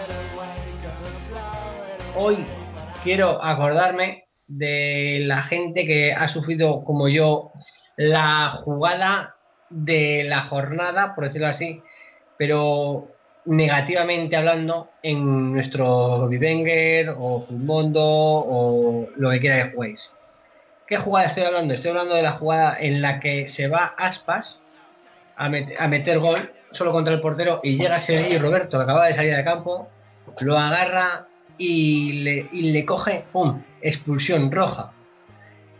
It 0.00 0.10
away, 0.10 0.64
gonna 0.82 1.12
blow 1.28 1.84
it 1.92 2.00
away. 2.00 2.36
Hoy 2.36 2.46
quiero 3.04 3.44
acordarme 3.44 4.24
de 4.46 5.24
la 5.26 5.42
gente 5.42 5.84
que 5.84 6.14
ha 6.14 6.26
sufrido 6.28 6.82
como 6.84 7.08
yo 7.08 7.52
la 8.00 8.48
jugada 8.64 9.36
de 9.68 10.24
la 10.26 10.44
jornada, 10.44 11.14
por 11.14 11.24
decirlo 11.26 11.48
así, 11.48 11.82
pero 12.38 13.08
negativamente 13.44 14.36
hablando 14.36 14.88
en 15.02 15.52
nuestro 15.52 16.26
Vivenger 16.26 17.10
o 17.18 17.42
Fullmondo 17.42 18.02
o 18.02 19.06
lo 19.16 19.30
que 19.30 19.40
quiera 19.40 19.64
que 19.64 19.74
juguéis. 19.74 20.10
¿Qué 20.86 20.96
jugada 20.96 21.28
estoy 21.28 21.42
hablando? 21.44 21.74
Estoy 21.74 21.90
hablando 21.90 22.14
de 22.14 22.22
la 22.22 22.32
jugada 22.32 22.74
en 22.80 23.02
la 23.02 23.20
que 23.20 23.48
se 23.48 23.68
va 23.68 23.94
Aspas 23.98 24.60
a, 25.36 25.50
met- 25.50 25.76
a 25.78 25.86
meter 25.86 26.20
gol 26.20 26.50
solo 26.70 26.92
contra 26.92 27.12
el 27.12 27.20
portero 27.20 27.60
y 27.62 27.76
llega 27.76 28.00
Sergi 28.00 28.38
Roberto, 28.38 28.78
que 28.78 28.84
acaba 28.84 29.06
de 29.08 29.14
salir 29.14 29.36
de 29.36 29.44
campo, 29.44 29.88
lo 30.38 30.56
agarra 30.58 31.26
y 31.58 32.22
le, 32.22 32.48
y 32.50 32.72
le 32.72 32.86
coge, 32.86 33.26
¡pum!, 33.30 33.62
expulsión 33.82 34.50
roja. 34.50 34.92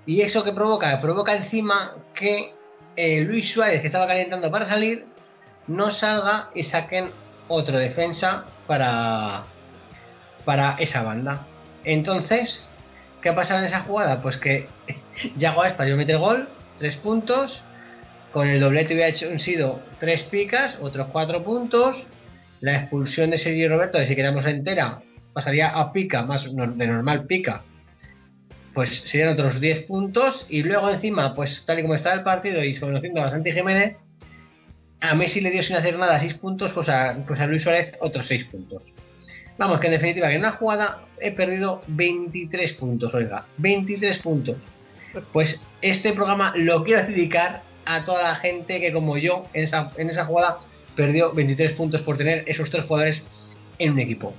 ¿Y 0.07 0.23
eso 0.23 0.45
que 0.45 0.53
provoca? 0.53 1.01
Provoca 1.01 1.35
encima 1.35 1.95
que 2.15 2.55
eh, 2.97 3.21
Luis 3.23 3.51
Suárez, 3.53 3.81
que 3.81 3.87
estaba 3.87 4.07
calentando 4.07 4.51
para 4.51 4.67
salir, 4.67 5.07
no 5.67 5.93
salga 5.93 6.51
y 6.55 6.65
saquen 6.65 7.11
otro 7.49 7.79
defensa 7.79 8.45
para, 8.67 9.45
para 10.45 10.77
esa 10.79 11.03
banda. 11.03 11.47
Entonces, 11.85 12.63
¿qué 13.23 13.29
ha 13.29 13.35
pasado 13.35 13.61
en 13.61 13.67
esa 13.67 13.81
jugada? 13.81 14.23
Pues 14.23 14.37
que 14.37 14.69
Yago 15.37 15.63
Aspas 15.63 15.89
yo 15.89 15.97
mete 15.97 16.13
el 16.13 16.19
gol, 16.19 16.49
tres 16.79 16.97
puntos, 16.97 17.63
con 18.33 18.49
el 18.49 18.61
doblete 18.61 18.95
hubiera 18.95 19.11
hecho, 19.11 19.39
sido 19.39 19.81
tres 19.99 20.23
picas, 20.23 20.79
otros 20.81 21.09
cuatro 21.13 21.43
puntos, 21.43 21.97
la 22.61 22.77
expulsión 22.77 23.31
de 23.31 23.39
Sergio 23.39 23.69
Roberto, 23.69 23.99
si 23.99 24.17
queramos 24.17 24.47
entera, 24.47 25.03
pasaría 25.33 25.69
a 25.69 25.93
pica, 25.93 26.23
más 26.23 26.45
de 26.45 26.87
normal 26.87 27.27
pica, 27.27 27.65
pues 28.75 29.03
serían 29.05 29.31
otros 29.31 29.61
10 29.61 29.83
puntos, 29.83 30.47
y 30.49 30.63
luego 30.63 30.91
encima, 30.91 31.35
pues 31.35 31.65
tal 31.67 31.79
y 31.79 31.83
como 31.83 31.95
está 31.95 32.13
el 32.13 32.23
partido 32.23 32.63
y 32.63 32.79
conociendo 32.79 33.23
a 33.23 33.31
Santi 33.31 33.53
Jiménez, 33.53 33.97
a 35.01 35.15
Messi 35.15 35.41
le 35.41 35.51
dio 35.51 35.63
sin 35.63 35.77
hacer 35.77 35.99
nada 35.99 36.21
6 36.21 36.35
puntos, 36.35 36.73
pues 36.73 36.89
a, 36.89 37.17
pues 37.27 37.41
a 37.41 37.47
Luis 37.47 37.63
Suárez 37.63 37.93
otros 38.01 38.27
6 38.27 38.45
puntos. 38.47 38.83
Vamos, 39.59 39.81
que 39.81 39.89
en 39.89 39.93
definitiva, 39.93 40.33
en 40.33 40.41
una 40.41 40.53
jugada 40.53 41.03
he 41.21 41.33
perdido 41.33 41.83
23 41.89 42.73
puntos, 42.75 43.13
oiga, 43.13 43.45
23 43.59 44.19
puntos. 44.19 44.57
Pues 45.33 45.61
este 45.83 46.13
programa 46.13 46.53
lo 46.57 46.85
quiero 46.85 47.07
dedicar 47.07 47.63
a 47.85 48.05
toda 48.05 48.23
la 48.23 48.37
gente 48.37 48.81
que 48.81 48.93
como 48.93 49.19
yo 49.19 49.47
en 49.53 49.65
esa, 49.65 49.93
en 49.97 50.09
esa 50.09 50.25
jugada 50.25 50.61
perdió 50.95 51.33
23 51.33 51.73
puntos 51.73 52.01
por 52.03 52.17
tener 52.17 52.45
esos 52.47 52.71
tres 52.71 52.85
jugadores 52.85 53.23
en 53.79 53.93
un 53.93 53.99
equipo. 53.99 54.35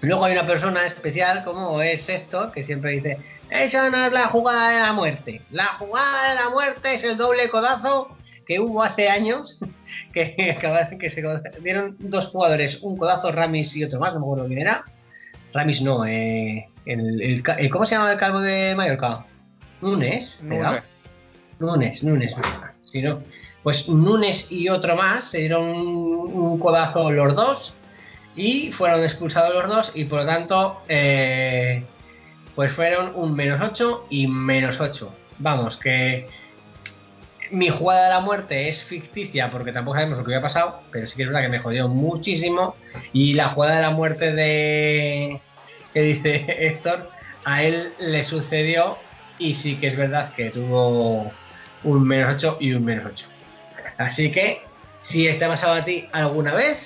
Luego 0.00 0.24
hay 0.24 0.32
una 0.32 0.46
persona 0.46 0.84
especial 0.84 1.44
como 1.44 1.80
es 1.80 2.08
Héctor, 2.08 2.52
que 2.52 2.62
siempre 2.62 2.92
dice, 2.92 3.18
esa 3.62 3.90
no 3.90 4.06
es 4.06 4.12
la 4.12 4.26
jugada 4.26 4.70
de 4.70 4.80
la 4.80 4.92
muerte. 4.92 5.42
La 5.50 5.64
jugada 5.78 6.30
de 6.30 6.34
la 6.34 6.50
muerte 6.50 6.94
es 6.94 7.04
el 7.04 7.16
doble 7.16 7.48
codazo 7.48 8.16
que 8.46 8.60
hubo 8.60 8.82
hace 8.82 9.08
años, 9.08 9.58
que, 10.12 10.34
que 11.00 11.10
se 11.10 11.22
dieron 11.62 11.96
dos 11.98 12.26
jugadores, 12.28 12.78
un 12.82 12.96
codazo 12.96 13.32
Ramis 13.32 13.74
y 13.76 13.84
otro 13.84 14.00
más, 14.00 14.12
no 14.14 14.20
me 14.20 14.26
acuerdo 14.26 14.46
quién 14.46 14.60
era. 14.60 14.84
Ramis 15.52 15.80
no, 15.82 16.04
eh, 16.04 16.68
el, 16.84 17.22
el 17.22 17.42
ca- 17.42 17.54
el- 17.54 17.70
¿cómo 17.70 17.86
se 17.86 17.94
llama 17.94 18.10
el 18.12 18.18
calvo 18.18 18.40
de 18.40 18.74
Mallorca? 18.74 19.24
Nunes, 19.80 20.36
¿era? 20.50 20.84
Nunes, 21.60 22.02
Nunes. 22.02 22.34
Si 22.90 23.00
no, 23.02 23.22
pues 23.62 23.88
Nunes 23.88 24.50
y 24.50 24.68
otro 24.68 24.96
más 24.96 25.30
se 25.30 25.38
dieron 25.38 25.68
un, 25.68 26.32
un 26.32 26.58
codazo 26.58 27.10
los 27.10 27.34
dos 27.34 27.74
y 28.36 28.72
fueron 28.72 29.02
expulsados 29.04 29.54
los 29.54 29.68
dos 29.68 29.92
y 29.94 30.04
por 30.04 30.20
lo 30.20 30.26
tanto 30.26 30.82
eh, 30.88 31.84
pues 32.54 32.72
fueron 32.72 33.12
un 33.14 33.34
menos 33.34 33.60
8 33.60 34.06
y 34.10 34.26
menos 34.26 34.80
8. 34.80 35.12
Vamos, 35.38 35.76
que 35.76 36.28
mi 37.50 37.68
jugada 37.68 38.04
de 38.04 38.10
la 38.10 38.20
muerte 38.20 38.68
es 38.68 38.82
ficticia 38.84 39.50
porque 39.50 39.72
tampoco 39.72 39.96
sabemos 39.96 40.18
lo 40.18 40.24
que 40.24 40.34
había 40.34 40.42
pasado, 40.42 40.80
pero 40.90 41.06
sí 41.06 41.16
que 41.16 41.22
es 41.22 41.28
verdad 41.28 41.42
que 41.42 41.48
me 41.48 41.58
jodió 41.58 41.88
muchísimo 41.88 42.76
y 43.12 43.34
la 43.34 43.50
jugada 43.50 43.76
de 43.76 43.82
la 43.82 43.90
muerte 43.90 44.32
de 44.32 45.40
que 45.92 46.02
dice 46.02 46.44
Héctor 46.66 47.10
a 47.44 47.62
él 47.62 47.92
le 47.98 48.24
sucedió 48.24 48.98
y 49.38 49.54
sí 49.54 49.76
que 49.76 49.88
es 49.88 49.96
verdad 49.96 50.32
que 50.34 50.50
tuvo 50.50 51.32
un 51.82 52.06
menos 52.06 52.34
8 52.34 52.58
y 52.60 52.72
un 52.72 52.84
menos 52.84 53.04
8. 53.06 53.26
Así 53.98 54.30
que 54.32 54.62
si 55.02 55.24
te 55.24 55.44
ha 55.44 55.48
pasado 55.48 55.74
a 55.74 55.84
ti 55.84 56.08
alguna 56.12 56.54
vez, 56.54 56.78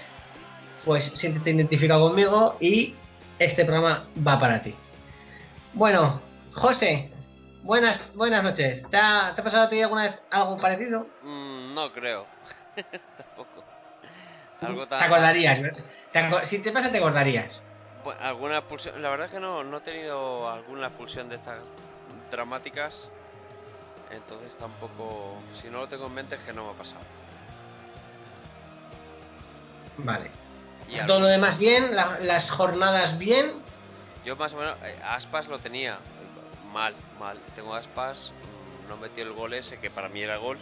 pues 0.85 1.05
siéntete 1.15 1.51
identificado 1.51 2.09
conmigo 2.09 2.57
y 2.61 2.95
este 3.39 3.65
programa 3.65 4.07
va 4.27 4.41
para 4.41 4.63
ti. 4.63 4.75
Bueno, 5.73 6.23
José, 6.55 7.11
buenas, 7.63 8.01
buenas 8.15 8.43
noches. 8.43 8.83
¿Te 8.91 8.97
ha, 8.97 9.33
te 9.35 9.41
ha 9.41 9.45
pasado 9.45 9.65
a 9.65 9.71
ti 9.71 9.81
alguna 9.81 10.05
vez 10.05 10.21
algo 10.31 10.57
parecido? 10.59 11.09
Mm, 11.23 11.75
no 11.75 11.93
creo. 11.93 12.27
Tampoco. 13.17 13.65
Algo 14.61 14.85
Te 14.85 14.91
tan... 14.91 15.03
acordarías, 15.05 15.63
¿verdad? 15.63 15.85
Te 16.13 16.19
aco- 16.19 16.45
si 16.47 16.59
te 16.59 16.73
pasa, 16.73 16.91
te 16.91 16.99
acordarías. 16.99 17.61
Bueno, 18.03 18.21
alguna. 18.21 18.63
La 19.01 19.11
verdad 19.11 19.27
es 19.27 19.33
que 19.33 19.41
no, 19.41 19.63
no 19.63 19.79
he 19.79 19.81
tenido 19.83 20.51
alguna 20.51 20.89
expulsión 20.89 21.29
de 21.29 21.37
estas 21.37 21.63
dramáticas. 22.31 23.09
Entonces 24.11 24.53
tampoco. 24.57 25.41
Si 25.61 25.69
no 25.69 25.79
lo 25.81 25.89
tengo 25.89 26.07
en 26.07 26.15
mente 26.15 26.35
es 26.37 26.41
que 26.43 26.53
no 26.53 26.65
me 26.65 26.71
ha 26.73 26.79
pasado. 26.79 27.05
Vale. 29.99 30.31
Y 30.89 31.07
Todo 31.07 31.21
lo 31.21 31.27
demás 31.27 31.59
bien, 31.59 31.95
la- 31.95 32.19
las 32.21 32.51
jornadas 32.51 33.19
bien. 33.19 33.63
Yo 34.25 34.37
más 34.37 34.53
o 34.53 34.57
menos. 34.57 34.77
eh, 34.85 34.99
aspas 35.05 35.49
lo 35.49 35.59
tenía. 35.59 35.99
Mal, 36.73 36.95
mal. 37.19 37.39
Tengo 37.55 37.75
aspas. 37.75 38.31
mm, 38.85 38.89
No 38.89 38.97
metió 38.97 39.23
el 39.25 39.33
gol 39.33 39.55
ese 39.55 39.79
que 39.79 39.91
para 39.91 40.09
mí 40.09 40.21
era 40.23 40.37
gol. 40.37 40.59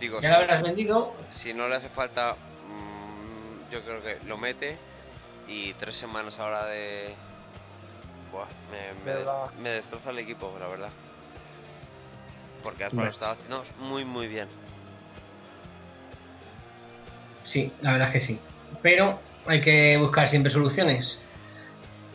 Digo, 0.00 0.20
Ya 0.20 0.30
lo 0.30 0.36
habrás 0.36 0.62
vendido. 0.62 1.14
si 1.42 1.52
no 1.54 1.68
le 1.68 1.76
hace 1.76 1.88
falta. 1.90 2.34
mm, 2.68 3.70
yo 3.72 3.82
creo 3.82 4.02
que 4.02 4.18
lo 4.26 4.36
mete. 4.36 4.76
Y 5.48 5.72
tres 5.74 5.96
semanas 5.96 6.38
ahora 6.38 6.66
de. 6.66 7.14
Buah, 8.30 8.46
me, 8.70 8.78
me, 9.04 9.10
des- 9.12 9.24
Verdad. 9.26 9.50
me 9.58 9.68
destroza 9.70 10.10
el 10.10 10.18
equipo, 10.20 10.54
la 10.58 10.66
verdad. 10.68 10.90
Porque 12.62 12.84
Aspas 12.84 12.94
Bueno. 12.94 13.08
lo 13.10 13.12
estaba 13.12 13.32
haciendo 13.32 13.64
muy, 13.78 14.04
muy 14.04 14.28
bien. 14.28 14.48
Sí, 17.44 17.72
la 17.80 17.92
verdad 17.92 18.08
es 18.08 18.12
que 18.14 18.20
sí. 18.20 18.40
Pero 18.82 19.20
hay 19.46 19.60
que 19.60 19.96
buscar 19.98 20.28
siempre 20.28 20.52
soluciones. 20.52 21.18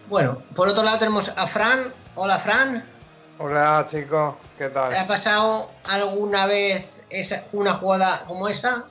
Bueno, 0.08 0.42
por 0.56 0.68
otro 0.70 0.84
lado 0.84 1.00
tenemos 1.00 1.30
a 1.36 1.48
Fran. 1.48 1.92
Hola 2.16 2.40
Fran. 2.40 2.84
Hola 3.40 3.86
chicos, 3.90 4.36
¿qué 4.58 4.70
¿Te 4.70 4.80
ha 4.80 4.90
tal? 4.90 5.08
pasado 5.08 5.70
alguna 5.84 6.46
vez 6.48 6.86
esa, 7.10 7.44
una 7.52 7.74
jugada 7.74 8.24
como 8.26 8.48
esa? 8.48 8.86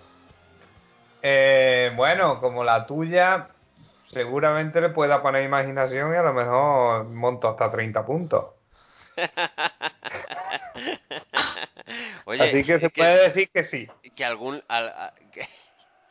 Eh, 1.22 1.90
bueno, 1.96 2.40
como 2.40 2.62
la 2.62 2.86
tuya, 2.86 3.48
seguramente 4.06 4.80
le 4.80 4.90
pueda 4.90 5.20
poner 5.22 5.42
imaginación 5.42 6.12
y 6.14 6.16
a 6.16 6.22
lo 6.22 6.32
mejor 6.32 7.04
monto 7.06 7.48
hasta 7.48 7.70
30 7.70 8.04
puntos. 8.06 8.46
Oye, 12.26 12.42
Así 12.48 12.62
que 12.64 12.78
se 12.78 12.90
que- 12.90 13.00
puede 13.00 13.22
decir 13.22 13.50
que 13.52 13.64
sí. 13.64 13.88
que 14.14 14.24
algún 14.24 14.62
al- 14.69 14.88
a- 14.88 15.14
que, 15.32 15.48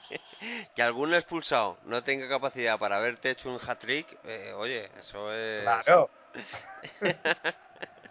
que 0.76 0.82
algún 0.82 1.14
expulsado 1.14 1.78
no 1.86 2.04
tenga 2.04 2.28
capacidad 2.30 2.78
para 2.78 2.98
haberte 2.98 3.32
hecho 3.32 3.50
un 3.50 3.60
hat-trick, 3.66 4.08
eh, 4.26 4.54
oye, 4.56 4.90
eso 5.00 5.34
es... 5.34 5.64
Claro. 5.64 6.10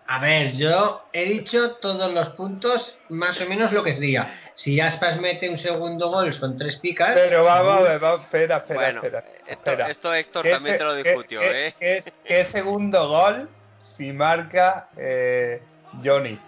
A 0.06 0.20
ver, 0.20 0.52
yo 0.52 1.08
he 1.14 1.24
dicho 1.24 1.76
todos 1.80 2.12
los 2.12 2.28
puntos 2.30 3.00
más 3.08 3.40
o 3.40 3.46
menos 3.46 3.72
lo 3.72 3.82
que 3.82 3.94
diga. 3.94 4.34
Si 4.54 4.78
Aspas 4.78 5.18
mete 5.18 5.48
un 5.48 5.56
segundo 5.58 6.10
gol 6.10 6.34
son 6.34 6.58
tres 6.58 6.76
picas. 6.76 7.14
Pero 7.14 7.42
vamos 7.42 7.78
a 7.78 7.80
ver, 7.88 7.98
vamos, 7.98 8.20
espera, 8.26 8.58
espera, 8.58 8.74
Bueno, 8.74 9.00
espera. 9.00 9.18
esto, 9.20 9.50
espera. 9.52 9.88
esto 9.88 10.12
Héctor 10.14 10.42
¿Qué 10.42 10.50
también 10.50 10.74
se- 10.74 10.78
te 10.78 10.84
lo 10.84 10.94
discutió, 10.94 11.40
qué- 11.40 11.68
¿eh? 11.68 11.74
qué- 11.78 12.12
qué 12.22 12.44
segundo 12.44 13.08
gol 13.08 13.48
si 13.80 14.12
marca 14.12 14.90
eh, 14.98 15.62
Johnny? 16.04 16.38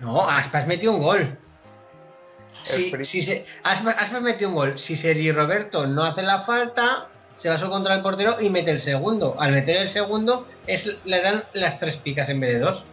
No, 0.00 0.26
Aspas 0.26 0.66
metió 0.66 0.90
un 0.92 1.02
gol. 1.02 1.38
Si, 2.64 3.04
si 3.04 3.22
se, 3.22 3.44
Aspas, 3.62 3.96
Aspas 3.98 4.22
metió 4.22 4.48
un 4.48 4.54
gol. 4.54 4.78
Si 4.78 4.96
Sergi 4.96 5.32
Roberto 5.32 5.86
no 5.86 6.04
hace 6.04 6.22
la 6.22 6.40
falta, 6.40 7.08
se 7.34 7.48
va 7.48 7.58
solo 7.58 7.70
contra 7.70 7.94
el 7.94 8.02
portero 8.02 8.36
y 8.40 8.50
mete 8.50 8.70
el 8.70 8.80
segundo. 8.80 9.36
Al 9.38 9.52
meter 9.52 9.76
el 9.76 9.88
segundo, 9.88 10.46
es, 10.66 10.98
le 11.04 11.20
dan 11.20 11.44
las 11.54 11.78
tres 11.78 11.96
picas 11.96 12.28
en 12.28 12.40
vez 12.40 12.52
de 12.52 12.58
dos. 12.60 12.84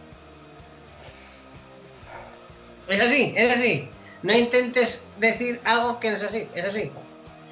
Es 2.88 3.00
así, 3.00 3.32
es 3.36 3.56
así. 3.56 3.88
No 4.22 4.36
intentes 4.36 5.06
decir 5.18 5.60
algo 5.64 6.00
que 6.00 6.10
no 6.10 6.16
es 6.16 6.22
así, 6.24 6.48
es 6.54 6.64
así. 6.64 6.90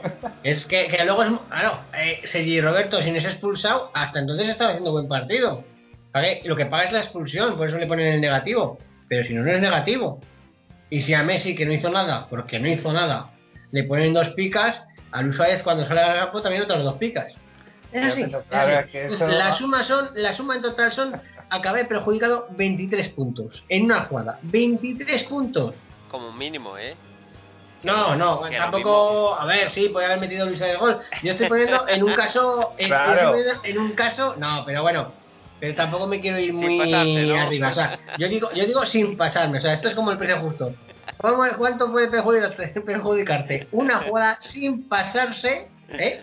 Es 0.44 0.64
que, 0.64 0.86
que 0.86 1.04
luego 1.04 1.24
es. 1.24 1.30
Claro, 1.48 1.80
eh, 1.92 2.20
Sergi 2.24 2.60
Roberto, 2.60 3.02
si 3.02 3.10
no 3.10 3.18
es 3.18 3.24
expulsado, 3.24 3.90
hasta 3.94 4.20
entonces 4.20 4.48
estaba 4.48 4.70
haciendo 4.70 4.92
buen 4.92 5.08
partido. 5.08 5.64
¿Vale? 6.12 6.40
Lo 6.44 6.56
que 6.56 6.66
paga 6.66 6.84
es 6.84 6.92
la 6.92 7.00
expulsión, 7.00 7.56
por 7.56 7.68
eso 7.68 7.78
le 7.78 7.86
ponen 7.86 8.14
el 8.14 8.20
negativo. 8.20 8.78
Pero 9.08 9.26
si 9.26 9.34
no, 9.34 9.42
no 9.42 9.50
es 9.50 9.60
negativo. 9.60 10.20
Y 10.90 11.02
si 11.02 11.14
a 11.14 11.22
Messi, 11.22 11.54
que 11.54 11.66
no 11.66 11.72
hizo 11.72 11.90
nada, 11.90 12.26
porque 12.28 12.58
no 12.58 12.68
hizo 12.68 12.92
nada, 12.92 13.30
le 13.72 13.84
ponen 13.84 14.14
dos 14.14 14.30
picas, 14.30 14.82
a 15.12 15.22
Luis 15.22 15.36
Suárez 15.36 15.62
cuando 15.62 15.86
sale 15.86 16.00
al 16.00 16.18
campo 16.18 16.42
también 16.42 16.62
otras 16.62 16.82
dos 16.82 16.96
picas. 16.96 17.34
Es 17.92 18.04
así. 18.06 18.24
pero 18.24 18.40
es 18.40 18.46
claro, 18.46 18.78
así. 18.78 18.84
es 18.84 18.90
que 18.90 19.04
eso 19.06 19.26
la 19.26 19.52
suma 19.52 19.84
son, 19.84 20.10
la 20.14 20.32
suma 20.32 20.56
en 20.56 20.62
total 20.62 20.92
son, 20.92 21.20
acabé 21.50 21.84
perjudicado 21.84 22.48
23 22.50 23.08
puntos 23.08 23.62
en 23.68 23.84
una 23.84 24.02
jugada. 24.02 24.38
23 24.42 25.22
puntos. 25.24 25.74
Como 26.10 26.32
mínimo, 26.32 26.76
¿eh? 26.78 26.94
No, 27.82 28.16
no, 28.16 28.40
tampoco. 28.50 29.38
A 29.38 29.46
ver, 29.46 29.68
sí, 29.70 29.88
podría 29.88 30.08
haber 30.08 30.20
metido 30.20 30.46
Luis 30.46 30.58
de 30.58 30.74
gol. 30.76 30.98
Yo 31.22 31.32
estoy 31.32 31.48
poniendo 31.48 31.86
en 31.88 32.02
un 32.02 32.14
caso. 32.14 32.74
En, 32.76 32.88
Claro. 32.88 33.36
en 33.62 33.78
un 33.78 33.92
caso. 33.92 34.34
No, 34.36 34.64
pero 34.66 34.82
bueno. 34.82 35.12
Pero 35.60 35.74
tampoco 35.74 36.06
me 36.06 36.20
quiero 36.20 36.38
ir 36.38 36.52
Sin 36.52 36.56
muy 36.56 36.78
pasarse, 36.78 37.22
¿no? 37.24 37.40
arriba. 37.40 37.68
O 37.68 37.72
sea, 37.72 37.98
yo 38.18 38.28
digo, 38.28 38.50
yo 38.54 38.64
digo 38.66 38.86
sin 38.86 39.16
pasarme. 39.16 39.58
O 39.58 39.60
sea, 39.60 39.72
esto 39.74 39.88
es 39.88 39.94
como 39.94 40.10
el 40.12 40.18
precio 40.18 40.36
justo. 40.38 40.74
¿Cómo- 41.16 41.44
¿Cuánto 41.56 41.90
puede 41.90 42.08
perjudicarte? 42.86 43.66
Una 43.72 43.98
jugada 43.98 44.36
sin 44.40 44.88
pasarse, 44.88 45.68
¿eh? 45.90 46.22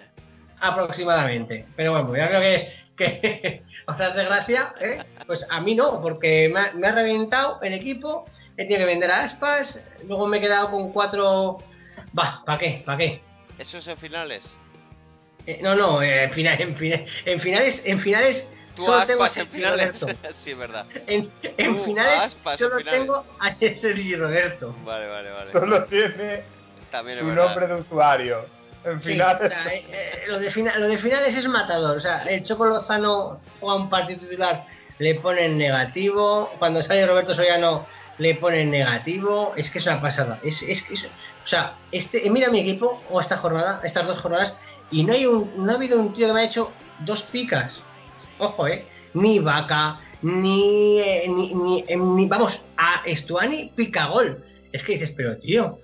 Aproximadamente. 0.59 1.65
Pero 1.75 1.91
bueno, 1.91 2.15
ya 2.15 2.27
creo 2.29 2.41
que, 2.41 2.73
que 2.95 3.63
os 3.87 3.99
hace 3.99 4.23
gracia, 4.23 4.73
¿eh? 4.79 5.03
Pues 5.27 5.45
a 5.49 5.61
mí 5.61 5.75
no, 5.75 6.01
porque 6.01 6.49
me 6.53 6.59
ha, 6.59 6.71
me 6.73 6.87
ha 6.87 6.91
reventado 6.91 7.59
el 7.61 7.73
equipo, 7.73 8.25
he 8.57 8.63
tenido 8.63 8.79
que 8.79 8.85
vender 8.85 9.11
a 9.11 9.23
Aspas, 9.23 9.79
luego 10.07 10.27
me 10.27 10.37
he 10.37 10.41
quedado 10.41 10.71
con 10.71 10.91
cuatro... 10.91 11.59
Va, 12.17 12.41
¿para 12.45 12.57
qué? 12.57 12.83
¿Para 12.85 12.97
qué? 12.97 13.21
Eso 13.59 13.77
es 13.79 13.87
en 13.87 13.97
finales. 13.97 14.45
Eh, 15.45 15.59
no, 15.61 15.75
no, 15.75 16.01
eh, 16.01 16.23
en, 16.23 16.31
final- 16.31 16.61
en, 16.61 16.75
fina- 16.75 17.01
en 17.25 17.39
finales, 17.39 17.81
en 17.85 17.99
finales 17.99 18.49
Tú 18.75 18.83
solo 18.83 19.05
tengo 19.05 19.23
a 19.23 19.29
Sergi 19.29 19.51
finales. 19.51 19.99
Roberto. 20.01 20.27
sí, 20.43 20.51
es 20.51 20.57
verdad. 20.57 20.85
En, 21.07 21.31
finales 21.85 22.19
aspas 22.19 22.59
en 22.61 22.67
solo 22.67 22.77
finales. 22.79 22.99
tengo 22.99 23.25
a 23.39 23.53
Sergi 23.55 24.15
Roberto. 24.15 24.75
Vale, 24.83 25.07
vale, 25.07 25.31
vale. 25.31 25.51
Solo 25.51 25.83
tiene 25.85 26.43
También 26.91 27.19
su 27.19 27.25
verdad. 27.25 27.45
nombre 27.45 27.67
de 27.67 27.73
usuario. 27.75 28.45
En 28.83 29.01
Sí, 29.01 29.13
o 29.19 29.47
sea, 29.47 29.73
eh, 29.73 29.85
eh, 29.89 30.23
lo, 30.27 30.37
de 30.39 30.51
fina- 30.51 30.77
lo 30.77 30.87
de 30.87 30.97
finales 30.97 31.35
es 31.35 31.47
matador. 31.47 31.97
O 31.97 31.99
sea, 32.01 32.23
el 32.23 32.43
Choco 32.43 32.65
Lozano 32.65 33.39
juega 33.59 33.77
un 33.79 33.89
partido 33.89 34.19
titular, 34.19 34.65
le 34.99 35.15
ponen 35.15 35.57
negativo. 35.57 36.51
Cuando 36.59 36.81
sale 36.83 37.07
Roberto 37.07 37.33
Soriano, 37.33 37.87
le 38.19 38.35
ponen 38.35 38.69
negativo. 38.69 39.53
Es 39.57 39.71
que 39.71 39.79
es 39.79 39.85
una 39.87 39.99
pasada. 40.01 40.39
Es, 40.43 40.61
es- 40.61 40.83
o 41.43 41.47
sea, 41.47 41.75
este, 41.91 42.27
eh, 42.27 42.29
mira 42.29 42.49
mi 42.49 42.59
equipo, 42.59 43.01
o 43.09 43.19
esta 43.21 43.37
jornada, 43.37 43.81
estas 43.83 44.05
dos 44.05 44.19
jornadas, 44.21 44.55
y 44.91 45.03
no 45.03 45.13
hay 45.13 45.25
un, 45.25 45.51
no 45.65 45.71
ha 45.71 45.75
habido 45.75 45.99
un 45.99 46.13
tío 46.13 46.27
que 46.27 46.33
me 46.33 46.41
ha 46.41 46.43
hecho 46.43 46.71
dos 46.99 47.23
picas. 47.23 47.73
Ojo, 48.39 48.67
eh. 48.67 48.85
Ni 49.13 49.39
Vaca, 49.39 49.99
ni, 50.21 50.99
eh, 50.99 51.23
ni, 51.27 51.53
ni, 51.53 51.85
eh, 51.87 51.95
ni- 51.97 52.27
vamos, 52.27 52.59
a 52.77 53.01
Estuani 53.05 53.71
pica 53.75 54.07
gol. 54.07 54.43
Es 54.71 54.83
que 54.83 54.93
dices, 54.93 55.11
pero 55.15 55.37
tío, 55.37 55.79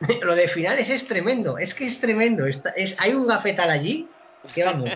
lo 0.22 0.34
de 0.34 0.48
finales 0.48 0.88
es 0.88 1.06
tremendo, 1.06 1.58
es 1.58 1.74
que 1.74 1.86
es 1.86 2.00
tremendo. 2.00 2.46
Está- 2.46 2.70
es, 2.70 2.96
hay 2.98 3.12
un 3.12 3.26
gafetal 3.26 3.70
allí 3.70 4.08
que 4.54 4.64
vamos, 4.64 4.90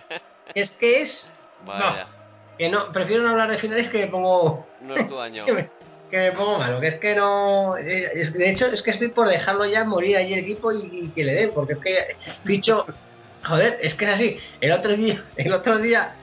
es 0.55 0.71
que 0.73 1.03
es. 1.03 1.31
Vaya. 1.67 2.09
Que 2.57 2.69
no, 2.69 2.91
prefiero 2.93 3.23
no 3.23 3.31
hablar 3.31 3.51
de 3.51 3.59
finales 3.59 3.89
que 3.89 3.99
me 4.01 4.07
pongo. 4.09 4.67
No 4.81 4.97
es 4.97 5.09
tu 5.09 5.19
año. 5.21 5.45
Que 5.45 5.53
me, 5.53 5.71
que 6.11 6.17
me 6.19 6.33
pongo 6.33 6.59
malo, 6.59 6.81
que 6.81 6.87
es 6.89 6.95
que 6.97 7.15
no. 7.15 7.77
eh, 7.77 8.11
es- 8.15 8.33
de 8.33 8.51
hecho, 8.51 8.67
es 8.67 8.83
que 8.83 8.91
estoy 8.93 9.09
por 9.09 9.29
dejarlo 9.29 9.67
ya 9.67 9.85
morir 9.85 10.17
allí 10.17 10.33
el 10.33 10.41
equipo 10.41 10.73
y, 10.73 10.89
y 10.91 11.09
que 11.15 11.25
le 11.25 11.35
den, 11.35 11.51
porque 11.55 11.75
es 11.75 11.79
que 11.81 12.17
ficho. 12.45 12.87
Joder, 13.45 13.79
es 13.83 13.95
que 13.95 14.05
es 14.05 14.11
así. 14.11 14.39
El 14.61 14.73
otro 14.73 14.97
día, 14.97 15.25
el 15.37 15.53
otro 15.53 15.79
día 15.79 16.17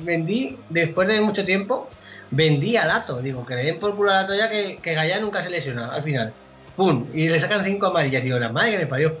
vendí, 0.00 0.58
después 0.70 1.08
de 1.08 1.20
mucho 1.20 1.44
tiempo, 1.44 1.88
vendí 2.30 2.76
a 2.76 2.86
Lato. 2.86 3.20
Digo, 3.20 3.44
que 3.46 3.54
le 3.54 3.64
den 3.64 3.78
por 3.78 3.94
culo 3.96 4.10
a 4.10 4.22
Lato 4.22 4.34
ya 4.34 4.48
que, 4.50 4.78
que 4.82 5.20
nunca 5.20 5.42
se 5.42 5.50
lesiona 5.50 5.92
al 5.92 6.02
final. 6.02 6.32
¡Pum! 6.76 7.06
Y 7.14 7.28
le 7.28 7.40
sacan 7.40 7.64
cinco 7.64 7.86
amarillas. 7.86 8.24
Digo, 8.24 8.38
la 8.38 8.48
madre 8.48 8.72
que 8.72 8.78
me 8.78 8.86
parió. 8.86 9.16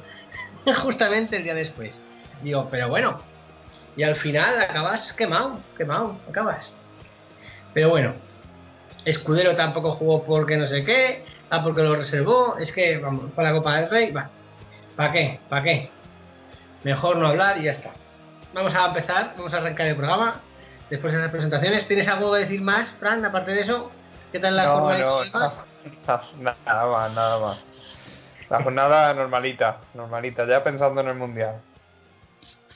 Justamente 0.82 1.36
el 1.36 1.44
día 1.44 1.54
después. 1.54 2.00
Digo, 2.42 2.68
pero 2.70 2.88
bueno. 2.88 3.20
Y 3.96 4.02
al 4.02 4.16
final 4.16 4.60
acabas 4.60 5.12
quemado, 5.12 5.60
quemado, 5.76 6.18
acabas. 6.28 6.66
Pero 7.72 7.90
bueno, 7.90 8.14
Escudero 9.04 9.54
tampoco 9.54 9.92
jugó 9.92 10.24
porque 10.24 10.56
no 10.56 10.66
sé 10.66 10.84
qué, 10.84 11.22
ah, 11.50 11.62
porque 11.62 11.82
lo 11.82 11.94
reservó. 11.94 12.56
Es 12.58 12.72
que, 12.72 12.98
vamos, 12.98 13.30
para 13.34 13.50
la 13.50 13.58
Copa 13.58 13.76
del 13.76 13.90
Rey, 13.90 14.10
va. 14.10 14.30
¿Para 14.96 15.12
qué? 15.12 15.40
¿Para 15.48 15.62
qué? 15.62 15.90
Mejor 16.84 17.16
no 17.16 17.28
hablar 17.28 17.58
y 17.58 17.64
ya 17.64 17.72
está. 17.72 17.90
Vamos 18.52 18.74
a 18.74 18.86
empezar, 18.86 19.34
vamos 19.36 19.52
a 19.52 19.56
arrancar 19.56 19.86
el 19.88 19.96
programa. 19.96 20.40
Después 20.90 21.12
de 21.12 21.18
esas 21.18 21.32
presentaciones, 21.32 21.88
¿tienes 21.88 22.06
algo 22.08 22.32
que 22.32 22.40
decir 22.40 22.60
más, 22.60 22.92
Fran, 23.00 23.24
aparte 23.24 23.52
de 23.52 23.62
eso? 23.62 23.90
¿Qué 24.30 24.38
tal 24.38 24.56
la 24.56 24.64
no, 24.64 24.80
jornada 24.80 24.98
no, 24.98 25.24
nada 26.38 26.86
más, 26.86 27.12
nada 27.12 27.38
más. 27.40 27.58
La 28.50 28.62
jornada 28.62 29.14
normalita, 29.14 29.78
normalita, 29.94 30.46
ya 30.46 30.62
pensando 30.62 31.00
en 31.00 31.08
el 31.08 31.14
mundial. 31.14 31.60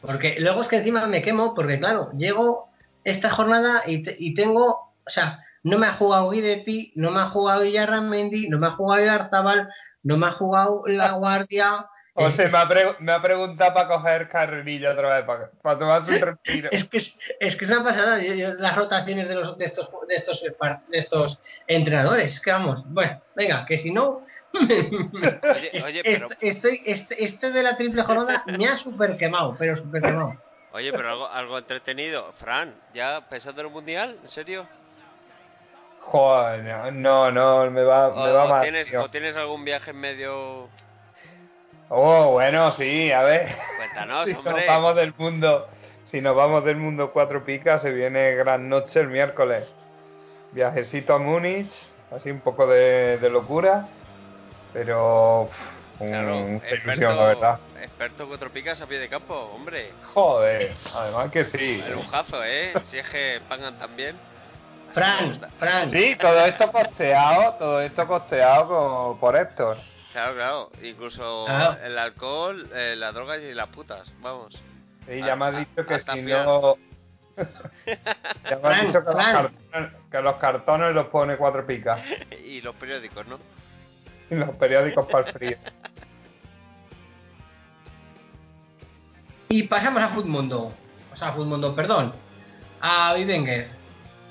Porque 0.00 0.36
luego 0.40 0.62
es 0.62 0.68
que 0.68 0.76
encima 0.78 1.06
me 1.06 1.22
quemo, 1.22 1.54
porque 1.54 1.78
claro, 1.78 2.10
llego 2.16 2.70
esta 3.04 3.30
jornada 3.30 3.82
y, 3.86 4.02
te- 4.02 4.16
y 4.18 4.34
tengo, 4.34 4.92
o 5.06 5.10
sea, 5.10 5.40
no 5.62 5.78
me 5.78 5.86
ha 5.86 5.92
jugado 5.92 6.30
Guidetti, 6.30 6.92
no 6.96 7.10
me 7.10 7.20
ha 7.20 7.24
jugado 7.26 7.62
Villarramendi, 7.62 8.48
no 8.48 8.58
me 8.58 8.68
ha 8.68 8.70
jugado 8.70 9.04
Garzabal, 9.04 9.68
no 10.02 10.16
me 10.16 10.26
ha 10.26 10.30
jugado 10.32 10.82
La 10.86 11.12
Guardia. 11.12 11.86
O 12.20 12.30
sea, 12.30 12.48
me 12.48 12.58
ha, 12.58 12.68
pre- 12.68 12.94
me 12.98 13.12
ha 13.12 13.22
preguntado 13.22 13.74
para 13.74 13.88
coger 13.88 14.28
carrerilla 14.28 14.92
otra 14.92 15.16
vez, 15.16 15.24
para, 15.24 15.50
para 15.62 15.78
tomarse 15.78 16.10
un 16.12 16.20
respiro. 16.20 16.68
Es 16.72 16.84
que 16.88 16.96
es, 16.98 17.18
es 17.40 17.56
que 17.56 17.64
es 17.64 17.70
una 17.70 17.84
pasada 17.84 18.18
yo- 18.22 18.34
yo- 18.34 18.54
las 18.54 18.74
rotaciones 18.76 19.28
de, 19.28 19.34
los, 19.36 19.56
de, 19.56 19.64
estos, 19.64 19.88
de, 20.08 20.14
estos, 20.16 20.42
de 20.88 20.98
estos 20.98 21.40
entrenadores. 21.66 22.40
Que 22.40 22.50
vamos, 22.50 22.82
bueno, 22.92 23.20
venga, 23.36 23.64
que 23.66 23.78
si 23.78 23.90
no. 23.92 24.22
Oye, 24.54 24.90
oye, 25.84 26.00
es- 26.04 26.18
pero, 26.20 26.28
estoy, 26.40 26.82
este, 26.86 27.24
este 27.24 27.50
de 27.52 27.62
la 27.62 27.76
triple 27.76 28.02
jornada 28.02 28.42
me 28.46 28.66
ha 28.66 28.76
super 28.78 29.16
quemado, 29.16 29.54
pero 29.58 29.76
super 29.76 30.02
quemado. 30.02 30.36
oye, 30.72 30.90
pero 30.92 31.08
algo, 31.10 31.28
algo 31.28 31.58
entretenido. 31.58 32.32
Fran, 32.38 32.74
¿ya 32.94 33.20
pensando 33.28 33.60
en 33.60 33.66
el 33.68 33.72
mundial? 33.72 34.16
¿En 34.22 34.28
serio? 34.28 34.66
Joder, 36.00 36.64
no, 36.64 36.90
no, 36.90 37.30
no, 37.30 37.70
me 37.70 37.82
va, 37.82 38.08
O, 38.08 38.24
me 38.24 38.32
va 38.32 38.44
o 38.44 38.48
mal. 38.48 38.62
tienes, 38.62 38.88
tío. 38.88 39.02
o 39.02 39.10
tienes 39.10 39.36
algún 39.36 39.64
viaje 39.64 39.90
en 39.90 40.00
medio...? 40.00 40.68
Oh, 41.90 42.32
bueno, 42.32 42.70
sí, 42.72 43.10
a 43.12 43.22
ver. 43.22 43.48
Cuéntanos, 43.76 44.24
si 44.26 44.32
nos 44.32 44.46
hombre. 44.46 44.66
vamos 44.66 44.96
del 44.96 45.14
mundo, 45.16 45.66
si 46.06 46.20
nos 46.20 46.36
vamos 46.36 46.64
del 46.64 46.76
mundo 46.76 47.10
cuatro 47.12 47.44
picas, 47.44 47.82
se 47.82 47.90
viene 47.90 48.34
gran 48.34 48.68
noche 48.68 49.00
el 49.00 49.08
miércoles. 49.08 49.66
Viajecito 50.52 51.14
a 51.14 51.18
Múnich, 51.18 51.70
así 52.14 52.30
un 52.30 52.40
poco 52.40 52.66
de, 52.66 53.18
de 53.18 53.30
locura, 53.30 53.86
pero 54.72 55.48
pff, 55.50 56.00
un- 56.02 56.08
Claro, 56.08 56.36
una 56.36 56.56
ilusión, 56.70 57.16
la 57.16 57.32
experto, 57.32 57.40
verdad. 57.42 57.60
experto 57.82 58.28
cuatro 58.28 58.50
picas 58.50 58.80
a 58.80 58.86
pie 58.86 58.98
de 58.98 59.08
campo, 59.08 59.34
hombre. 59.54 59.90
Joder, 60.14 60.74
además 60.94 61.30
que 61.30 61.44
sí. 61.44 61.82
El 61.86 61.94
lujazo, 61.94 62.42
¿eh? 62.44 62.74
Si 62.84 62.98
es 62.98 63.06
que 63.08 63.40
pagan 63.48 63.74
me 63.96 64.14
Fran. 64.94 65.40
Fran, 65.58 65.90
Sí, 65.90 66.16
todo 66.18 66.44
esto 66.46 66.72
costeado, 66.72 67.54
todo 67.58 67.80
esto 67.82 68.06
costeado 68.06 68.68
co- 68.68 69.18
por 69.20 69.36
Héctor. 69.36 69.76
Claro, 70.18 70.34
claro. 70.34 70.70
Incluso 70.82 71.46
ah. 71.48 71.78
el 71.80 71.96
alcohol, 71.96 72.68
eh, 72.74 72.96
las 72.96 73.14
drogas 73.14 73.40
y 73.40 73.54
las 73.54 73.68
putas. 73.68 74.12
Vamos. 74.20 74.60
Y 75.06 75.20
ya 75.24 75.36
me 75.36 75.44
has 75.44 75.58
dicho 75.58 75.86
que 75.86 75.98
si 76.00 76.22
no. 76.22 76.76
ya 77.36 78.58
me 78.60 78.68
has 78.68 78.86
dicho 78.86 79.04
que 80.10 80.20
los, 80.20 80.36
cartones, 80.38 80.92
los 80.92 81.06
pone 81.06 81.36
cuatro 81.36 81.64
picas. 81.64 82.00
y 82.44 82.60
los 82.62 82.74
periódicos, 82.74 83.28
¿no? 83.28 83.38
Y 84.28 84.34
los 84.34 84.56
periódicos 84.56 85.06
para 85.06 85.28
el 85.28 85.32
frío. 85.32 85.56
Y 89.50 89.62
pasamos 89.68 90.02
a 90.02 90.08
Futmundo. 90.08 90.72
O 91.12 91.16
sea, 91.16 91.28
a 91.28 91.32
Futmundo, 91.32 91.76
perdón. 91.76 92.12
A 92.80 93.14
Vivenger. 93.14 93.68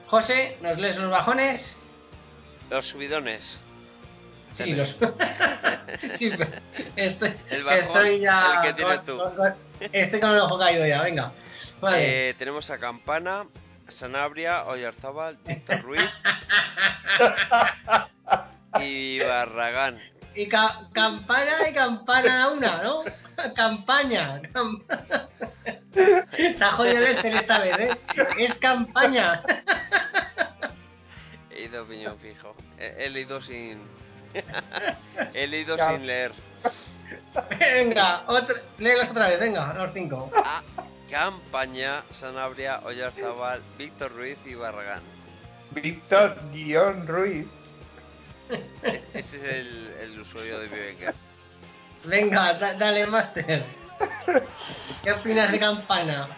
José, 0.07 0.57
¿nos 0.61 0.77
lees 0.77 0.97
los 0.97 1.09
bajones? 1.09 1.77
Los 2.69 2.85
subidones. 2.87 3.61
Sí, 4.57 4.73
los. 4.73 4.89
sí, 6.17 6.31
estoy, 6.95 7.33
El 7.49 7.63
bajón, 7.63 7.79
estoy 7.87 8.19
ya. 8.21 8.55
el 8.55 8.61
que 8.67 8.73
tienes 8.73 9.05
tú. 9.05 9.19
estoy 9.91 10.19
con 10.19 10.31
el 10.31 10.39
ojo 10.39 10.57
caído 10.57 10.85
ya, 10.87 11.03
venga. 11.03 11.31
Vale. 11.79 12.29
Eh, 12.29 12.33
tenemos 12.35 12.69
a 12.71 12.79
Campana, 12.79 13.45
Sanabria, 13.87 14.65
Oyarzábal, 14.65 15.37
Víctor 15.45 15.81
Ruiz 15.83 16.01
y 18.79 19.19
Barragán. 19.19 19.99
Y 20.35 20.47
ca- 20.47 20.87
campana 20.93 21.67
y 21.69 21.73
campana 21.73 22.49
una, 22.49 22.83
¿no? 22.83 23.03
Campaña. 23.55 24.39
cam- 24.53 24.83
ha 26.61 26.71
jodido 26.71 26.97
el 26.97 27.03
Excel 27.07 27.33
esta 27.37 27.59
vez, 27.59 27.79
¿eh? 27.79 27.97
Es 28.37 28.53
campaña. 28.55 29.41
He 31.49 31.63
ido 31.63 31.85
piñón 31.87 32.17
fijo. 32.19 32.55
He, 32.77 33.05
he 33.05 33.09
leído 33.09 33.41
sin. 33.41 33.79
He 35.33 35.47
leído 35.47 35.77
Ya. 35.77 35.91
sin 35.91 36.07
leer. 36.07 36.31
Venga, 37.59 38.23
otra, 38.27 38.55
léelos 38.77 39.09
otra 39.11 39.29
vez, 39.29 39.39
venga, 39.39 39.73
los 39.73 39.93
cinco. 39.93 40.31
A 40.35 40.61
Campaña, 41.09 42.03
Sanabria, 42.11 42.81
Oyarzábal, 42.83 43.61
Víctor 43.77 44.11
Ruiz 44.13 44.37
y 44.45 44.55
Barragán. 44.55 45.01
Víctor 45.71 46.35
guion 46.51 47.07
Ruiz. 47.07 47.47
Es- 48.49 49.03
ese 49.13 49.37
es 49.37 49.43
el, 49.43 49.93
el 50.01 50.19
usuario 50.21 50.59
de 50.59 50.67
Vivenger. 50.67 51.13
Venga, 52.05 52.53
da- 52.55 52.73
dale, 52.73 53.05
Master. 53.07 53.63
¿Qué 55.03 55.11
opinas 55.11 55.51
de 55.51 55.59
campana? 55.59 56.29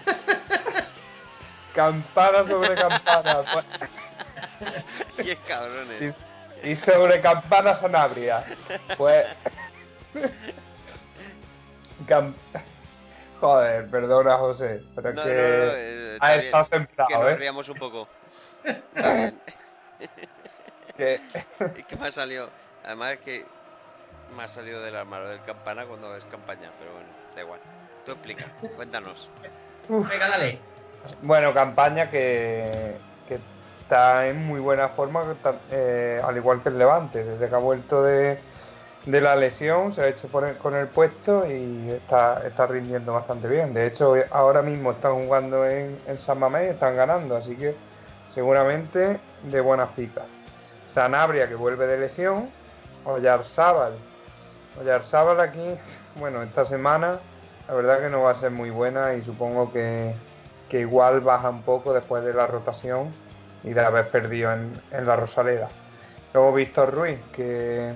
Campana 1.74 2.46
sobre 2.48 2.76
campana. 2.76 3.44
pues, 3.54 3.66
Qué 5.26 5.36
cabrones. 5.48 6.16
Y, 6.64 6.76
sobre 6.76 7.22
campana 7.22 7.76
Sanabria. 7.76 8.46
Pues. 8.98 9.26
Cam- 12.08 12.34
Joder, 13.40 13.90
perdona 13.90 14.38
José, 14.38 14.82
pero 14.96 15.10
es 15.10 15.16
No, 15.16 15.24
que 15.24 15.30
no, 15.30 15.36
no, 15.36 15.42
eh, 15.76 16.18
ha 16.20 16.34
bien. 16.34 16.46
estado 16.46 16.64
Que 16.64 16.70
sembrado, 16.70 17.24
nos 17.24 17.32
¿eh? 17.32 17.36
riamos 17.36 17.70
un 17.70 17.78
poco. 17.78 18.08
Que- 20.98 21.22
que 21.88 21.96
me 21.96 22.08
ha 22.08 22.12
salido. 22.12 22.50
Además 22.84 23.14
es 23.14 23.20
que 23.20 23.46
me 24.36 24.44
ha 24.44 24.48
salido 24.50 24.82
del 24.82 24.96
armario 24.96 25.30
del 25.30 25.42
campana 25.44 25.86
cuando 25.86 26.16
es 26.16 26.26
campaña, 26.26 26.70
pero 26.80 26.92
bueno, 26.94 27.08
da 27.36 27.42
igual. 27.42 27.60
Tú 28.06 28.12
explica, 28.12 28.46
cuéntanos. 28.76 29.30
Venga, 29.88 30.30
dale. 30.30 30.60
Bueno, 31.22 31.54
campaña 31.54 32.10
que, 32.10 32.96
que 33.28 33.40
está 33.90 34.28
en 34.28 34.46
muy 34.46 34.60
buena 34.60 34.90
forma, 34.90 35.24
eh, 35.72 36.22
al 36.24 36.38
igual 36.38 36.62
que 36.62 36.70
el 36.70 36.78
Levante. 36.78 37.24
Desde 37.24 37.50
que 37.50 37.56
ha 37.56 37.58
vuelto 37.58 38.04
de, 38.04 38.38
de 39.08 39.22
la 39.22 39.36
lesión, 39.36 39.96
se 39.96 40.02
ha 40.04 40.08
hecho 40.08 40.30
con 40.30 40.76
el 40.76 40.88
puesto 40.90 41.44
y 41.48 41.90
está, 41.90 42.46
está 42.46 42.68
rindiendo 42.68 43.14
bastante 43.14 43.48
bien. 43.48 43.74
De 43.74 43.88
hecho, 43.88 44.14
ahora 44.30 44.62
mismo 44.62 44.92
están 44.92 45.26
jugando 45.26 45.66
en, 45.66 46.00
en 46.06 46.20
San 46.20 46.38
Mamés 46.38 46.68
y 46.68 46.70
están 46.70 46.96
ganando, 46.96 47.36
así 47.36 47.56
que 47.56 47.76
seguramente 48.36 49.20
de 49.42 49.62
buenas 49.62 49.90
picas. 49.94 50.26
Sanabria, 50.94 51.50
que 51.50 51.56
vuelve 51.56 51.88
de 51.88 51.98
lesión. 51.98 52.52
Oyarzábal. 53.06 53.94
Oyarzábal 54.80 55.40
aquí, 55.40 55.80
bueno, 56.20 56.44
esta 56.44 56.64
semana 56.66 57.20
la 57.68 57.74
verdad 57.74 58.02
que 58.02 58.10
no 58.10 58.22
va 58.22 58.32
a 58.32 58.36
ser 58.36 58.52
muy 58.52 58.70
buena 58.70 59.16
y 59.16 59.24
supongo 59.24 59.74
que, 59.74 60.14
que 60.70 60.82
igual 60.82 61.22
baja 61.22 61.50
un 61.50 61.64
poco 61.64 61.92
después 61.92 62.24
de 62.24 62.34
la 62.34 62.46
rotación 62.46 63.29
y 63.64 63.74
de 63.74 63.82
haber 63.82 64.10
perdido 64.10 64.54
en, 64.54 64.82
en 64.92 65.06
la 65.06 65.16
Rosaleda. 65.16 65.70
Luego 66.34 66.54
Víctor 66.54 66.94
Ruiz, 66.94 67.20
que, 67.34 67.94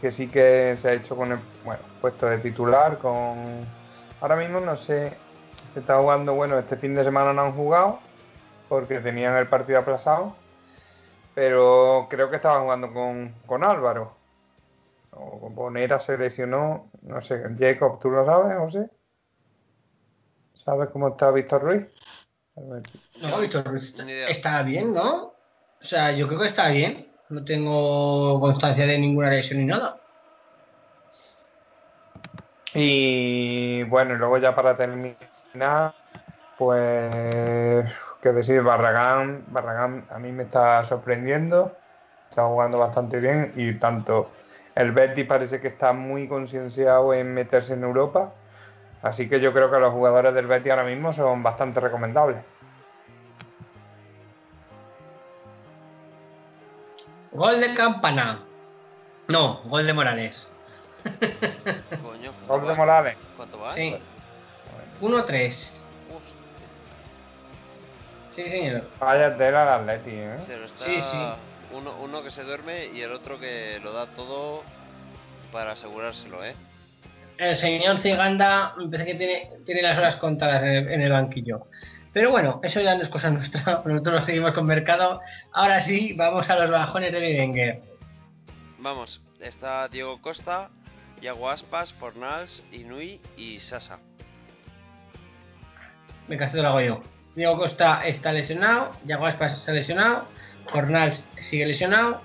que 0.00 0.10
sí 0.10 0.28
que 0.28 0.76
se 0.76 0.88
ha 0.88 0.92
hecho 0.92 1.16
con 1.16 1.32
el 1.32 1.38
bueno, 1.64 1.82
puesto 2.00 2.26
de 2.26 2.38
titular. 2.38 2.98
con 2.98 3.66
Ahora 4.20 4.36
mismo 4.36 4.60
no 4.60 4.76
sé, 4.76 5.16
se 5.72 5.80
está 5.80 5.98
jugando, 5.98 6.34
bueno, 6.34 6.58
este 6.58 6.76
fin 6.76 6.94
de 6.94 7.04
semana 7.04 7.32
no 7.32 7.42
han 7.42 7.52
jugado 7.52 8.00
porque 8.68 9.00
tenían 9.00 9.36
el 9.36 9.48
partido 9.48 9.78
aplazado, 9.78 10.34
pero 11.34 12.06
creo 12.10 12.28
que 12.28 12.36
estaban 12.36 12.62
jugando 12.62 12.92
con, 12.92 13.34
con 13.46 13.64
Álvaro. 13.64 14.16
O 15.12 15.50
Bonera 15.50 15.98
se 16.00 16.18
lesionó, 16.18 16.90
no 17.02 17.20
sé, 17.22 17.42
Jacob, 17.58 17.98
¿tú 18.00 18.10
lo 18.10 18.26
sabes, 18.26 18.58
José? 18.58 18.90
¿Sabes 20.54 20.90
cómo 20.90 21.08
está 21.08 21.30
Víctor 21.30 21.62
Ruiz? 21.62 21.86
No, 23.20 23.40
Víctor 23.40 23.64
Ruiz 23.64 23.94
está, 24.28 24.62
bien, 24.62 24.94
¿no? 24.94 25.32
O 25.80 25.84
sea, 25.84 26.12
yo 26.12 26.26
creo 26.26 26.40
que 26.40 26.48
está 26.48 26.68
bien. 26.68 27.08
No 27.28 27.44
tengo 27.44 28.40
constancia 28.40 28.86
de 28.86 28.98
ninguna 28.98 29.30
lesión 29.30 29.60
ni 29.60 29.66
nada. 29.66 29.98
Y 32.74 33.82
bueno, 33.84 34.14
y 34.14 34.18
luego 34.18 34.38
ya 34.38 34.54
para 34.54 34.76
terminar, 34.76 35.94
pues, 36.56 37.90
qué 38.22 38.32
decir, 38.32 38.62
Barragán, 38.62 39.44
Barragán 39.48 40.06
a 40.10 40.18
mí 40.18 40.32
me 40.32 40.44
está 40.44 40.84
sorprendiendo, 40.84 41.76
está 42.30 42.46
jugando 42.46 42.78
bastante 42.78 43.20
bien 43.20 43.52
y 43.56 43.74
tanto 43.74 44.30
el 44.74 44.92
Betis 44.92 45.26
parece 45.26 45.60
que 45.60 45.68
está 45.68 45.92
muy 45.92 46.28
concienciado 46.28 47.12
en 47.12 47.34
meterse 47.34 47.74
en 47.74 47.82
Europa, 47.82 48.32
así 49.02 49.28
que 49.28 49.40
yo 49.40 49.52
creo 49.52 49.70
que 49.70 49.78
los 49.78 49.92
jugadores 49.92 50.34
del 50.34 50.46
Betis 50.46 50.70
ahora 50.70 50.84
mismo 50.84 51.12
son 51.12 51.42
bastante 51.42 51.80
recomendables. 51.80 52.38
Gol 57.32 57.60
de 57.60 57.74
Campana. 57.74 58.40
No, 59.28 59.60
gol 59.64 59.86
de 59.86 59.92
Morales. 59.92 60.48
Coño, 61.04 62.32
¿cuánto 62.32 62.46
Gol 62.48 62.62
de 62.62 62.68
va? 62.68 62.74
Morales. 62.74 63.16
¿Cuánto 63.36 63.60
va? 63.60 63.74
Sí. 63.74 63.96
1-3. 65.00 65.70
Hostia, 66.10 66.34
Sí, 68.34 68.50
señor. 68.50 68.82
Vaya 68.98 69.36
tela 69.36 69.62
el 69.62 69.68
Atleti, 69.68 70.10
¿eh? 70.12 70.38
se 70.46 70.56
lo 70.56 70.64
está... 70.66 70.84
Sí, 70.84 71.02
sí. 71.02 71.18
Uno, 71.76 71.94
uno 72.00 72.22
que 72.22 72.30
se 72.30 72.42
duerme 72.44 72.86
y 72.86 73.02
el 73.02 73.12
otro 73.12 73.38
que 73.38 73.78
lo 73.82 73.92
da 73.92 74.06
todo 74.06 74.62
para 75.52 75.72
asegurárselo, 75.72 76.44
¿eh? 76.44 76.54
El 77.38 77.56
señor 77.56 77.98
Ciganda 78.00 78.74
me 78.76 78.88
parece 78.88 79.12
que 79.12 79.14
tiene, 79.18 79.50
tiene 79.64 79.82
las 79.82 79.96
horas 79.96 80.16
contadas 80.16 80.62
en 80.62 80.68
el, 80.68 80.88
en 80.88 81.00
el 81.02 81.12
banquillo. 81.12 81.66
Pero 82.12 82.30
bueno, 82.30 82.60
eso 82.64 82.80
ya 82.80 82.96
no 82.96 83.02
es 83.02 83.08
cosa 83.08 83.30
nuestra. 83.30 83.82
Nosotros 83.84 84.26
seguimos 84.26 84.52
con 84.52 84.66
mercado. 84.66 85.20
Ahora 85.52 85.80
sí, 85.80 86.14
vamos 86.14 86.50
a 86.50 86.58
los 86.58 86.70
bajones 86.70 87.12
de 87.12 87.20
Bidenger. 87.20 87.82
Vamos, 88.78 89.20
está 89.40 89.88
Diego 89.88 90.20
Costa, 90.20 90.70
Yago 91.20 91.50
Aspas, 91.50 91.92
Fornals, 91.94 92.62
Inui 92.72 93.20
y 93.36 93.58
Sasa. 93.60 93.98
Venga, 96.28 96.46
esto 96.46 96.60
lo 96.62 96.68
hago 96.68 96.80
yo. 96.80 97.02
Diego 97.34 97.56
Costa 97.56 98.04
está 98.04 98.32
lesionado, 98.32 98.92
Yago 99.04 99.26
Aspas 99.26 99.54
está 99.54 99.72
lesionado, 99.72 100.26
Fornals 100.66 101.24
sigue 101.42 101.66
lesionado 101.66 102.20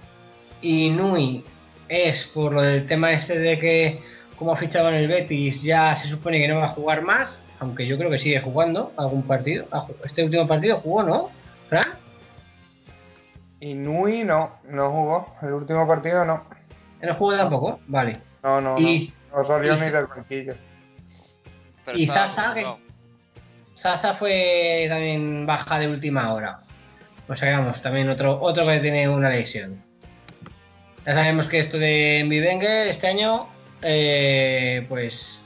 y 0.61 0.89
Nui 0.89 1.45
es 1.87 2.25
por 2.33 2.53
lo 2.53 2.61
del 2.61 2.87
tema 2.87 3.11
este 3.11 3.37
de 3.37 3.59
que 3.59 4.01
como 4.37 4.53
ha 4.53 4.57
fichado 4.57 4.89
en 4.89 4.95
el 4.95 5.07
Betis 5.07 5.61
ya 5.61 5.95
se 5.95 6.07
supone 6.07 6.39
que 6.39 6.47
no 6.47 6.57
va 6.57 6.65
a 6.65 6.69
jugar 6.69 7.01
más, 7.01 7.39
aunque 7.59 7.85
yo 7.87 7.97
creo 7.97 8.09
que 8.09 8.19
sigue 8.19 8.41
jugando 8.41 8.91
algún 8.97 9.23
partido. 9.23 9.65
Ah, 9.71 9.85
Este 10.03 10.23
último 10.23 10.47
partido 10.47 10.77
jugó, 10.77 11.03
¿no? 11.03 11.29
¿Fran? 11.69 11.85
Y 13.59 13.73
Nui 13.75 14.23
no, 14.23 14.57
no 14.69 14.91
jugó, 14.91 15.35
el 15.41 15.53
último 15.53 15.87
partido 15.87 16.25
no. 16.25 16.43
¿No 17.01 17.13
jugó 17.15 17.35
tampoco? 17.37 17.79
Vale. 17.87 18.19
No, 18.43 18.59
no, 18.61 18.79
Y- 18.79 19.13
no. 19.31 19.37
No 19.39 19.45
salió 19.45 19.75
y- 19.75 19.79
ni 19.79 19.89
del 19.89 20.05
banquillo. 20.05 20.53
Pero 21.85 21.97
¿Y 21.97 22.07
Zaza, 22.07 22.53
convocado. 22.53 22.79
Zaza 23.77 24.13
fue 24.15 24.85
también 24.89 25.45
baja 25.45 25.79
de 25.79 25.87
última 25.87 26.33
hora. 26.33 26.59
O 27.27 27.35
sea, 27.35 27.57
vamos, 27.57 27.81
también 27.81 28.09
otro, 28.09 28.39
otro 28.41 28.65
que 28.67 28.79
tiene 28.79 29.07
una 29.09 29.29
lesión. 29.29 29.81
Ya 31.05 31.13
sabemos 31.13 31.47
que 31.47 31.59
esto 31.59 31.77
de 31.77 32.25
Bivenger 32.29 32.87
este 32.87 33.07
año, 33.07 33.47
eh, 33.83 34.85
pues 34.89 35.39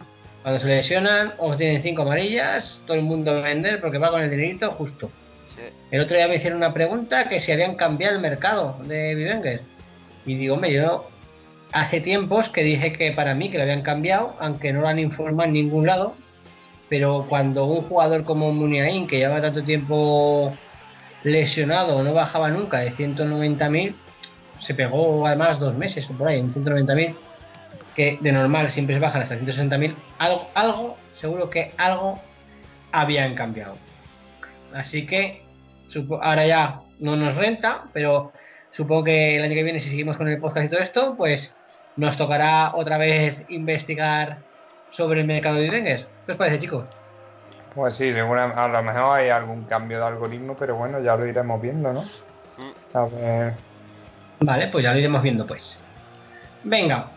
cuando 0.43 0.61
se 0.61 0.67
lesionan 0.67 1.33
o 1.37 1.57
tienen 1.57 1.81
cinco 1.81 2.03
amarillas, 2.03 2.79
todo 2.85 2.95
el 2.95 3.03
mundo 3.03 3.33
va 3.33 3.39
a 3.39 3.43
vender 3.43 3.81
porque 3.81 3.97
va 3.97 4.11
con 4.11 4.21
el 4.21 4.29
dinerito 4.29 4.71
justo. 4.71 5.11
Sí. 5.55 5.63
El 5.91 6.01
otro 6.01 6.15
día 6.15 6.27
me 6.27 6.35
hicieron 6.35 6.57
una 6.57 6.73
pregunta 6.73 7.27
que 7.27 7.41
si 7.41 7.51
habían 7.51 7.75
cambiado 7.75 8.15
el 8.15 8.21
mercado 8.21 8.77
de 8.85 9.15
Bivenger. 9.15 9.61
Y 10.25 10.35
digo, 10.35 10.55
hombre, 10.55 10.73
yo 10.73 11.09
hace 11.71 12.01
tiempos 12.01 12.49
que 12.49 12.63
dije 12.63 12.93
que 12.93 13.11
para 13.11 13.35
mí 13.35 13.49
que 13.49 13.57
lo 13.57 13.63
habían 13.63 13.81
cambiado, 13.81 14.35
aunque 14.39 14.73
no 14.73 14.81
lo 14.81 14.87
han 14.87 14.99
informado 14.99 15.47
en 15.47 15.53
ningún 15.53 15.85
lado. 15.85 16.15
Pero 16.89 17.25
cuando 17.27 17.65
un 17.65 17.81
jugador 17.83 18.23
como 18.23 18.51
Muniain, 18.51 19.07
que 19.07 19.17
lleva 19.17 19.41
tanto 19.41 19.63
tiempo 19.63 20.55
lesionado, 21.23 22.03
no 22.03 22.13
bajaba 22.13 22.49
nunca 22.49 22.79
de 22.79 22.93
190.000, 22.93 23.95
se 24.61 24.73
pegó 24.73 25.27
además 25.27 25.59
dos 25.59 25.75
meses 25.75 26.09
o 26.09 26.13
por 26.13 26.29
ahí, 26.29 26.39
en 26.39 26.53
190.000, 26.53 27.15
que 27.97 28.17
de 28.21 28.31
normal 28.31 28.69
siempre 28.71 28.95
se 28.95 29.01
bajan 29.01 29.23
hasta 29.23 29.35
160.000, 29.35 29.95
algo, 30.19 30.47
algo 30.53 30.97
seguro 31.19 31.49
que 31.49 31.73
algo 31.77 32.19
habían 32.91 33.33
cambiado. 33.35 33.75
Así 34.73 35.05
que 35.07 35.41
supo- 35.89 36.21
ahora 36.21 36.45
ya 36.45 36.81
no 36.99 37.15
nos 37.15 37.35
renta, 37.35 37.85
pero 37.93 38.31
supongo 38.71 39.05
que 39.05 39.37
el 39.37 39.43
año 39.43 39.55
que 39.55 39.63
viene, 39.63 39.79
si 39.79 39.89
seguimos 39.89 40.15
con 40.15 40.27
el 40.27 40.39
podcast 40.39 40.67
y 40.67 40.69
todo 40.69 40.79
esto, 40.79 41.15
pues 41.17 41.57
nos 41.95 42.15
tocará 42.17 42.75
otra 42.75 42.99
vez 42.99 43.35
investigar 43.49 44.37
sobre 44.91 45.21
el 45.21 45.27
mercado 45.27 45.55
de 45.55 45.63
vivengues. 45.63 46.05
¿Qué 46.27 46.33
os 46.33 46.37
parece, 46.37 46.59
chicos? 46.59 46.85
Pues 47.73 47.95
sí, 47.95 48.09
a 48.11 48.67
lo 48.67 48.83
mejor 48.83 49.17
hay 49.17 49.29
algún 49.29 49.63
cambio 49.63 49.97
de 49.99 50.05
algoritmo, 50.05 50.55
pero 50.55 50.75
bueno, 50.75 51.01
ya 51.01 51.15
lo 51.15 51.25
iremos 51.25 51.59
viendo, 51.61 51.93
¿no? 51.93 52.01
Mm. 52.03 52.95
A 52.97 53.05
ver. 53.05 53.53
Vale, 54.39 54.67
pues 54.67 54.83
ya 54.83 54.93
lo 54.93 54.99
iremos 54.99 55.21
viendo, 55.23 55.45
pues. 55.47 55.79
Venga, 56.63 57.07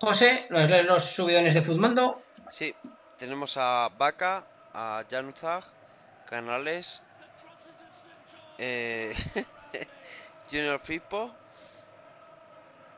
José, 0.00 0.46
¿nos 0.50 0.68
lees 0.70 0.86
los 0.86 1.04
subidones 1.04 1.54
de 1.54 1.62
Futmando? 1.62 2.22
Sí, 2.50 2.74
tenemos 3.18 3.56
a 3.56 3.88
Vaca, 3.98 4.44
a 4.72 5.02
Januzaj, 5.10 5.64
Canales, 6.28 7.02
eh, 8.58 9.14
Junior 10.50 10.80
Fipo, 10.80 11.32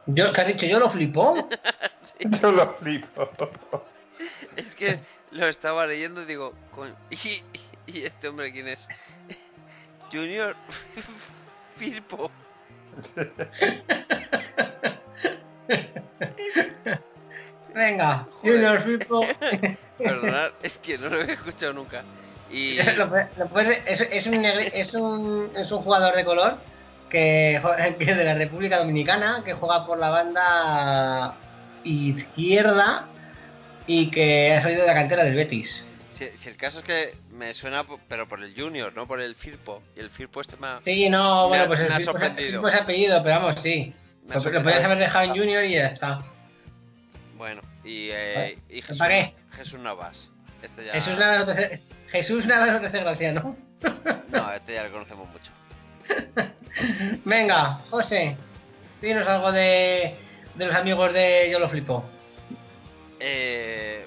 Yo, 0.07 0.33
¿qué 0.33 0.41
has 0.41 0.47
dicho? 0.49 0.67
¿Yo 0.67 0.79
lo 0.79 0.91
flipo? 0.91 1.49
Yo 2.41 2.53
lo 2.53 2.75
flipo. 2.75 3.31
Es 4.57 4.75
que 4.75 4.99
lo 5.31 5.47
estaba 5.47 5.87
leyendo 5.87 6.21
y 6.23 6.27
digo, 6.27 6.55
"Coño, 6.73 6.95
¿y, 7.09 7.43
y 7.87 8.05
este 8.05 8.29
hombre 8.29 8.53
quién 8.53 8.69
es? 8.69 8.87
Junior 10.13 10.55
Firpo. 11.79 12.31
Venga. 17.75 18.27
Junior 18.43 18.83
Firpo. 18.83 19.25
Perdonad, 19.99 20.51
es 20.63 20.79
que 20.79 20.99
no 20.99 21.09
lo 21.09 21.23
he 21.23 21.33
escuchado 21.33 21.73
nunca. 21.73 22.03
Y 22.51 22.75
Lo 22.97 23.09
puede- 23.09 23.29
lo 23.39 23.47
puede- 23.49 23.83
es, 23.87 24.01
es 24.01 24.27
un 24.27 24.35
negri- 24.43 24.71
es, 24.73 24.93
un, 24.95 25.51
es 25.57 25.71
un 25.71 25.83
jugador 25.83 26.17
de 26.17 26.25
color 26.25 26.59
que, 27.11 27.57
es 27.57 28.17
de 28.17 28.25
la 28.25 28.35
República 28.35 28.79
Dominicana 28.79 29.43
que 29.45 29.55
juega 29.55 29.87
por 29.87 29.99
la 29.99 30.11
banda 30.11 31.35
izquierda 31.85 33.07
y 33.87 34.11
que 34.11 34.53
ha 34.55 34.63
salido 34.63 34.83
de 34.83 34.87
la 34.89 34.95
cantera 34.95 35.25
del 35.25 35.35
Betis. 35.37 35.85
si, 36.13 36.27
si 36.39 36.49
el 36.49 36.57
caso 36.57 36.81
es 36.81 36.85
que 36.85 37.15
me 37.31 37.55
suena, 37.55 37.85
pero 38.09 38.29
por 38.29 38.43
el 38.43 38.55
Junior, 38.55 38.93
no 38.95 39.07
por 39.07 39.21
el 39.21 39.35
Firpo. 39.37 39.83
Y 39.97 40.01
el 40.01 40.11
Firpo 40.11 40.41
este 40.41 40.57
me 40.57 40.67
ha, 40.67 40.81
Sí, 40.85 41.09
no, 41.09 41.45
Me 41.45 41.49
bueno, 41.49 41.67
pues 41.69 41.81
el. 41.81 41.93
Firpo 42.37 42.69
es 42.69 42.75
apellido, 42.75 43.23
pero 43.23 43.37
vamos, 43.41 43.61
sí. 43.63 43.95
Lo, 44.35 44.43
podías 44.63 44.85
haber 44.85 44.99
dejado 44.99 45.25
en 45.25 45.31
Junior 45.39 45.65
y 45.65 45.73
ya 45.75 45.87
está. 45.87 46.21
Bueno, 47.37 47.63
y, 47.85 48.09
eh, 48.11 48.59
y 48.69 48.83
Jesús, 48.83 48.99
¿Para 48.99 49.15
qué? 49.15 49.35
Jesús 49.53 49.81
Navas. 49.81 50.29
Este 50.63 50.85
ya, 50.85 50.93
Jesús 50.93 51.19
Navas 51.19 51.39
no 51.39 51.47
te 51.47 51.53
hace, 51.53 51.83
Jesús 52.09 52.47
Navas 52.47 52.73
no 52.73 52.81
te 52.81 52.87
hace 52.87 53.01
gracia, 53.01 53.33
¿no? 53.33 53.57
No, 54.31 54.53
este 54.53 54.75
ya 54.75 54.85
lo 54.85 54.93
conocemos 54.93 55.29
mucho. 55.31 55.51
Venga, 57.25 57.81
José, 57.91 58.37
dinos 59.01 59.27
algo 59.27 59.53
de, 59.53 60.17
de 60.55 60.67
los 60.67 60.75
amigos 60.75 61.13
de 61.13 61.49
Yo 61.51 61.59
lo 61.59 61.69
flipo. 61.69 62.05
Eh, 63.19 64.07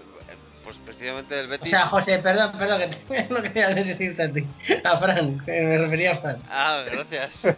pues 0.64 0.78
precisamente 0.86 1.36
del 1.36 1.48
O 1.48 1.50
Betis. 1.50 1.70
sea, 1.72 1.88
José, 1.88 2.20
perdón, 2.20 2.52
perdón, 2.58 2.82
que 3.10 3.24
no 3.30 3.42
quería 3.42 3.70
decirte 3.70 4.24
a 4.24 4.32
ti. 4.32 4.46
A 4.84 4.96
Fran, 4.98 5.42
me 5.46 5.78
refería 5.78 6.12
a 6.12 6.16
Fran. 6.16 6.38
Ah, 6.50 6.84
gracias. 6.90 7.56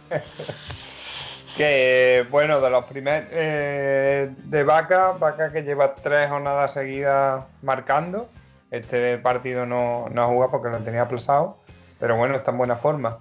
Que 1.56 2.26
bueno, 2.30 2.60
de 2.60 2.68
los 2.68 2.84
primeros 2.84 3.30
eh, 3.32 4.30
de 4.44 4.62
Vaca, 4.62 5.12
Vaca 5.12 5.50
que 5.50 5.62
lleva 5.62 5.94
tres 5.94 6.28
jornadas 6.28 6.74
seguidas 6.74 7.44
marcando. 7.62 8.28
Este 8.70 9.16
partido 9.18 9.64
no, 9.64 10.06
no 10.10 10.22
ha 10.22 10.26
jugado 10.26 10.50
porque 10.50 10.68
lo 10.68 10.84
tenía 10.84 11.02
aplazado, 11.02 11.56
pero 11.98 12.16
bueno, 12.16 12.36
está 12.36 12.50
en 12.50 12.58
buena 12.58 12.76
forma. 12.76 13.20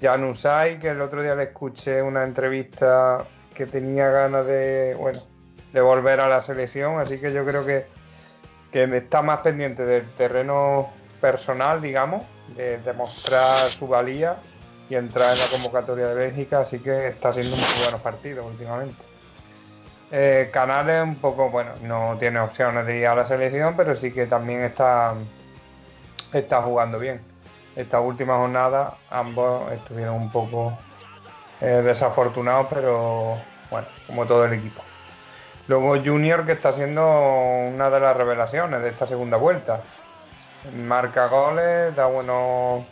Jan 0.00 0.24
Usai, 0.24 0.78
que 0.78 0.88
el 0.88 1.00
otro 1.02 1.20
día 1.20 1.34
le 1.34 1.44
escuché 1.44 2.00
una 2.00 2.24
entrevista 2.24 3.24
que 3.54 3.66
tenía 3.66 4.08
ganas 4.08 4.46
de, 4.46 4.96
bueno, 4.98 5.20
de 5.72 5.80
volver 5.82 6.20
a 6.20 6.28
la 6.28 6.40
selección, 6.40 6.98
así 7.00 7.18
que 7.18 7.34
yo 7.34 7.44
creo 7.44 7.66
que, 7.66 7.84
que 8.72 8.84
está 8.96 9.20
más 9.20 9.40
pendiente 9.40 9.84
del 9.84 10.06
terreno 10.14 10.88
personal, 11.20 11.82
digamos, 11.82 12.22
de 12.56 12.78
demostrar 12.78 13.70
su 13.72 13.86
valía 13.86 14.36
y 14.88 14.94
entrar 14.94 15.32
en 15.32 15.38
la 15.38 15.48
convocatoria 15.48 16.08
de 16.08 16.14
Bélgica, 16.14 16.60
así 16.60 16.78
que 16.78 17.08
está 17.08 17.30
haciendo 17.30 17.56
muy 17.56 17.82
buenos 17.82 18.00
partidos 18.00 18.46
últimamente. 18.46 19.02
Eh, 20.10 20.50
Canales 20.52 21.02
un 21.02 21.16
poco, 21.16 21.50
bueno, 21.50 21.72
no 21.82 22.16
tiene 22.18 22.38
opciones 22.38 22.86
de 22.86 22.98
ir 22.98 23.06
a 23.06 23.14
la 23.14 23.24
selección, 23.24 23.74
pero 23.76 23.94
sí 23.94 24.12
que 24.12 24.26
también 24.26 24.62
está, 24.62 25.14
está 26.32 26.62
jugando 26.62 26.98
bien. 26.98 27.20
Esta 27.74 28.00
última 28.00 28.36
jornada 28.36 28.94
ambos 29.10 29.72
estuvieron 29.72 30.14
un 30.14 30.30
poco 30.30 30.76
eh, 31.60 31.82
desafortunados, 31.84 32.68
pero 32.70 33.38
bueno, 33.70 33.88
como 34.06 34.26
todo 34.26 34.44
el 34.44 34.52
equipo. 34.52 34.82
Luego 35.66 35.96
Junior, 35.96 36.44
que 36.44 36.52
está 36.52 36.72
siendo 36.72 37.02
una 37.02 37.88
de 37.90 37.98
las 37.98 38.16
revelaciones 38.16 38.82
de 38.82 38.90
esta 38.90 39.06
segunda 39.06 39.38
vuelta. 39.38 39.80
Marca 40.76 41.26
goles, 41.26 41.96
da 41.96 42.06
buenos 42.06 42.84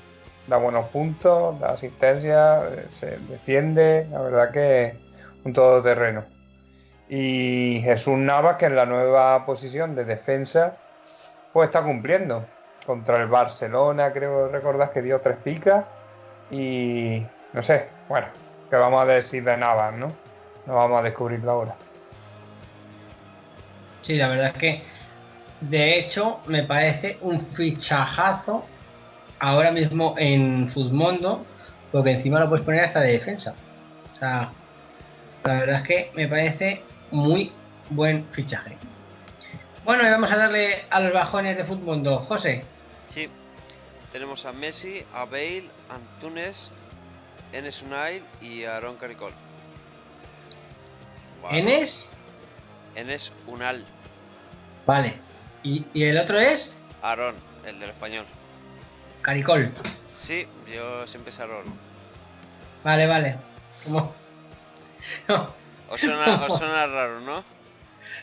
da 0.47 0.57
buenos 0.57 0.87
puntos, 0.89 1.59
da 1.61 1.73
asistencia, 1.73 2.63
se 2.91 3.19
defiende, 3.29 4.07
la 4.11 4.21
verdad 4.23 4.51
que 4.51 4.95
un 5.45 5.53
todoterreno. 5.53 6.25
Y 7.09 7.81
Jesús 7.83 8.17
Navas, 8.17 8.57
que 8.57 8.67
en 8.67 8.77
la 8.77 8.87
nueva 8.87 9.45
posición 9.45 9.95
de 9.95 10.05
defensa, 10.05 10.77
pues 11.53 11.69
está 11.69 11.83
cumpliendo. 11.83 12.47
Contra 12.87 13.19
el 13.19 13.29
Barcelona, 13.29 14.13
creo 14.13 14.49
recordar 14.49 14.93
que 14.93 15.03
dio 15.03 15.21
tres 15.21 15.37
picas. 15.45 15.85
Y 16.51 17.25
no 17.53 17.63
sé, 17.63 17.89
bueno, 18.09 18.27
que 18.69 18.77
vamos 18.77 19.03
a 19.03 19.07
decir 19.07 19.45
de 19.45 19.57
Navas, 19.57 19.95
¿no? 19.95 20.13
No 20.67 20.75
vamos 20.75 21.01
a 21.01 21.03
descubrirlo 21.03 21.51
ahora. 21.51 21.75
Sí, 24.01 24.17
la 24.17 24.29
verdad 24.29 24.49
es 24.49 24.55
que, 24.55 24.83
de 25.61 25.99
hecho, 25.99 26.41
me 26.47 26.65
parece 26.65 27.19
un 27.21 27.41
fichajazo 27.41 28.65
ahora 29.43 29.73
mismo 29.73 30.15
en 30.19 30.69
Futmundo, 30.71 31.45
porque 31.91 32.13
encima 32.13 32.39
lo 32.39 32.49
puedes 32.49 32.65
poner 32.65 32.85
hasta 32.85 33.01
de 33.01 33.13
defensa. 33.13 33.55
O 34.13 34.17
sea, 34.17 34.53
la 35.45 35.55
verdad 35.59 35.81
es 35.81 35.89
que 35.89 36.13
me 36.15 36.29
parece 36.29 36.83
muy 37.11 37.51
buen 37.91 38.25
fichaje. 38.31 38.79
Bueno, 39.85 40.07
y 40.07 40.11
vamos 40.11 40.31
a 40.31 40.37
darle 40.37 40.85
a 40.89 41.01
los 41.01 41.13
bajones 41.13 41.57
de 41.57 41.65
Futmundo. 41.65 42.21
José, 42.21 42.65
Sí, 43.09 43.29
tenemos 44.13 44.47
a 44.47 44.53
Messi, 44.53 45.05
a 45.13 45.25
Bale, 45.25 45.65
a 45.91 45.97
Antunes, 45.97 46.71
Enes 47.53 47.83
Unai 47.83 48.23
y 48.41 48.65
a 48.65 48.77
Aaron 48.77 48.97
Caricol. 48.97 49.33
Guau. 51.41 51.53
Enes, 51.53 52.09
Enes 52.95 53.33
Unal. 53.49 53.85
vale. 54.87 55.15
Y, 55.65 55.85
y 55.95 56.05
el 56.05 56.19
otro 56.19 56.39
es 56.39 56.73
Aaron, 57.03 57.35
el 57.67 57.81
del 57.81 57.91
español. 57.91 58.25
Caricol. 59.23 59.73
Sí, 60.13 60.47
yo 60.73 61.07
siempre 61.07 61.33
es 61.33 61.41
Aaron. 61.41 61.65
Vale, 62.85 63.07
vale. 63.07 63.37
Como... 63.85 64.15
No. 65.29 65.53
Os 65.89 66.01
suena, 66.01 66.45
os 66.47 66.59
suena 66.59 66.87
raro, 66.87 67.21
¿no? 67.21 67.45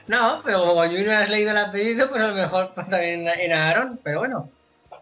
No, 0.08 0.42
pero 0.46 0.62
como 0.66 0.86
yo 0.86 1.04
no 1.06 1.12
has 1.18 1.30
leído 1.30 1.52
el 1.52 1.58
apellido, 1.58 2.10
pues 2.10 2.22
a 2.22 2.28
lo 2.28 2.34
mejor 2.36 2.74
pasa 2.74 3.04
en, 3.04 3.28
en 3.28 3.52
Aarón, 3.54 4.00
pero 4.04 4.20
bueno. 4.20 4.50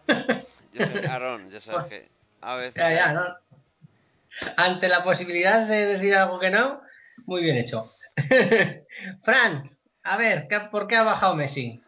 Yo 0.72 0.86
soy 0.86 1.04
Aaron, 1.06 1.48
ya 1.50 1.60
sabes 1.60 1.86
que 1.88 2.08
a 2.42 2.54
veces... 2.56 2.74
Ya, 2.74 2.92
ya, 2.92 3.12
¿no? 3.12 3.22
Ante 4.56 4.88
la 4.88 5.02
posibilidad 5.02 5.66
de 5.66 5.86
decir 5.86 6.14
algo 6.14 6.38
que 6.38 6.50
no, 6.50 6.80
muy 7.26 7.42
bien 7.42 7.56
hecho. 7.56 7.92
Fran, 9.24 9.70
a 10.04 10.16
ver, 10.16 10.46
¿qué- 10.48 10.60
¿por 10.70 10.86
qué 10.88 10.96
ha 10.96 11.02
bajado 11.04 11.34
Messi? 11.36 11.82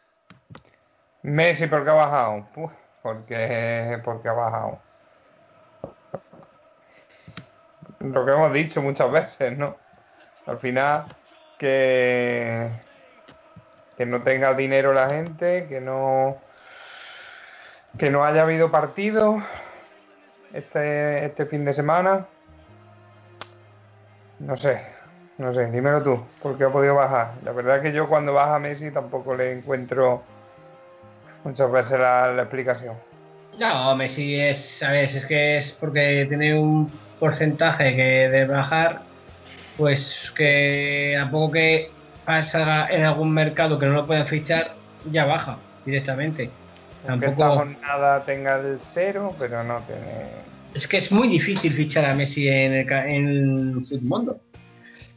Messi, 1.22 1.66
¿por 1.66 1.84
qué 1.84 1.90
ha 1.90 1.94
bajado? 1.94 2.48
Uf, 2.56 2.72
porque, 3.02 4.00
porque 4.04 4.28
ha 4.28 4.32
bajado. 4.32 4.78
Lo 8.00 8.24
que 8.24 8.32
hemos 8.32 8.52
dicho 8.52 8.80
muchas 8.80 9.10
veces, 9.10 9.58
¿no? 9.58 9.76
Al 10.46 10.58
final, 10.58 11.04
que, 11.58 12.70
que 13.96 14.06
no 14.06 14.22
tenga 14.22 14.54
dinero 14.54 14.94
la 14.94 15.10
gente, 15.10 15.66
que 15.68 15.80
no, 15.80 16.38
que 17.98 18.10
no 18.10 18.24
haya 18.24 18.42
habido 18.42 18.70
partido 18.70 19.42
este, 20.54 21.26
este 21.26 21.46
fin 21.46 21.64
de 21.64 21.74
semana. 21.74 22.26
No 24.38 24.56
sé, 24.56 24.80
no 25.36 25.52
sé, 25.52 25.70
dímelo 25.70 26.02
tú, 26.02 26.24
¿por 26.42 26.56
qué 26.56 26.64
ha 26.64 26.70
podido 26.70 26.94
bajar? 26.94 27.34
La 27.44 27.52
verdad 27.52 27.76
es 27.76 27.82
que 27.82 27.92
yo 27.92 28.08
cuando 28.08 28.32
baja 28.32 28.58
Messi 28.58 28.90
tampoco 28.90 29.34
le 29.34 29.52
encuentro 29.52 30.22
muchas 31.44 31.70
veces 31.70 31.98
la, 31.98 32.32
la 32.32 32.42
explicación. 32.42 32.94
No, 33.58 33.94
Messi 33.96 34.36
es, 34.36 34.82
a 34.82 34.90
ver, 34.92 35.04
es 35.04 35.26
que 35.26 35.58
es 35.58 35.72
porque 35.72 36.24
tiene 36.28 36.58
un 36.58 36.90
porcentaje 37.18 37.94
que 37.94 38.28
de 38.28 38.46
bajar, 38.46 39.02
pues 39.76 40.32
que 40.36 41.16
a 41.20 41.30
poco 41.30 41.52
que 41.52 41.90
pasa 42.24 42.88
en 42.88 43.04
algún 43.04 43.32
mercado 43.32 43.78
que 43.78 43.86
no 43.86 43.92
lo 43.92 44.06
pueden 44.06 44.26
fichar, 44.26 44.74
ya 45.10 45.24
baja 45.26 45.58
directamente. 45.84 46.50
Aunque 47.08 47.26
esta 47.26 47.38
Tampoco, 47.38 47.58
jornada 47.58 48.24
tenga 48.24 48.56
el 48.56 48.78
cero, 48.92 49.34
pero 49.38 49.62
no 49.64 49.80
tiene. 49.80 50.28
es 50.74 50.86
que 50.86 50.98
es 50.98 51.10
muy 51.10 51.28
difícil 51.28 51.72
fichar 51.74 52.04
a 52.04 52.14
Messi 52.14 52.48
en 52.48 52.72
el, 52.72 52.92
en 52.92 53.28
el. 53.28 53.82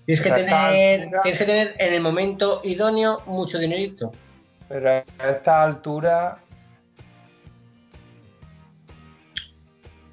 Tienes 0.06 0.22
que, 0.22 0.32
tener, 0.32 1.10
tienes 1.22 1.40
que 1.40 1.46
tener 1.46 1.76
en 1.78 1.94
el 1.94 2.02
momento 2.02 2.60
idóneo 2.64 3.22
mucho 3.26 3.58
dinerito. 3.58 4.12
Pero 4.70 4.90
a 4.90 5.30
esta 5.30 5.64
altura, 5.64 6.38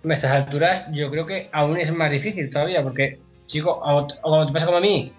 A 0.09 0.15
estas 0.15 0.33
alturas 0.33 0.89
yo 0.93 1.11
creo 1.11 1.27
que 1.27 1.49
aún 1.53 1.79
es 1.79 1.93
más 1.93 2.11
difícil 2.11 2.49
todavía, 2.51 2.83
porque, 2.83 3.19
chico, 3.47 3.81
como 4.23 4.47
te 4.47 4.53
pasa 4.53 4.65
como 4.67 4.79
a 4.79 4.81
mí, 4.81 5.13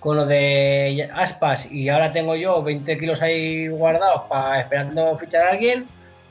con 0.00 0.16
lo 0.16 0.26
de 0.26 1.08
aspas 1.14 1.70
y 1.72 1.88
ahora 1.88 2.12
tengo 2.12 2.36
yo 2.36 2.62
20 2.62 2.98
kilos 2.98 3.22
ahí 3.22 3.68
guardados 3.68 4.22
para 4.28 4.60
esperando 4.60 5.16
fichar 5.18 5.42
a 5.44 5.50
alguien, 5.52 5.86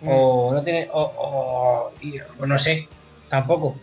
o 0.06 0.52
no 0.54 0.64
tiene, 0.64 0.88
o, 0.94 1.02
o- 1.02 1.92
y- 2.02 2.20
o 2.40 2.46
no 2.46 2.60
sé, 2.60 2.88
tampoco. 3.30 3.76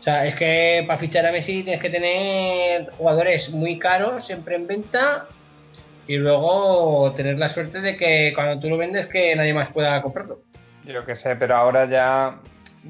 O 0.00 0.02
sea, 0.02 0.26
es 0.26 0.34
que 0.34 0.82
para 0.84 0.98
fichar 0.98 1.24
a 1.24 1.30
Messi 1.30 1.62
tienes 1.62 1.80
que 1.80 1.90
tener 1.90 2.90
jugadores 2.98 3.50
muy 3.50 3.78
caros, 3.78 4.26
siempre 4.26 4.56
en 4.56 4.66
venta, 4.66 5.26
y 6.06 6.16
luego 6.16 7.12
tener 7.14 7.38
la 7.38 7.48
suerte 7.48 7.80
de 7.80 7.96
que 7.96 8.32
cuando 8.34 8.60
tú 8.60 8.68
lo 8.68 8.76
vendes 8.76 9.06
que 9.06 9.34
nadie 9.36 9.54
más 9.54 9.70
pueda 9.70 10.02
comprarlo. 10.02 10.40
yo 10.84 11.04
que 11.04 11.14
sé, 11.14 11.36
pero 11.36 11.56
ahora 11.56 11.88
ya, 11.88 12.40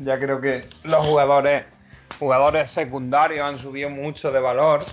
ya 0.03 0.19
creo 0.19 0.41
que 0.41 0.65
los 0.85 1.07
jugadores, 1.07 1.65
jugadores 2.19 2.71
secundarios 2.71 3.45
han 3.47 3.59
subido 3.59 3.91
mucho 3.91 4.31
de 4.33 4.41
valor 4.41 4.85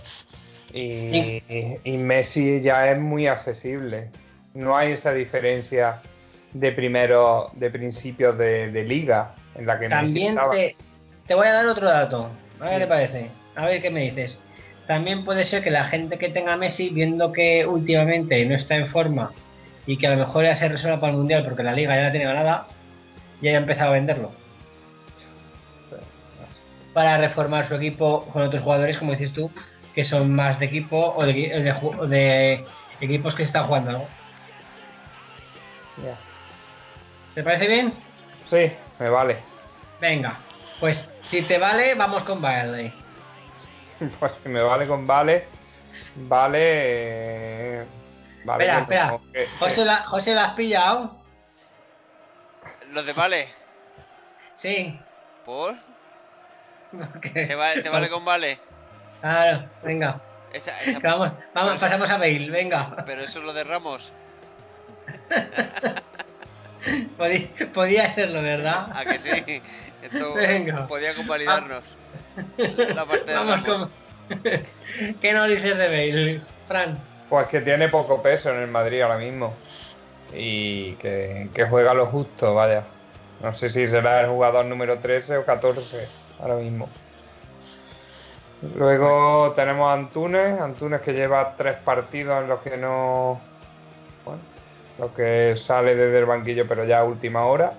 y, 0.73 1.41
y 1.84 1.97
Messi 1.97 2.62
ya 2.62 2.91
es 2.91 2.99
muy 2.99 3.27
accesible. 3.27 4.10
No 4.53 4.75
hay 4.75 4.91
esa 4.93 5.13
diferencia 5.13 6.01
de 6.53 6.71
primero, 6.71 7.51
de 7.53 7.69
principios 7.69 8.38
de, 8.38 8.71
de 8.71 8.84
liga 8.84 9.36
en 9.55 9.65
la 9.65 9.79
que 9.79 9.88
Messi 9.88 10.05
También 10.05 10.29
estaba. 10.29 10.51
te, 10.53 10.75
te 11.27 11.34
voy 11.36 11.47
a 11.47 11.53
dar 11.53 11.65
otro 11.67 11.88
dato. 11.88 12.29
A 12.60 12.65
ver 12.65 12.73
qué 12.73 12.79
te 12.79 12.88
parece. 12.88 13.29
A 13.55 13.65
ver 13.65 13.82
qué 13.82 13.89
me 13.89 14.01
dices. 14.01 14.38
También 14.89 15.23
puede 15.23 15.45
ser 15.45 15.63
que 15.63 15.69
la 15.69 15.84
gente 15.84 16.17
que 16.17 16.30
tenga 16.30 16.54
a 16.54 16.58
Messi, 16.58 16.89
viendo 16.89 17.32
que 17.32 17.63
últimamente 17.67 18.43
no 18.47 18.56
está 18.56 18.75
en 18.75 18.88
forma 18.88 19.32
y 19.86 19.97
que 19.97 20.08
a 20.08 20.10
lo 20.10 20.17
mejor 20.17 20.45
ya 20.45 20.56
se 20.56 20.67
resuelva 20.67 20.99
para 20.99 21.12
el 21.12 21.19
mundial 21.19 21.43
porque 21.43 21.62
la 21.62 21.73
liga 21.73 21.95
ya 21.95 22.06
la 22.06 22.12
tiene 22.12 22.25
ganada, 22.25 22.65
ya 23.39 23.52
haya 23.52 23.60
empezado 23.60 23.91
a 23.91 23.93
venderlo. 23.93 24.32
Para 26.91 27.19
reformar 27.19 27.67
su 27.67 27.75
equipo 27.75 28.25
con 28.34 28.41
otros 28.41 28.63
jugadores, 28.63 28.97
como 28.97 29.12
dices 29.12 29.32
tú, 29.32 29.52
que 29.93 30.06
son 30.06 30.34
más 30.34 30.58
de 30.58 30.65
equipo 30.65 31.13
o 31.15 31.23
de, 31.23 32.65
equipos 32.99 33.36
que 33.36 33.43
se 33.43 33.47
están 33.49 33.67
jugando 33.67 33.91
algo. 33.91 34.08
Ya. 36.04 36.17
¿Te 37.36 37.43
parece 37.43 37.67
bien? 37.67 37.93
Sí, 38.49 38.71
me 38.97 39.08
vale. 39.08 39.38
Venga, 40.02 40.39
pues 40.80 41.08
si 41.30 41.43
te 41.43 41.60
vale, 41.60 41.93
vamos 41.93 42.23
con 42.23 42.41
Bailey. 42.41 42.98
Pues 44.19 44.31
si 44.43 44.49
me 44.49 44.62
vale 44.62 44.88
con 44.88 45.05
vale, 45.07 45.45
vale. 46.15 46.59
eh, 47.81 47.85
vale 48.45 48.63
espera, 48.63 48.75
que 48.75 48.81
espera. 48.81 49.19
que- 49.33 49.47
José, 49.59 49.85
la, 49.85 49.97
José, 50.03 50.33
¿la 50.35 50.45
has 50.45 50.53
pillado? 50.53 51.21
¿Lo 52.91 53.03
de 53.03 53.13
vale? 53.13 53.49
Sí. 54.55 54.99
¿Por? 55.45 55.75
¿Te 57.33 57.55
vale, 57.55 57.81
te 57.83 57.89
vale 57.89 58.09
con 58.15 58.25
vale? 58.25 58.59
Claro, 59.21 59.69
venga. 59.83 60.19
Esa, 60.53 60.81
esa- 60.81 60.99
Vamos, 60.99 61.31
vamos, 61.53 61.77
pasamos 61.79 62.09
a 62.09 62.17
Bale, 62.17 62.49
venga. 62.49 63.03
Pero 63.05 63.21
eso 63.23 63.39
es 63.39 63.45
lo 63.45 63.53
de 63.53 63.63
Ramos. 63.63 64.12
Podía, 67.17 67.49
podía 67.73 68.05
hacerlo, 68.05 68.41
¿verdad? 68.41 68.88
¿A 68.95 69.03
que 69.03 69.19
sí? 69.19 69.62
Esto 70.01 70.33
Venga. 70.35 70.88
podía 70.88 71.13
convalidarnos. 71.13 71.83
La 72.58 73.06
parte 73.06 73.32
de 73.32 73.34
Vamos 73.36 73.63
Ramos. 73.63 73.89
con... 74.30 74.39
¿Qué 75.21 75.34
nos 75.34 75.47
dices 75.47 75.78
de 75.78 75.88
Bale, 75.88 76.41
Fran? 76.67 76.99
Pues 77.30 77.47
que 77.47 77.62
tiene 77.62 77.89
poco 77.89 78.21
peso 78.21 78.49
en 78.52 78.62
el 78.62 78.67
Madrid 78.67 79.02
ahora 79.02 79.17
mismo. 79.17 79.54
Y 80.34 80.93
que, 80.93 81.49
que 81.54 81.65
juega 81.65 81.93
lo 81.93 82.08
justo, 82.08 82.54
vaya. 82.54 82.84
No 83.41 83.54
sé 83.54 83.69
si 83.69 83.88
será 83.88 84.21
el 84.21 84.28
jugador 84.28 84.65
número 84.65 84.99
13 84.99 85.38
o 85.38 85.45
14 85.45 86.08
ahora 86.39 86.56
mismo. 86.56 86.89
Luego 88.75 89.54
tenemos 89.56 89.88
a 89.89 89.93
Antunes, 89.93 90.60
Antunes 90.60 91.02
que 91.02 91.13
lleva 91.13 91.56
tres 91.58 91.78
partidos 91.78 92.41
en 92.43 92.49
los 92.49 92.60
que 92.62 92.75
no. 92.78 93.39
Bueno, 94.25 94.41
los 94.97 95.12
que 95.12 95.56
sale 95.65 95.95
desde 95.95 96.19
el 96.19 96.25
banquillo, 96.25 96.67
pero 96.67 96.84
ya 96.84 96.99
a 96.99 97.04
última 97.06 97.45
hora. 97.45 97.73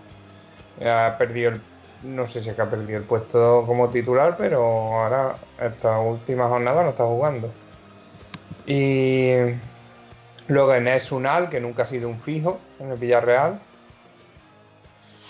Ha 0.85 1.17
perdido 1.19 1.51
el. 1.51 1.61
No 2.03 2.27
sé 2.27 2.43
si 2.43 2.49
es 2.49 2.57
que 2.57 2.63
ha 2.63 2.71
perdido 2.71 2.99
el 2.99 3.05
puesto 3.05 3.65
como 3.67 3.91
titular, 3.91 4.37
pero 4.39 4.63
ahora, 4.63 5.37
esta 5.61 5.99
última 6.01 6.49
jornada 6.49 6.83
no 6.83 6.91
está 6.91 7.05
jugando. 7.05 7.53
Y 8.67 9.33
luego 10.49 10.75
Enes 10.75 11.13
Unal, 11.13 11.51
que 11.51 11.61
nunca 11.61 11.83
ha 11.83 11.87
sido 11.87 12.09
un 12.09 12.21
fijo 12.21 12.59
en 12.79 12.91
el 12.91 12.99
Villarreal. 12.99 13.61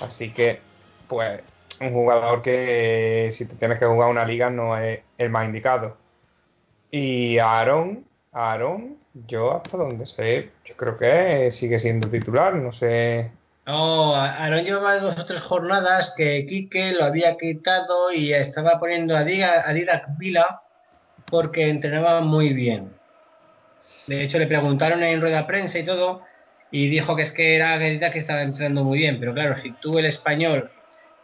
Así 0.00 0.33
que, 0.33 0.61
pues, 1.09 1.42
un 1.80 1.92
jugador 1.92 2.42
que 2.42 3.30
si 3.33 3.46
te 3.46 3.56
tienes 3.56 3.78
que 3.78 3.87
jugar 3.87 4.11
una 4.11 4.24
liga 4.24 4.50
no 4.50 4.76
es 4.76 5.00
el 5.18 5.30
más 5.30 5.46
indicado. 5.46 5.96
Y 6.90 7.38
Aaron, 7.38 8.04
Aaron, 8.33 8.96
yo 9.26 9.56
hasta 9.56 9.76
donde 9.76 10.06
sé, 10.06 10.50
yo 10.64 10.76
creo 10.76 10.98
que 10.98 11.50
sigue 11.50 11.78
siendo 11.78 12.09
titular, 12.09 12.54
no 12.54 12.72
sé. 12.72 13.30
No, 13.70 14.16
Aaron 14.16 14.64
llevaba 14.64 14.98
dos 14.98 15.16
o 15.16 15.26
tres 15.26 15.40
jornadas 15.42 16.12
que 16.16 16.44
Quique 16.44 16.92
lo 16.92 17.04
había 17.04 17.37
quitado 17.37 18.12
y 18.12 18.33
estaba 18.33 18.80
poniendo 18.80 19.16
a 19.16 19.22
Didac 19.22 20.18
Vila 20.18 20.62
porque 21.26 21.68
entrenaba 21.70 22.20
muy 22.20 22.52
bien. 22.52 22.92
De 24.09 24.22
hecho, 24.22 24.38
le 24.40 24.48
preguntaron 24.48 25.04
en 25.04 25.20
rueda 25.20 25.38
de 25.38 25.44
prensa 25.44 25.78
y 25.78 25.85
todo 25.85 26.22
y 26.72 26.88
dijo 26.88 27.14
que 27.14 27.22
es 27.22 27.30
que 27.30 27.54
era 27.54 27.78
Didac 27.78 28.12
que 28.12 28.18
estaba 28.18 28.42
entrenando 28.42 28.83
muy 28.83 28.98
bien. 28.98 29.20
Pero 29.20 29.35
claro, 29.35 29.56
si 29.62 29.70
tú 29.74 30.00
el 30.00 30.06
español 30.06 30.68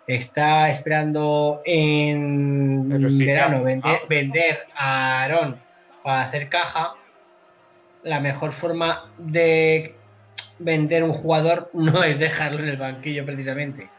está 0.06 0.70
esperando 0.70 1.62
en 1.64 2.88
sí, 3.18 3.24
verano 3.24 3.64
vender, 3.64 3.92
Ah. 3.92 4.06
vender 4.08 4.58
a 4.76 5.24
Aaron 5.24 5.60
para 6.04 6.22
hacer 6.22 6.48
caja, 6.48 6.94
la 8.04 8.20
mejor 8.20 8.52
forma 8.52 9.10
de 9.18 9.95
vender 10.58 11.04
un 11.04 11.12
jugador 11.12 11.70
no 11.72 12.02
es 12.02 12.18
dejarlo 12.18 12.60
en 12.60 12.68
el 12.68 12.76
banquillo 12.76 13.24
precisamente. 13.24 13.90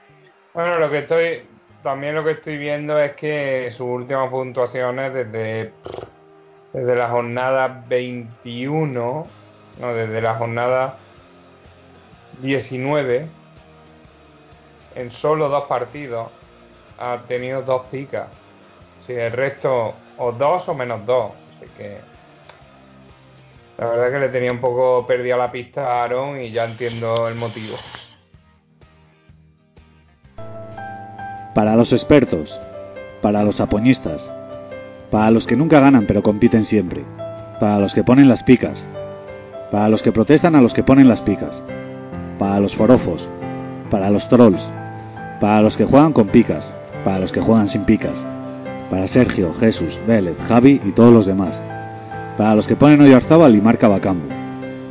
Bueno, 0.54 0.80
lo 0.80 0.89
que 0.89 1.00
estoy, 1.00 1.43
también 1.84 2.15
lo 2.15 2.24
que 2.24 2.32
estoy 2.32 2.58
viendo 2.58 3.00
es 3.00 3.13
que 3.13 3.70
sus 3.72 3.88
últimas 3.88 4.30
puntuaciones 4.30 5.13
desde, 5.13 5.72
desde 6.74 6.96
la 6.96 7.10
jornada 7.10 7.86
21, 7.88 9.28
no, 9.80 9.93
desde 9.93 10.22
la 10.22 10.36
jornada 10.36 10.98
19, 12.41 13.28
en 14.96 15.12
solo 15.12 15.50
dos 15.50 15.65
partidos 15.65 16.32
ha 16.98 17.20
tenido 17.28 17.62
dos 17.62 17.86
picas. 17.88 18.28
Si 19.06 19.13
el 19.13 19.32
resto, 19.32 19.93
o 20.17 20.32
dos 20.32 20.67
o 20.67 20.74
menos 20.74 21.06
dos. 21.06 21.32
Así 21.56 21.70
que 21.78 22.00
La 23.78 23.86
verdad 23.86 24.12
que 24.12 24.20
le 24.20 24.30
tenía 24.30 24.52
un 24.52 24.60
poco 24.60 25.06
perdida 25.06 25.38
la 25.38 25.52
pista 25.52 25.86
a 25.86 26.04
Aaron 26.04 26.42
y 26.42 26.52
ya 26.52 26.66
entiendo 26.66 27.28
el 27.28 27.36
motivo. 27.36 27.76
Para 31.54 31.76
los 31.76 31.94
expertos, 31.94 32.60
para 33.22 33.44
los 33.44 33.62
apoñistas, 33.62 34.34
para 35.12 35.30
los 35.30 35.46
que 35.46 35.56
nunca 35.56 35.80
ganan 35.80 36.06
pero 36.08 36.24
compiten 36.24 36.63
siempre, 36.63 37.04
para 37.60 37.80
los 37.80 37.94
que 37.94 38.04
ponen 38.04 38.28
las 38.28 38.44
picas, 38.44 38.88
para 39.72 39.90
los 39.90 40.02
que 40.02 40.12
protestan 40.12 40.56
a 40.56 40.62
los 40.62 40.74
que 40.74 40.84
ponen 40.84 41.08
las 41.08 41.22
picas, 41.22 41.63
para 42.40 42.60
los 42.60 42.76
forofos, 42.76 43.30
para 43.92 44.10
los 44.10 44.28
trolls, 44.30 44.62
para 45.40 45.62
los 45.62 45.78
que 45.78 45.86
juegan 45.86 46.13
con 46.13 46.30
picas, 46.30 46.74
para 47.04 47.20
los 47.20 47.32
que 47.32 47.42
juegan 47.42 47.68
sin 47.68 47.86
picas, 47.86 48.26
para 48.90 49.08
Sergio, 49.08 49.54
Jesús, 49.60 50.00
Vélez, 50.08 50.38
Javi 50.48 50.82
y 50.84 50.92
todos 50.94 51.13
los 51.13 51.26
demás, 51.26 51.62
para 52.38 52.54
los 52.54 52.67
que 52.67 52.76
ponen 52.76 53.02
Oyarzábal 53.02 53.56
y 53.56 53.62
marca 53.62 53.88
Bacambu, 53.88 54.30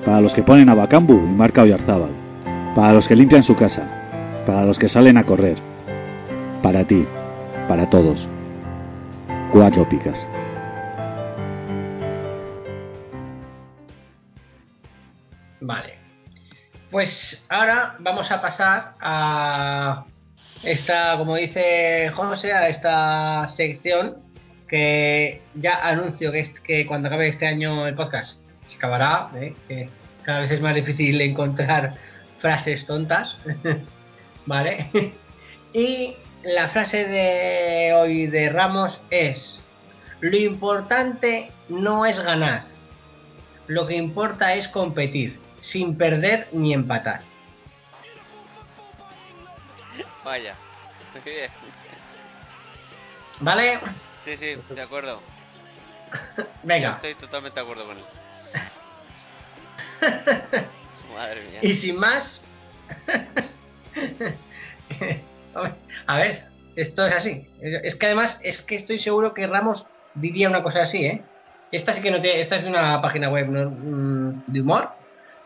para 0.04 0.20
los 0.20 0.34
que 0.34 0.42
ponen 0.42 0.68
a 0.68 0.74
Bacambu 0.74 1.14
y 1.14 1.30
marca 1.30 1.62
Oyarzábal, 1.62 2.10
para 2.74 2.92
los 2.92 3.06
que 3.06 3.14
limpian 3.14 3.44
su 3.44 3.54
casa, 3.54 4.42
para 4.46 4.64
los 4.64 4.78
que 4.78 4.88
salen 4.88 5.16
a 5.16 5.24
correr, 5.24 5.56
para 6.62 6.84
ti, 6.84 7.06
para 7.68 7.88
todos. 7.88 8.26
Cuatro 9.52 9.88
picas. 9.88 10.26
Vale. 15.60 15.94
Pues 16.90 17.46
ahora 17.48 17.94
vamos 18.00 18.30
a 18.30 18.40
pasar 18.40 18.94
a 19.00 20.04
esta, 20.62 21.16
como 21.16 21.36
dice 21.36 22.10
José, 22.14 22.52
a 22.52 22.68
esta 22.68 23.54
sección 23.56 24.25
que 24.68 25.42
ya 25.54 25.86
anuncio 25.86 26.32
que, 26.32 26.40
es, 26.40 26.60
que 26.60 26.86
cuando 26.86 27.08
acabe 27.08 27.28
este 27.28 27.46
año 27.46 27.86
el 27.86 27.94
podcast 27.94 28.38
se 28.66 28.76
acabará, 28.76 29.30
¿eh? 29.36 29.54
que 29.68 29.88
cada 30.24 30.40
vez 30.40 30.52
es 30.52 30.60
más 30.60 30.74
difícil 30.74 31.20
encontrar 31.20 31.94
frases 32.40 32.86
tontas, 32.86 33.36
¿vale? 34.46 34.90
y 35.72 36.16
la 36.42 36.68
frase 36.68 37.06
de 37.06 37.92
hoy 37.94 38.26
de 38.26 38.48
Ramos 38.50 39.00
es, 39.10 39.60
lo 40.20 40.36
importante 40.36 41.50
no 41.68 42.06
es 42.06 42.18
ganar, 42.20 42.64
lo 43.66 43.86
que 43.86 43.96
importa 43.96 44.54
es 44.54 44.68
competir, 44.68 45.38
sin 45.60 45.96
perder 45.96 46.48
ni 46.52 46.72
empatar. 46.72 47.20
Vaya. 50.24 50.56
Muy 51.12 51.22
bien. 51.22 51.50
¿Vale? 53.40 53.78
Sí, 54.26 54.36
sí, 54.36 54.56
de 54.74 54.82
acuerdo. 54.82 55.20
Venga. 56.64 56.94
Estoy 56.94 57.14
totalmente 57.14 57.60
de 57.60 57.64
acuerdo 57.64 57.86
con 57.86 57.96
él. 57.96 58.04
Madre 61.14 61.48
mía. 61.48 61.60
Y 61.62 61.72
sin 61.72 61.96
más... 61.96 62.42
A 66.06 66.16
ver, 66.16 66.46
esto 66.74 67.06
es 67.06 67.12
así. 67.12 67.48
Es 67.60 67.94
que 67.94 68.06
además, 68.06 68.40
es 68.42 68.62
que 68.62 68.74
estoy 68.74 68.98
seguro 68.98 69.32
que 69.32 69.46
Ramos 69.46 69.86
diría 70.14 70.48
una 70.48 70.64
cosa 70.64 70.82
así, 70.82 71.06
¿eh? 71.06 71.22
Esta 71.70 71.92
sí 71.92 72.02
que 72.02 72.10
no 72.10 72.20
tiene, 72.20 72.40
esta 72.40 72.56
es 72.56 72.64
de 72.64 72.68
una 72.68 73.00
página 73.00 73.30
web 73.30 73.48
¿no? 73.48 73.70
Mm, 73.70 74.42
de 74.48 74.60
humor, 74.60 74.90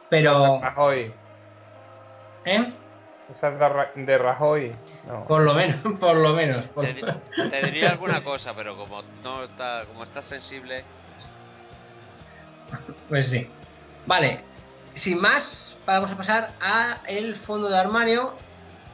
pero... 0.08 0.58
Rajoy. 0.58 1.12
¿Eh? 2.46 2.72
Esa 3.30 3.48
es 3.48 3.58
de 3.58 3.68
Ra- 3.68 3.92
de 3.94 4.18
Rajoy. 4.18 4.72
No. 5.06 5.24
Por 5.26 5.42
lo 5.42 5.54
menos, 5.54 5.76
por 6.00 6.16
lo 6.16 6.32
menos. 6.34 6.66
por- 6.66 6.84
Te, 6.84 6.94
di- 6.94 7.02
te 7.50 7.62
diría 7.66 7.90
alguna 7.90 8.22
cosa, 8.24 8.54
pero 8.54 8.76
como 8.76 9.02
no 9.22 9.44
está, 9.44 9.84
como 9.86 10.04
estás 10.04 10.24
sensible, 10.26 10.84
Pues 13.08 13.28
sí. 13.28 13.48
Vale, 14.06 14.40
sin 14.94 15.20
más, 15.20 15.76
vamos 15.86 16.10
a 16.10 16.16
pasar 16.16 16.50
a 16.60 16.98
el 17.08 17.36
fondo 17.36 17.68
de 17.68 17.78
armario. 17.78 18.34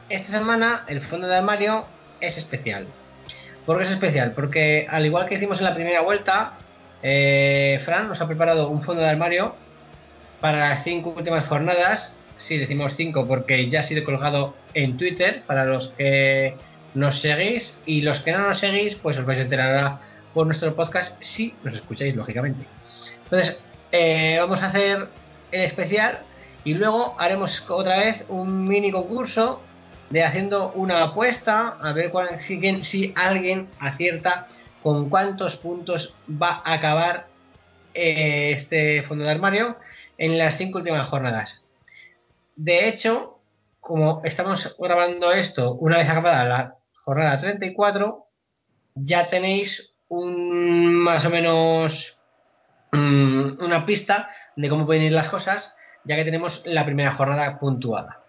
Esta 0.09 0.31
semana 0.31 0.83
el 0.87 1.01
fondo 1.01 1.27
de 1.27 1.35
armario 1.35 1.85
es 2.21 2.37
especial. 2.37 2.87
¿Por 3.65 3.77
qué 3.77 3.83
es 3.83 3.91
especial? 3.91 4.31
Porque 4.31 4.87
al 4.89 5.05
igual 5.05 5.27
que 5.27 5.35
hicimos 5.35 5.59
en 5.59 5.65
la 5.65 5.75
primera 5.75 6.01
vuelta, 6.01 6.53
eh, 7.03 7.81
Fran 7.85 8.07
nos 8.07 8.21
ha 8.21 8.27
preparado 8.27 8.69
un 8.69 8.81
fondo 8.81 9.01
de 9.01 9.09
armario 9.09 9.55
para 10.39 10.59
las 10.69 10.83
cinco 10.83 11.13
últimas 11.15 11.45
jornadas. 11.45 12.13
Sí, 12.37 12.57
decimos 12.57 12.93
cinco 12.95 13.27
porque 13.27 13.69
ya 13.69 13.79
ha 13.79 13.83
sido 13.83 14.03
colgado 14.03 14.55
en 14.73 14.97
Twitter 14.97 15.43
para 15.47 15.65
los 15.65 15.89
que 15.89 16.55
nos 16.93 17.19
seguís 17.19 17.75
y 17.85 18.01
los 18.01 18.19
que 18.21 18.31
no 18.31 18.39
nos 18.39 18.59
seguís, 18.59 18.95
pues 18.95 19.17
os 19.17 19.25
vais 19.25 19.39
a 19.39 19.43
enterar 19.43 19.97
por 20.33 20.45
nuestro 20.45 20.75
podcast 20.75 21.21
si 21.21 21.53
nos 21.63 21.73
escucháis, 21.75 22.15
lógicamente. 22.15 22.65
Entonces, 23.23 23.59
eh, 23.91 24.37
vamos 24.39 24.61
a 24.61 24.67
hacer 24.67 25.09
el 25.51 25.61
especial 25.61 26.19
y 26.63 26.73
luego 26.73 27.15
haremos 27.19 27.63
otra 27.69 27.97
vez 27.97 28.23
un 28.29 28.67
mini 28.67 28.91
concurso 28.91 29.61
de 30.09 30.23
haciendo 30.23 30.71
una 30.73 31.03
apuesta 31.03 31.77
a 31.81 31.91
ver 31.91 32.11
cuál- 32.11 32.39
si 32.39 33.13
alguien 33.15 33.67
acierta 33.79 34.47
con 34.83 35.09
cuántos 35.09 35.55
puntos 35.57 36.13
va 36.29 36.61
a 36.63 36.73
acabar 36.73 37.27
eh, 37.93 38.51
este 38.57 39.03
fondo 39.03 39.25
de 39.25 39.31
armario 39.31 39.75
en 40.17 40.37
las 40.37 40.57
cinco 40.57 40.77
últimas 40.77 41.07
jornadas. 41.07 41.59
De 42.57 42.89
hecho, 42.89 43.39
como 43.79 44.21
estamos 44.25 44.75
grabando 44.79 45.31
esto 45.31 45.75
una 45.75 45.97
vez 45.97 46.09
acabada 46.09 46.43
la 46.43 46.75
jornada 47.05 47.37
34, 47.37 48.25
ya 48.95 49.27
tenéis 49.27 49.93
un 50.07 50.95
más 50.95 51.23
o 51.25 51.29
menos 51.29 52.17
mm, 52.91 53.63
una 53.63 53.85
pista 53.85 54.29
de 54.55 54.69
cómo 54.69 54.87
pueden 54.87 55.03
ir 55.03 55.13
las 55.13 55.29
cosas, 55.29 55.71
ya 56.03 56.15
que 56.15 56.25
tenemos 56.25 56.63
la 56.65 56.83
primera 56.83 57.11
jornada 57.11 57.59
puntuada. 57.59 58.23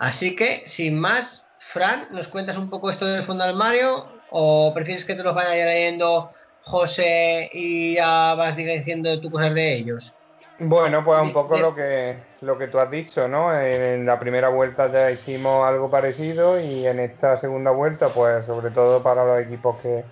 Así 0.00 0.34
que, 0.34 0.66
sin 0.66 0.98
más, 0.98 1.46
Fran, 1.72 2.08
¿nos 2.10 2.26
cuentas 2.26 2.56
un 2.56 2.68
poco 2.68 2.90
esto 2.90 3.06
del 3.06 3.24
fondo 3.26 3.44
del 3.44 3.54
Mario? 3.54 4.08
¿O 4.30 4.74
prefieres 4.74 5.04
que 5.04 5.14
te 5.14 5.22
los 5.22 5.36
vaya 5.36 5.66
leyendo 5.66 6.32
José 6.62 7.48
y 7.52 7.94
ya 7.94 8.34
vas 8.34 8.56
diciendo 8.56 9.20
tú 9.20 9.30
cosas 9.30 9.54
de 9.54 9.76
ellos? 9.76 10.15
Bueno, 10.58 11.04
pues 11.04 11.22
un 11.22 11.32
poco 11.34 11.58
lo 11.58 11.74
que 11.74 12.16
lo 12.40 12.56
que 12.56 12.68
tú 12.68 12.78
has 12.78 12.90
dicho, 12.90 13.28
¿no? 13.28 13.54
En, 13.58 14.06
la 14.06 14.18
primera 14.18 14.48
vuelta 14.48 14.90
ya 14.90 15.10
hicimos 15.10 15.66
algo 15.68 15.90
parecido 15.90 16.58
y 16.58 16.86
en 16.86 16.98
esta 16.98 17.36
segunda 17.36 17.70
vuelta, 17.70 18.08
pues 18.08 18.46
sobre 18.46 18.70
todo 18.70 19.02
para 19.02 19.24
los 19.24 19.40
equipos 19.46 19.76
que, 19.82 20.04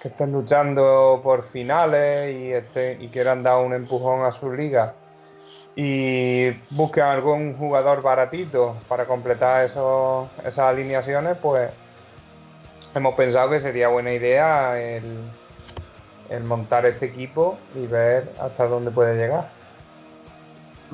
que 0.00 0.08
estén 0.08 0.32
luchando 0.32 1.20
por 1.22 1.44
finales 1.50 2.34
y, 2.34 2.52
este, 2.52 2.94
y 3.00 3.08
quieran 3.08 3.42
dar 3.42 3.58
un 3.58 3.74
empujón 3.74 4.24
a 4.24 4.32
su 4.32 4.50
liga 4.50 4.94
y 5.76 6.50
busquen 6.70 7.04
algún 7.04 7.56
jugador 7.58 8.02
baratito 8.02 8.76
para 8.88 9.06
completar 9.06 9.64
esos, 9.64 10.30
esas 10.40 10.58
alineaciones, 10.58 11.36
pues 11.38 11.70
hemos 12.94 13.14
pensado 13.14 13.50
que 13.50 13.60
sería 13.60 13.88
buena 13.88 14.12
idea 14.12 14.80
el, 14.80 15.30
el 16.30 16.44
montar 16.44 16.86
este 16.86 17.06
equipo 17.06 17.58
y 17.74 17.86
ver 17.86 18.32
hasta 18.40 18.66
dónde 18.66 18.90
puede 18.90 19.16
llegar. 19.16 19.61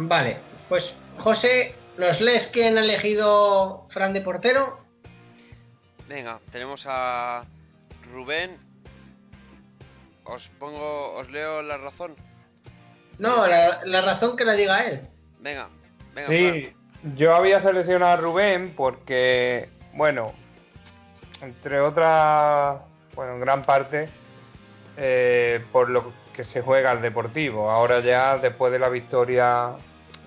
Vale, 0.00 0.36
pues 0.68 0.94
José, 1.18 1.74
¿nos 1.98 2.20
lees 2.20 2.46
quién 2.46 2.78
ha 2.78 2.82
elegido 2.82 3.88
Fran 3.90 4.12
de 4.12 4.20
portero? 4.20 4.78
venga, 6.08 6.38
tenemos 6.52 6.84
a 6.86 7.44
Rubén. 8.12 8.56
Os 10.24 10.48
pongo, 10.58 11.14
os 11.14 11.28
leo 11.30 11.62
la 11.62 11.76
razón. 11.78 12.14
No, 13.18 13.46
la, 13.46 13.84
la 13.84 14.00
razón 14.02 14.36
que 14.36 14.44
la 14.44 14.54
diga 14.54 14.84
él. 14.84 15.08
Venga, 15.40 15.68
venga. 16.14 16.28
Sí, 16.28 16.72
yo 17.16 17.34
había 17.34 17.60
seleccionado 17.60 18.12
a 18.12 18.16
Rubén 18.16 18.74
porque, 18.76 19.68
bueno, 19.94 20.32
entre 21.42 21.80
otras, 21.80 22.80
bueno, 23.14 23.34
en 23.34 23.40
gran 23.40 23.64
parte, 23.64 24.08
eh, 24.96 25.62
por 25.72 25.90
lo 25.90 26.12
que 26.32 26.44
se 26.44 26.62
juega 26.62 26.92
el 26.92 27.02
Deportivo. 27.02 27.70
Ahora 27.70 28.00
ya, 28.00 28.38
después 28.38 28.72
de 28.72 28.78
la 28.78 28.88
victoria 28.88 29.72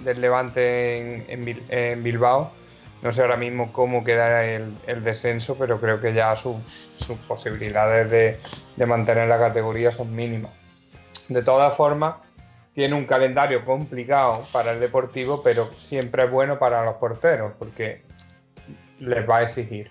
del 0.03 0.21
Levante 0.21 0.97
en, 0.97 1.25
en 1.27 1.45
Bil- 1.45 1.65
en 1.69 2.03
Bilbao, 2.03 2.51
no 3.01 3.11
sé 3.11 3.21
ahora 3.21 3.37
mismo 3.37 3.73
cómo 3.73 4.03
queda 4.03 4.45
el, 4.45 5.03
descenso, 5.03 5.57
pero 5.57 5.79
creo 5.79 5.99
que 5.99 6.13
ya 6.13 6.35
sus, 6.35 6.57
posibilidades 7.27 8.11
de, 8.77 8.85
mantener 8.85 9.27
la 9.27 9.39
categoría 9.39 9.91
son 9.91 10.15
mínimas. 10.15 10.51
De 11.27 11.41
todas 11.41 11.75
formas, 11.75 12.15
tiene 12.75 12.95
un 12.95 13.05
calendario 13.05 13.65
complicado 13.65 14.45
para 14.51 14.71
el 14.71 14.79
Deportivo, 14.79 15.41
pero 15.41 15.71
siempre 15.87 16.25
es 16.25 16.31
bueno 16.31 16.59
para 16.59 16.85
los 16.85 16.95
porteros, 16.95 17.53
porque 17.57 18.03
les 18.99 19.27
va 19.27 19.37
a 19.37 19.43
exigir. 19.43 19.89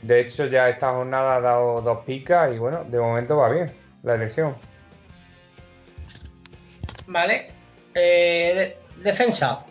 De 0.00 0.20
hecho, 0.20 0.46
ya 0.46 0.70
esta 0.70 0.92
jornada 0.92 1.36
ha 1.36 1.40
dado 1.42 1.82
dos 1.82 2.04
picas 2.06 2.54
y 2.54 2.58
bueno, 2.58 2.84
de 2.84 2.98
momento 2.98 3.36
va 3.36 3.50
bien 3.50 3.70
la 4.02 4.14
elección. 4.14 4.54
Vale. 7.06 7.50
Eh, 7.94 8.79
defensa. 9.02 9.64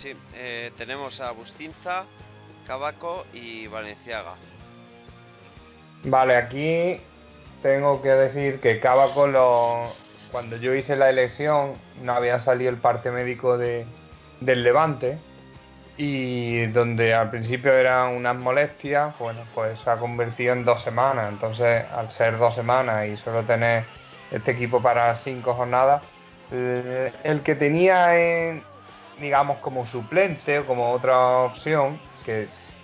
Sí, 0.00 0.12
eh, 0.34 0.72
tenemos 0.76 1.20
a 1.20 1.30
Bustinza, 1.32 2.04
Cabaco 2.66 3.24
y 3.32 3.66
Valenciaga. 3.66 4.34
Vale, 6.04 6.36
aquí 6.36 7.00
tengo 7.62 8.02
que 8.02 8.10
decir 8.10 8.60
que 8.60 8.80
Cábaco 8.80 9.26
lo, 9.26 9.92
cuando 10.30 10.56
yo 10.56 10.74
hice 10.74 10.96
la 10.96 11.08
elección 11.08 11.74
no 12.02 12.12
había 12.12 12.38
salido 12.40 12.70
el 12.70 12.76
parte 12.76 13.10
médico 13.10 13.56
de, 13.56 13.86
del 14.40 14.62
Levante 14.64 15.18
y 15.96 16.66
donde 16.66 17.14
al 17.14 17.30
principio 17.30 17.72
eran 17.72 18.14
unas 18.14 18.36
molestias, 18.36 19.16
bueno, 19.18 19.42
pues 19.54 19.78
se 19.78 19.90
ha 19.90 19.96
convertido 19.96 20.52
en 20.52 20.64
dos 20.64 20.82
semanas. 20.82 21.30
Entonces, 21.30 21.84
al 21.90 22.10
ser 22.10 22.36
dos 22.36 22.54
semanas 22.54 23.06
y 23.06 23.16
solo 23.16 23.44
tener 23.44 23.84
este 24.32 24.50
equipo 24.50 24.82
para 24.82 25.14
cinco 25.16 25.54
jornadas, 25.54 26.02
eh, 26.56 27.12
el 27.24 27.42
que 27.42 27.56
tenía 27.56 28.16
en, 28.16 28.62
digamos, 29.20 29.58
como 29.58 29.86
suplente 29.86 30.60
o 30.60 30.66
como 30.66 30.92
otra 30.92 31.38
opción, 31.38 31.98
que 32.24 32.44
es 32.44 32.76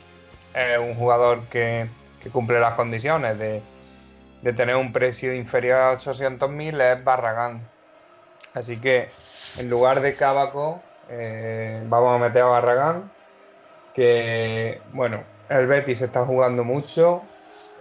eh, 0.54 0.76
un 0.78 0.96
jugador 0.96 1.46
que, 1.48 1.88
cumple 2.33 2.59
las 2.59 2.74
condiciones 2.74 3.38
de, 3.38 3.62
tener 4.56 4.74
un 4.74 4.92
precio 4.92 5.33
inferior 5.35 5.78
a 5.78 5.98
800.000 5.98 6.80
es 6.80 7.04
Barragán. 7.04 7.68
Así 8.54 8.78
que 8.78 9.11
en 9.56 9.70
lugar 9.70 10.00
de 10.00 10.16
Cábaco, 10.16 10.83
eh, 11.09 11.83
vamos 11.87 12.16
a 12.16 12.18
meter 12.18 12.42
a 12.42 12.46
Barragán, 12.46 13.12
que 13.94 14.80
bueno, 14.92 15.22
el 15.48 15.66
Betis 15.66 16.02
está 16.02 16.24
jugando 16.24 16.64
mucho, 16.64 17.22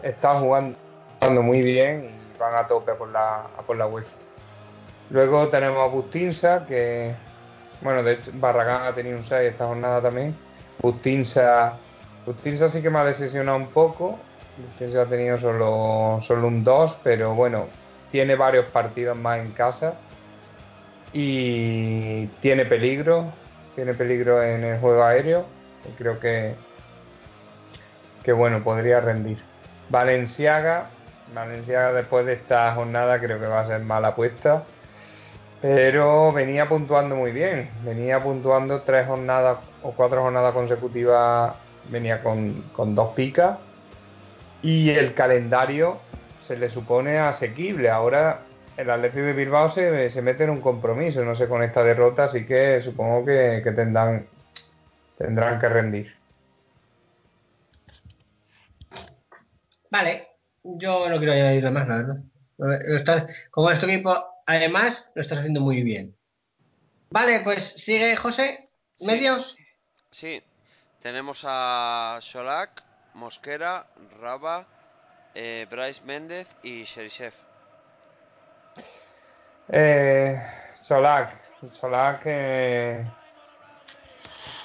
está 0.03 0.39
jugando, 0.39 0.77
jugando 1.19 1.41
muy 1.41 1.63
bien 1.63 2.05
y 2.05 2.37
van 2.37 2.55
a 2.55 2.67
tope 2.67 2.93
por 2.93 3.09
la, 3.09 3.47
por 3.65 3.75
la 3.75 3.87
UEFA. 3.87 4.28
Luego 5.09 5.47
tenemos 5.49 5.79
a 5.79 5.91
Bustinza, 5.91 6.65
que 6.67 7.15
bueno, 7.81 8.03
de 8.03 8.13
hecho 8.13 8.31
Barragán 8.33 8.83
ha 8.83 8.93
tenido 8.93 9.17
un 9.17 9.25
6 9.25 9.51
esta 9.51 9.65
jornada 9.65 10.01
también. 10.01 10.35
Bustinza, 10.81 11.73
Bustinza 12.25 12.69
sí 12.69 12.81
que 12.81 12.89
me 12.89 12.99
ha 12.99 13.05
decepcionado 13.05 13.57
un 13.57 13.67
poco, 13.67 14.19
Bustinza 14.57 15.03
ha 15.03 15.05
tenido 15.05 15.39
solo, 15.39 16.19
solo 16.21 16.47
un 16.47 16.63
2, 16.63 16.97
pero 17.03 17.33
bueno, 17.33 17.67
tiene 18.11 18.35
varios 18.35 18.65
partidos 18.65 19.17
más 19.17 19.39
en 19.39 19.51
casa 19.51 19.95
y 21.13 22.27
tiene 22.41 22.65
peligro, 22.65 23.25
tiene 23.75 23.93
peligro 23.93 24.43
en 24.43 24.63
el 24.63 24.79
juego 24.79 25.03
aéreo 25.03 25.45
y 25.87 25.91
creo 25.93 26.19
que, 26.19 26.55
que 28.23 28.33
bueno, 28.33 28.63
podría 28.63 28.99
rendir. 28.99 29.39
Valenciaga, 29.89 30.89
Valenciaga 31.33 31.93
después 31.93 32.25
de 32.25 32.33
esta 32.33 32.73
jornada 32.75 33.19
creo 33.19 33.39
que 33.39 33.47
va 33.47 33.61
a 33.61 33.65
ser 33.65 33.81
mala 33.81 34.09
apuesta, 34.09 34.63
pero 35.61 36.31
venía 36.31 36.67
puntuando 36.69 37.15
muy 37.15 37.31
bien, 37.31 37.69
venía 37.83 38.21
puntuando 38.23 38.81
tres 38.83 39.07
jornadas 39.07 39.57
o 39.83 39.91
cuatro 39.91 40.21
jornadas 40.21 40.53
consecutivas, 40.53 41.53
venía 41.89 42.23
con, 42.23 42.63
con 42.73 42.95
dos 42.95 43.13
picas 43.13 43.57
y 44.61 44.89
el 44.89 45.13
calendario 45.13 45.99
se 46.47 46.57
le 46.57 46.69
supone 46.69 47.19
asequible. 47.19 47.89
Ahora 47.89 48.41
el 48.77 48.89
Atlético 48.89 49.25
de 49.25 49.33
Bilbao 49.33 49.69
se, 49.71 50.09
se, 50.09 50.21
mete 50.21 50.45
en 50.45 50.51
un 50.51 50.61
compromiso, 50.61 51.23
no 51.25 51.35
sé, 51.35 51.47
con 51.47 51.61
esta 51.63 51.83
derrota, 51.83 52.25
así 52.25 52.45
que 52.45 52.81
supongo 52.81 53.25
que, 53.25 53.61
que 53.61 53.71
tendrán, 53.73 54.27
tendrán 55.17 55.59
que 55.59 55.69
rendir. 55.69 56.13
Vale, 59.91 60.27
yo 60.63 61.09
no 61.09 61.17
quiero 61.17 61.33
añadir 61.33 61.69
más, 61.71 61.87
la 61.87 61.97
verdad. 61.97 63.27
Como 63.51 63.71
este 63.71 63.85
equipo, 63.85 64.28
además, 64.49 65.05
lo 65.13 65.21
estás 65.21 65.39
haciendo 65.39 65.61
muy 65.61 65.83
bien. 65.83 66.15
Vale, 67.11 67.41
pues 67.43 67.73
sigue 67.77 68.15
José. 68.15 68.69
¿Medios? 68.99 69.55
Sí, 70.11 70.41
tenemos 71.01 71.39
a 71.43 72.19
Solak, 72.21 72.83
Mosquera, 73.13 73.87
Raba, 74.19 74.67
eh, 75.35 75.67
Bryce 75.69 76.01
Méndez 76.03 76.47
y 76.63 76.83
Sherisev. 76.83 77.33
Eh, 79.69 80.41
Solak, 80.81 81.31
Solak, 81.73 82.21
eh, 82.25 83.05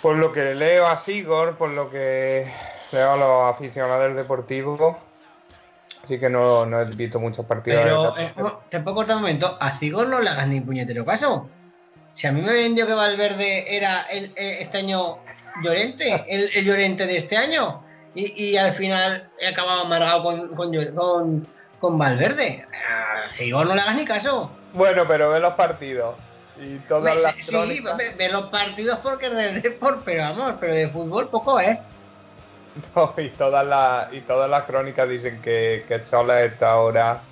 por 0.01 0.17
lo 0.17 0.33
que 0.33 0.55
leo 0.55 0.87
a 0.87 0.97
Sigor, 0.99 1.59
por 1.59 1.71
lo 1.71 1.91
que 1.91 2.51
leo 2.91 3.13
a 3.13 3.17
los 3.17 3.55
aficionados 3.55 4.05
del 4.05 4.17
Deportivo, 4.17 4.99
así 6.05 6.19
que 6.21 6.29
no, 6.31 6.65
no 6.67 6.81
he 6.81 6.85
visto 6.87 7.19
muchos 7.19 7.45
partidos. 7.47 7.83
Pero, 7.83 8.13
de- 8.13 8.25
eh, 8.25 8.33
mo- 8.37 8.61
te 8.71 8.81
puedo 8.81 8.97
cortar 8.97 9.17
un 9.17 9.23
momento. 9.23 9.57
A 9.61 9.79
Cigor 9.79 10.07
no 10.09 10.21
le 10.21 10.29
hagas 10.31 10.47
ni 10.47 10.61
puñetero 10.61 11.05
caso. 11.05 11.49
Si 12.13 12.27
a 12.27 12.33
mí 12.33 12.41
me 12.43 12.53
vendió 12.53 12.87
que 12.87 12.95
Valverde 12.95 13.77
era 13.77 14.03
el, 14.11 14.27
eh, 14.37 14.59
este 14.61 14.79
año 14.79 15.19
Llorente, 15.63 16.25
el, 16.29 16.51
el 16.55 16.65
Llorente 16.65 17.07
de 17.07 17.17
este 17.19 17.37
año, 17.37 17.83
y, 18.15 18.51
y 18.51 18.57
al 18.57 18.75
final 18.75 19.31
he 19.41 19.49
acabado 19.49 19.81
amargado 19.83 20.23
con, 20.23 20.49
con, 20.55 20.95
con, 20.95 21.49
con 21.81 21.99
Valverde. 21.99 22.65
A 22.89 23.35
Cigor 23.37 23.67
no 23.67 23.75
le 23.75 23.81
hagas 23.81 23.97
ni 23.97 24.05
caso. 24.05 24.51
Bueno, 24.73 25.05
pero 25.09 25.31
ve 25.31 25.41
los 25.41 25.55
partidos 25.55 26.17
y 26.61 26.77
todas 26.87 27.17
las 27.21 27.35
sí, 27.45 27.81
ve, 27.97 28.15
ve 28.17 28.29
los 28.29 28.47
partidos 28.47 29.01
porque 29.01 29.27
es 29.27 29.35
del 29.35 29.61
Deport, 29.63 30.03
pero 30.05 30.23
vamos, 30.23 30.55
pero 30.61 30.73
de 30.75 30.89
fútbol 30.89 31.29
poco, 31.29 31.59
¿eh? 31.61 31.81
No, 32.97 33.15
y 33.19 33.29
todas 33.31 33.67
las 33.67 34.13
y 34.13 34.21
todas 34.23 34.51
las 34.51 34.65
crónicas 34.65 35.09
dicen 35.09 35.41
que, 35.43 35.85
que 35.87 36.03
Chola 36.05 36.43
está 36.43 36.73
ahora 36.73 37.23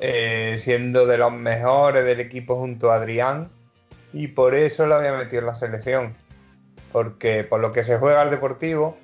eh, 0.00 0.56
siendo 0.58 1.06
de 1.06 1.16
los 1.18 1.32
mejores 1.32 2.04
del 2.04 2.20
equipo 2.20 2.56
junto 2.56 2.90
a 2.90 2.96
Adrián 2.96 3.50
y 4.12 4.28
por 4.28 4.54
eso 4.54 4.86
lo 4.86 4.96
había 4.96 5.12
metido 5.12 5.40
en 5.40 5.46
la 5.46 5.54
selección. 5.54 6.16
Porque 6.92 7.44
por 7.44 7.60
lo 7.60 7.72
que 7.72 7.82
se 7.84 7.98
juega 7.98 8.22
el 8.22 8.30
Deportivo 8.30 8.96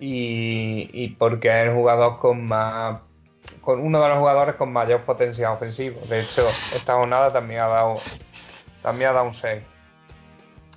y, 0.00 0.90
y 0.92 1.08
porque 1.10 1.48
es 1.48 1.68
el 1.68 1.74
jugador 1.74 2.18
con 2.18 2.44
más 2.44 3.00
con 3.60 3.80
uno 3.80 4.02
de 4.02 4.08
los 4.08 4.18
jugadores 4.18 4.56
con 4.56 4.72
mayor 4.72 5.02
potencial 5.02 5.52
ofensivo 5.52 6.00
de 6.08 6.20
hecho 6.20 6.48
esta 6.74 6.94
jornada 6.94 7.32
también 7.32 7.60
ha 7.60 7.68
dado 7.68 8.00
también 8.82 9.10
ha 9.10 9.12
dado 9.12 9.26
un 9.26 9.34
6 9.34 9.62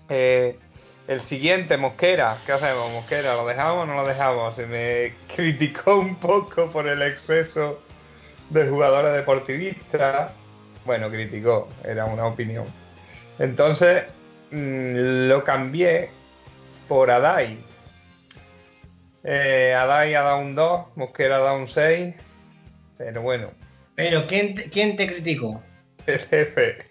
eh, 0.09 0.59
el 1.07 1.21
siguiente, 1.21 1.77
Mosquera. 1.77 2.37
¿Qué 2.45 2.51
hacemos, 2.51 2.91
Mosquera? 2.91 3.35
¿Lo 3.35 3.45
dejamos 3.45 3.83
o 3.83 3.85
no 3.85 3.95
lo 3.95 4.07
dejamos? 4.07 4.55
Se 4.55 4.65
me 4.65 5.13
criticó 5.35 5.97
un 5.97 6.15
poco 6.15 6.69
por 6.69 6.87
el 6.87 7.01
exceso 7.01 7.81
de 8.49 8.67
jugadores 8.67 9.13
deportivistas. 9.13 10.31
Bueno, 10.85 11.09
criticó, 11.09 11.69
era 11.83 12.05
una 12.05 12.25
opinión. 12.25 12.65
Entonces 13.39 14.03
mm, 14.51 15.27
lo 15.27 15.43
cambié 15.43 16.09
por 16.87 17.11
Adai. 17.11 17.57
Eh, 19.23 19.73
Adai 19.77 20.15
ha 20.15 20.21
dado 20.21 20.39
un 20.39 20.55
2, 20.55 20.87
Mosquera 20.95 21.37
ha 21.37 21.39
dado 21.39 21.57
un 21.57 21.67
6. 21.67 22.15
Pero 22.97 23.21
bueno, 23.21 23.51
Pero 23.95 24.25
¿quién 24.27 24.55
te, 24.55 24.69
quién 24.69 24.95
te 24.95 25.07
criticó? 25.07 25.61
el 26.05 26.19
jefe. 26.19 26.86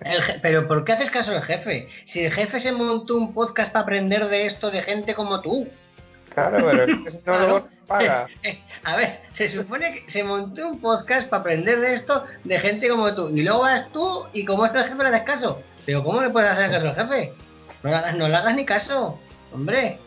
El 0.00 0.22
pero 0.42 0.66
¿por 0.68 0.84
qué 0.84 0.92
haces 0.92 1.10
caso 1.10 1.32
al 1.32 1.42
jefe? 1.42 1.88
Si 2.04 2.24
el 2.24 2.32
jefe 2.32 2.60
se 2.60 2.72
montó 2.72 3.16
un 3.16 3.34
podcast 3.34 3.72
para 3.72 3.82
aprender 3.84 4.28
de 4.28 4.46
esto 4.46 4.70
de 4.70 4.82
gente 4.82 5.14
como 5.14 5.40
tú. 5.40 5.68
Claro, 6.34 6.66
pero 6.68 6.84
es 6.84 7.04
que 7.04 7.10
si 7.10 7.16
no 7.18 7.22
Claro. 7.24 7.68
paga. 7.86 8.26
A 8.84 8.96
ver, 8.96 9.20
se 9.32 9.48
supone 9.48 9.94
que 9.94 10.10
se 10.10 10.24
montó 10.24 10.68
un 10.68 10.80
podcast 10.80 11.28
para 11.28 11.40
aprender 11.42 11.80
de 11.80 11.94
esto 11.94 12.24
de 12.44 12.58
gente 12.60 12.88
como 12.88 13.14
tú. 13.14 13.28
Y 13.30 13.42
luego 13.42 13.60
vas 13.60 13.90
tú 13.92 14.26
y 14.32 14.44
como 14.44 14.66
es 14.66 14.74
el 14.74 14.84
jefe 14.84 15.02
le 15.04 15.10
das 15.10 15.22
caso. 15.22 15.62
Pero 15.86 16.02
¿cómo 16.02 16.20
le 16.22 16.30
puedes 16.30 16.50
hacer 16.50 16.70
caso 16.70 16.88
al 16.88 16.94
jefe? 16.96 17.32
No 17.82 17.90
le 17.90 17.96
hagas, 17.96 18.14
no 18.16 18.28
le 18.28 18.36
hagas 18.36 18.54
ni 18.54 18.64
caso. 18.64 19.18
Hombre. 19.52 19.98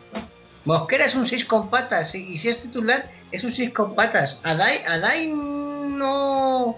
Mosquera 0.64 1.06
es 1.06 1.14
un 1.14 1.26
6 1.26 1.46
con 1.46 1.70
patas. 1.70 2.14
Y, 2.14 2.32
y 2.34 2.36
si 2.36 2.50
es 2.50 2.60
titular, 2.60 3.08
es 3.32 3.42
un 3.44 3.52
6 3.52 3.72
con 3.72 3.94
patas. 3.94 4.38
Adai, 4.42 4.82
Adai 4.86 5.28
no... 5.28 6.76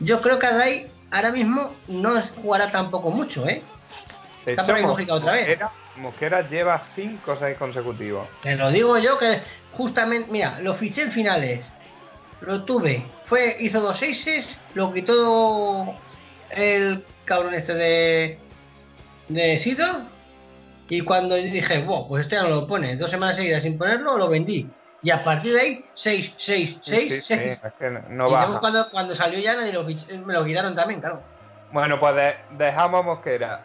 Yo 0.00 0.20
creo 0.20 0.38
que 0.38 0.46
Adai 0.46 0.90
ahora 1.10 1.32
mismo 1.32 1.74
no 1.88 2.20
jugará 2.42 2.70
tampoco 2.70 3.10
mucho, 3.10 3.48
¿eh? 3.48 3.62
De 4.44 4.52
Está 4.52 4.62
hecho, 4.62 4.86
por 4.86 5.10
otra 5.10 5.32
vez. 5.32 5.58
Mosquera, 5.96 6.48
lleva 6.48 6.80
5 6.94 7.30
o 7.30 7.36
6 7.36 7.58
consecutivos. 7.58 8.26
Te 8.42 8.56
lo 8.56 8.70
digo 8.70 8.96
yo 8.98 9.18
que 9.18 9.42
justamente, 9.72 10.30
mira, 10.30 10.58
lo 10.60 10.74
fiché 10.74 11.02
en 11.02 11.12
finales. 11.12 11.72
Lo 12.40 12.64
tuve. 12.64 13.04
Fue, 13.26 13.56
hizo 13.60 13.80
dos 13.80 13.98
seises, 13.98 14.48
lo 14.74 14.92
quitó 14.92 15.94
el 16.50 17.04
cabrón 17.24 17.54
este 17.54 17.74
de. 17.74 18.38
de 19.28 19.56
Sidor. 19.58 20.02
Y 20.88 21.02
cuando 21.02 21.36
dije, 21.36 21.82
wow, 21.82 22.08
pues 22.08 22.22
este 22.22 22.36
ya 22.36 22.42
no 22.42 22.48
lo 22.48 22.66
pone, 22.66 22.96
dos 22.96 23.10
semanas 23.10 23.36
seguidas 23.36 23.62
sin 23.62 23.78
ponerlo, 23.78 24.16
lo 24.18 24.28
vendí. 24.28 24.68
Y 25.02 25.10
a 25.10 25.24
partir 25.24 25.54
de 25.54 25.60
ahí, 25.60 25.90
6, 25.94 26.34
6, 26.38 26.78
Sí, 26.82 26.90
6, 26.90 27.24
sí, 27.26 27.34
6. 27.34 27.58
sí, 27.60 27.66
es 27.66 27.72
que 27.78 27.90
no- 27.90 28.02
no 28.10 28.28
y 28.28 28.32
baja. 28.32 28.44
luego 28.46 28.60
cuando, 28.60 28.90
cuando 28.90 29.16
salió 29.16 29.38
ya 29.38 29.56
nadie 29.56 29.72
lo 29.72 29.84
me 29.84 30.34
lo 30.34 30.44
quitaron 30.44 30.74
también, 30.74 31.00
claro. 31.00 31.22
Bueno, 31.72 31.98
pues 31.98 32.14
de- 32.16 32.36
dejamos 32.50 33.00
a 33.00 33.06
Mosquera. 33.06 33.64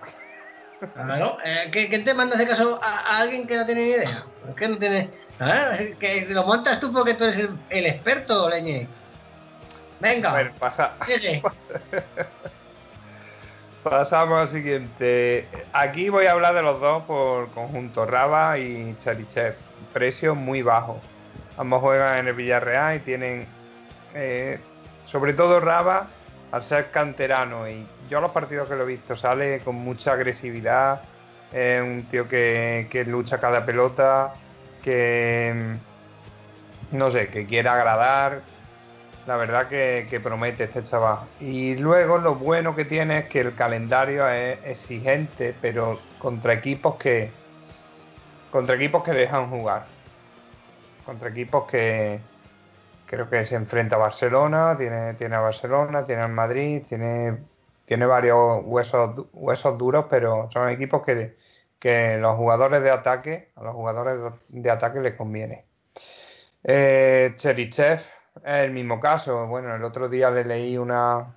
Claro, 0.93 1.37
eh, 1.43 1.69
¿qué, 1.71 1.89
qué 1.89 1.99
te 1.99 2.13
manda 2.13 2.35
de 2.37 2.47
caso 2.47 2.79
a, 2.83 2.99
a 2.99 3.19
alguien 3.19 3.47
que 3.47 3.57
no 3.57 3.65
tiene 3.65 3.85
ni 3.85 3.89
idea? 3.91 4.23
¿Por 4.45 4.55
qué 4.55 4.67
no 4.67 4.77
tiene.? 4.77 5.09
Ah, 5.39 5.77
que 5.99 6.25
lo 6.29 6.43
montas 6.45 6.79
tú 6.79 6.93
porque 6.93 7.15
tú 7.15 7.23
eres 7.23 7.37
el, 7.37 7.49
el 7.69 7.85
experto, 7.87 8.47
leñe. 8.49 8.87
Venga, 9.99 10.31
Bueno, 10.31 10.51
pasa, 10.59 10.93
sigue. 11.05 11.41
pasamos 13.83 14.39
al 14.41 14.49
siguiente. 14.49 15.47
Aquí 15.73 16.09
voy 16.09 16.25
a 16.27 16.31
hablar 16.33 16.53
de 16.55 16.61
los 16.61 16.79
dos 16.79 17.03
por 17.03 17.49
conjunto, 17.51 18.05
Raba 18.05 18.57
y 18.59 18.95
Charichev. 19.03 19.55
Precios 19.93 20.35
muy 20.35 20.61
bajos. 20.61 20.97
Ambos 21.57 21.81
juegan 21.81 22.19
en 22.19 22.27
el 22.27 22.33
Villarreal 22.33 22.97
y 22.97 22.99
tienen, 22.99 23.47
eh, 24.13 24.59
sobre 25.05 25.33
todo 25.33 25.59
Raba, 25.59 26.07
al 26.51 26.63
ser 26.63 26.91
canterano 26.91 27.67
y 27.67 27.85
yo 28.09 28.21
los 28.21 28.31
partidos 28.31 28.69
que 28.69 28.75
lo 28.75 28.83
he 28.83 28.87
visto 28.87 29.15
sale 29.15 29.59
con 29.59 29.75
mucha 29.75 30.13
agresividad, 30.13 31.01
es 31.51 31.81
un 31.81 32.05
tío 32.09 32.27
que, 32.27 32.87
que 32.89 33.05
lucha 33.05 33.39
cada 33.39 33.65
pelota, 33.65 34.33
que 34.83 35.77
no 36.91 37.11
sé, 37.11 37.27
que 37.27 37.45
quiere 37.45 37.69
agradar. 37.69 38.41
La 39.27 39.37
verdad 39.37 39.67
que, 39.67 40.05
que 40.07 40.19
promete 40.19 40.65
este 40.65 40.83
chaval. 40.83 41.19
Y 41.39 41.75
luego 41.77 42.19
lo 42.19 42.35
bueno 42.35 42.75
que 42.75 42.85
tiene 42.85 43.19
es 43.19 43.25
que 43.25 43.39
el 43.39 43.55
calendario 43.55 44.29
es 44.29 44.59
exigente, 44.63 45.55
pero 45.59 45.99
contra 46.19 46.53
equipos 46.53 46.95
que 46.97 47.31
contra 48.51 48.75
equipos 48.75 49.03
que 49.03 49.11
dejan 49.11 49.49
jugar. 49.49 49.94
Contra 51.05 51.29
equipos 51.29 51.69
que 51.69 52.19
creo 53.05 53.29
que 53.29 53.43
se 53.45 53.55
enfrenta 53.55 53.95
a 53.95 53.99
Barcelona, 53.99 54.75
tiene, 54.77 55.13
tiene 55.13 55.35
a 55.35 55.39
Barcelona, 55.39 56.03
tiene 56.03 56.23
al 56.23 56.31
Madrid, 56.31 56.83
tiene, 56.87 57.37
tiene 57.85 58.05
varios 58.05 58.61
huesos, 58.63 59.27
huesos 59.33 59.77
duros, 59.77 60.05
pero 60.09 60.49
son 60.51 60.69
equipos 60.69 61.03
que, 61.03 61.37
que 61.79 62.17
los 62.17 62.35
jugadores 62.35 62.81
de 62.81 62.91
ataque, 62.91 63.49
a 63.55 63.63
los 63.63 63.75
jugadores 63.75 64.33
de 64.49 64.71
ataque 64.71 64.99
les 64.99 65.13
conviene. 65.13 65.65
Eh, 66.63 67.33
Cherichev 67.37 67.99
es 67.99 68.43
el 68.43 68.71
mismo 68.71 68.99
caso. 68.99 69.45
Bueno, 69.47 69.75
el 69.75 69.83
otro 69.83 70.09
día 70.09 70.31
le 70.31 70.43
leí 70.43 70.77
una, 70.77 71.35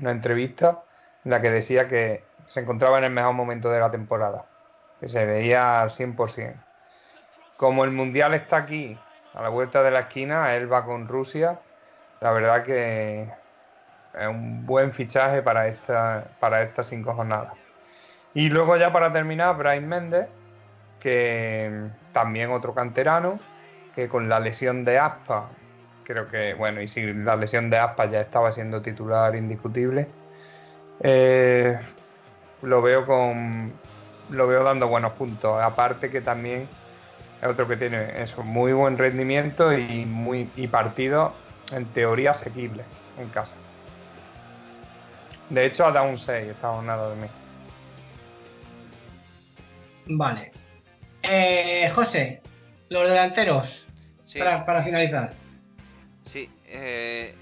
una 0.00 0.10
entrevista 0.10 0.82
en 1.24 1.30
la 1.30 1.42
que 1.42 1.50
decía 1.50 1.88
que 1.88 2.24
se 2.46 2.60
encontraba 2.60 2.98
en 2.98 3.04
el 3.04 3.12
mejor 3.12 3.34
momento 3.34 3.70
de 3.70 3.80
la 3.80 3.90
temporada, 3.90 4.46
que 5.00 5.08
se 5.08 5.24
veía 5.26 5.82
al 5.82 5.90
100%. 5.90 6.67
Como 7.58 7.84
el 7.84 7.90
Mundial 7.90 8.34
está 8.34 8.58
aquí, 8.58 8.96
a 9.34 9.42
la 9.42 9.48
vuelta 9.48 9.82
de 9.82 9.90
la 9.90 10.00
esquina, 10.00 10.54
él 10.54 10.72
va 10.72 10.84
con 10.84 11.08
Rusia, 11.08 11.58
la 12.20 12.30
verdad 12.30 12.62
que 12.62 13.22
es 14.14 14.26
un 14.28 14.64
buen 14.64 14.92
fichaje 14.92 15.42
para, 15.42 15.66
esta, 15.66 16.28
para 16.38 16.62
estas 16.62 16.86
cinco 16.86 17.14
jornadas. 17.14 17.52
Y 18.32 18.48
luego 18.48 18.76
ya 18.76 18.92
para 18.92 19.12
terminar, 19.12 19.56
Brian 19.56 19.88
Méndez, 19.88 20.28
que 21.00 21.88
también 22.12 22.52
otro 22.52 22.74
canterano, 22.74 23.40
que 23.96 24.08
con 24.08 24.28
la 24.28 24.38
lesión 24.38 24.84
de 24.84 25.00
Aspa, 25.00 25.48
creo 26.04 26.28
que, 26.28 26.54
bueno, 26.54 26.80
y 26.80 26.86
si 26.86 27.12
la 27.12 27.34
lesión 27.34 27.70
de 27.70 27.78
Aspa 27.78 28.06
ya 28.06 28.20
estaba 28.20 28.52
siendo 28.52 28.82
titular 28.82 29.34
indiscutible, 29.34 30.06
eh, 31.00 31.76
lo 32.62 32.82
veo 32.82 33.04
con 33.04 33.72
lo 34.30 34.46
veo 34.46 34.62
dando 34.62 34.88
buenos 34.88 35.12
puntos. 35.14 35.60
Aparte 35.62 36.10
que 36.10 36.20
también 36.20 36.68
es 37.40 37.48
otro 37.48 37.66
que 37.68 37.76
tiene 37.76 38.22
eso, 38.22 38.42
muy 38.42 38.72
buen 38.72 38.98
rendimiento 38.98 39.72
y 39.72 40.04
muy 40.06 40.50
y 40.56 40.66
partidos 40.68 41.32
en 41.70 41.86
teoría 41.92 42.32
asequibles 42.32 42.86
en 43.18 43.28
casa. 43.28 43.54
De 45.50 45.64
hecho 45.66 45.86
ha 45.86 45.92
dado 45.92 46.08
un 46.08 46.18
6 46.18 46.48
esta 46.48 46.70
jornada 46.72 47.10
de 47.10 47.16
mí. 47.16 47.28
Vale. 50.06 50.52
Eh, 51.22 51.90
José, 51.94 52.42
los 52.88 53.08
delanteros, 53.08 53.84
Sí, 54.26 54.38
para, 54.38 54.64
para 54.66 54.82
finalizar. 54.82 55.32
sí. 56.24 56.50
Eh, 56.66 57.34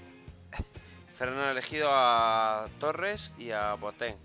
Ferran 1.17 1.37
ha 1.39 1.51
elegido 1.51 1.89
a 1.91 2.65
Torres 2.79 3.31
y 3.37 3.51
a 3.51 3.73
Boateng. 3.73 4.15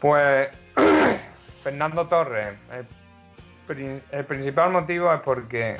Pues 0.00 0.48
Fernando 1.64 2.06
Torres, 2.06 2.56
el, 2.72 2.84
pri- 2.84 2.97
el 3.70 4.24
principal 4.24 4.70
motivo 4.70 5.12
es 5.12 5.20
porque 5.20 5.76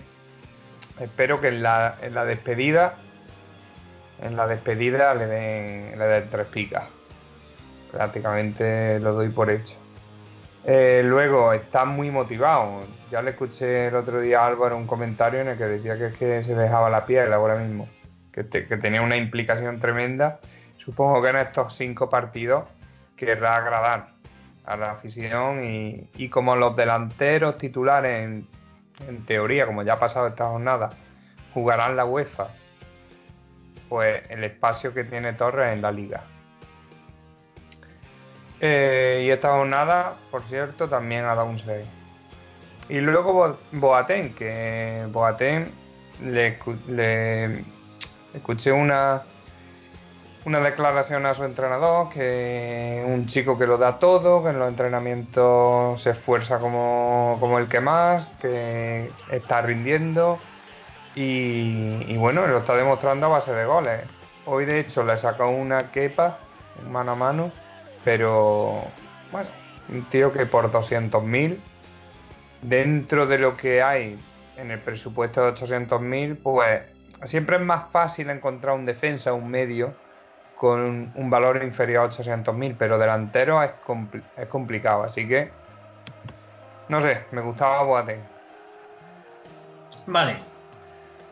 espero 1.01 1.41
que 1.41 1.49
en 1.49 1.63
la, 1.63 1.97
en 2.03 2.15
la 2.15 2.25
despedida, 2.25 2.95
en 4.23 4.37
la 4.37 4.47
despedida 4.47 5.15
le 5.15 5.27
den, 5.27 5.99
le 5.99 6.05
den 6.05 6.31
tres 6.31 6.47
picas. 6.49 6.89
Prácticamente 7.93 9.01
lo 9.01 9.15
doy 9.15 9.31
por 9.31 9.51
hecho. 9.51 9.75
Eh, 10.65 11.03
luego 11.05 11.53
está 11.55 11.85
muy 11.85 12.11
motivado. 12.11 12.83
Ya 13.11 13.23
le 13.23 13.31
escuché 13.31 13.87
el 13.89 13.95
otro 13.97 14.21
día 14.21 14.41
a 14.43 14.47
Álvaro 14.47 14.77
un 14.77 14.87
comentario 14.87 15.41
en 15.41 15.49
el 15.49 15.57
que 15.57 15.65
decía 15.65 15.97
que 15.97 16.13
que 16.13 16.43
se 16.43 16.55
dejaba 16.55 16.91
la 16.91 17.07
piel 17.07 17.33
ahora 17.33 17.57
mismo, 17.57 17.89
que, 18.33 18.45
te- 18.45 18.67
que 18.67 18.77
tenía 18.77 19.01
una 19.01 19.17
implicación 19.17 19.81
tremenda. 19.81 20.41
Supongo 20.77 21.23
que 21.23 21.29
en 21.31 21.37
estos 21.37 21.75
cinco 21.77 22.11
partidos 22.11 22.65
querrá 23.17 23.57
agradar 23.57 24.09
a 24.69 24.77
la 24.77 24.91
afición 24.93 25.65
y, 25.65 26.29
como 26.29 26.55
los 26.55 26.77
delanteros 26.77 27.57
titulares 27.57 28.45
en, 29.07 29.25
teoría, 29.27 29.65
como 29.65 29.83
ya 29.83 29.95
ha 29.95 29.99
pasado 29.99 30.27
esta 30.27 30.47
jornada, 30.49 30.91
jugarán 31.55 31.97
la 31.97 32.05
UEFA, 32.05 32.49
pues 33.89 34.23
el 34.29 34.45
espacio 34.45 34.93
que 34.93 35.05
tiene 35.05 35.33
Torres 35.33 35.73
en 35.73 35.81
la 35.81 35.91
liga. 35.91 36.23
Eh, 38.61 39.23
y 39.27 39.31
esta 39.31 39.51
jornada, 39.53 40.17
por 40.31 40.43
cierto, 40.45 40.89
también 40.89 41.25
ha 41.25 41.35
dado 41.35 41.47
un 41.47 41.61
6. 41.61 41.87
Y 42.89 43.01
luego 43.01 43.33
Bo- 43.33 43.59
Boateng, 43.73 44.35
que 44.35 45.07
Boateng 45.11 45.71
le, 46.25 46.59
le 46.89 47.65
escuché 48.35 48.73
una, 48.73 49.23
una 50.49 50.61
declaración 50.61 51.27
a 51.27 51.35
su 51.35 51.45
entrenador, 51.45 52.09
que 52.09 53.05
un 53.07 53.27
chico 53.27 53.59
que 53.59 53.67
lo 53.67 53.77
da 53.77 53.99
todo, 53.99 54.43
que 54.43 54.49
en 54.49 54.59
los 54.59 54.69
entrenamientos 54.71 56.01
se 56.03 56.11
esfuerza 56.11 56.59
como, 56.59 57.37
como 57.39 57.59
el 57.59 57.69
que 57.69 57.81
más, 57.81 58.27
que 58.41 59.11
está 59.31 59.61
rindiendo 59.61 60.39
y, 61.15 62.17
bueno, 62.17 62.47
lo 62.47 62.59
está 62.59 62.75
demostrando 62.77 63.27
a 63.27 63.29
base 63.29 63.53
de 63.53 63.67
goles. 63.67 64.01
Hoy 64.47 64.65
de 64.65 64.81
hecho 64.81 65.05
le 65.05 65.19
sacó 65.19 65.51
una 65.51 65.93
quepa 65.93 66.39
mano 66.89 67.13
a 67.13 67.15
mano, 67.15 67.53
pero 68.03 68.85
bueno, 69.31 69.51
un 69.91 70.05
tío 70.05 70.33
que 70.33 70.47
por 70.47 70.73
200.000 70.73 71.59
dentro 72.63 73.27
de 73.27 73.37
lo 73.37 73.55
que 73.55 73.83
hay 73.83 74.19
en 74.57 74.71
el 74.71 74.79
presupuesto 74.79 75.43
de 75.43 75.53
800.000, 75.61 76.39
pues 76.43 76.81
siempre 77.25 77.57
es 77.57 77.63
más 77.63 77.91
fácil 77.93 78.31
encontrar 78.31 78.75
un 78.75 78.87
defensa, 78.87 79.35
un 79.35 79.51
medio 79.51 80.08
con 80.59 81.13
un 81.15 81.31
valor 81.31 81.63
inferior 81.63 82.03
a 82.03 82.09
800.000, 82.09 82.75
pero 82.77 82.99
delantero 82.99 83.63
es, 83.63 83.71
compli- 83.87 84.25
es 84.37 84.49
complicado, 84.49 85.05
así 85.05 85.27
que 85.27 85.53
no 86.89 87.01
sé, 87.01 87.19
me 87.31 87.43
gustaba 87.43 87.85
Boateng. 87.85 88.23
Vale. 90.07 90.39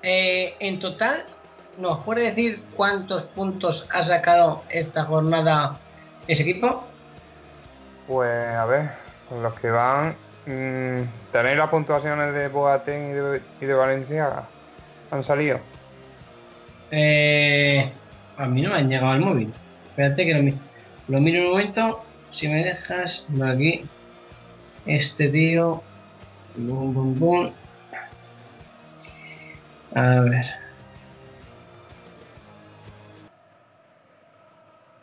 Eh, 0.03 0.55
en 0.61 0.79
total, 0.79 1.25
¿nos 1.79 2.05
puede 2.05 2.29
decir 2.29 2.63
cuántos 2.77 3.25
puntos 3.25 3.89
ha 3.93 4.05
sacado 4.05 4.63
esta 4.71 5.05
jornada 5.07 5.77
ese 6.29 6.43
equipo? 6.43 6.85
Pues 8.07 8.31
a 8.31 8.65
ver, 8.67 8.91
con 9.29 9.43
los 9.43 9.59
que 9.59 9.71
van, 9.71 10.17
mm, 10.47 11.33
¿tenéis 11.33 11.57
las 11.57 11.71
puntuaciones 11.71 12.33
de 12.33 12.47
Boateng 12.49 13.11
y 13.11 13.15
de, 13.15 13.43
y 13.61 13.67
de 13.67 13.75
Valencia? 13.75 14.45
¿Han 15.11 15.25
salido? 15.25 15.59
Eh, 16.93 17.93
a 18.37 18.47
mí 18.47 18.63
no 18.63 18.71
me 18.71 18.77
han 18.77 18.89
llegado 18.89 19.13
al 19.13 19.21
móvil. 19.21 19.53
Espérate 19.91 20.25
que 20.27 20.35
lo, 20.35 20.43
mi- 20.43 20.59
lo 21.09 21.21
miro 21.21 21.43
un 21.45 21.51
momento. 21.53 22.03
Si 22.31 22.49
me 22.49 22.65
dejas, 22.65 23.27
por 23.37 23.49
aquí. 23.49 23.85
Este 24.85 25.29
tío. 25.29 25.83
Bum, 26.57 26.93
bum, 26.95 27.19
bum. 27.19 27.53
A 29.95 30.21
ver. 30.21 30.45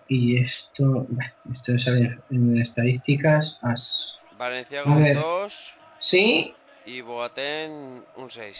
Y 0.07 0.37
esto. 0.37 1.07
Esto 1.51 1.77
sale 1.77 2.19
en 2.29 2.57
estadísticas. 2.59 3.57
As- 3.61 4.15
Valencia 4.37 4.83
con 4.83 5.01
ver. 5.03 5.15
2 5.15 5.53
Sí, 5.99 6.53
y 6.85 6.99
Boateng 7.01 8.03
un 8.17 8.29
6. 8.29 8.57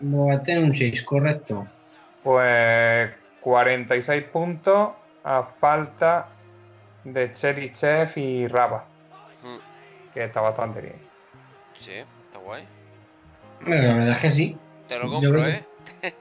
Boateng 0.00 0.64
un 0.64 0.74
6, 0.74 1.02
correcto. 1.04 1.66
Pues 2.26 3.12
46 3.40 4.24
puntos 4.32 4.90
a 5.22 5.44
falta 5.60 6.26
de 7.04 7.32
Cherichev 7.34 8.10
y 8.18 8.48
Raba, 8.48 8.84
Mm, 9.44 10.12
que 10.12 10.24
está 10.24 10.40
bastante 10.40 10.80
bien. 10.80 10.96
Sí, 11.78 11.92
está 11.92 12.38
guay. 12.40 12.66
Bueno, 13.60 13.80
la 13.80 13.94
verdad 13.94 14.10
es 14.16 14.18
que 14.22 14.30
sí. 14.32 14.58
Te 14.88 14.98
lo 14.98 15.04
Yo 15.04 15.10
compro, 15.12 15.30
creo 15.34 15.46
¿eh? 15.46 15.64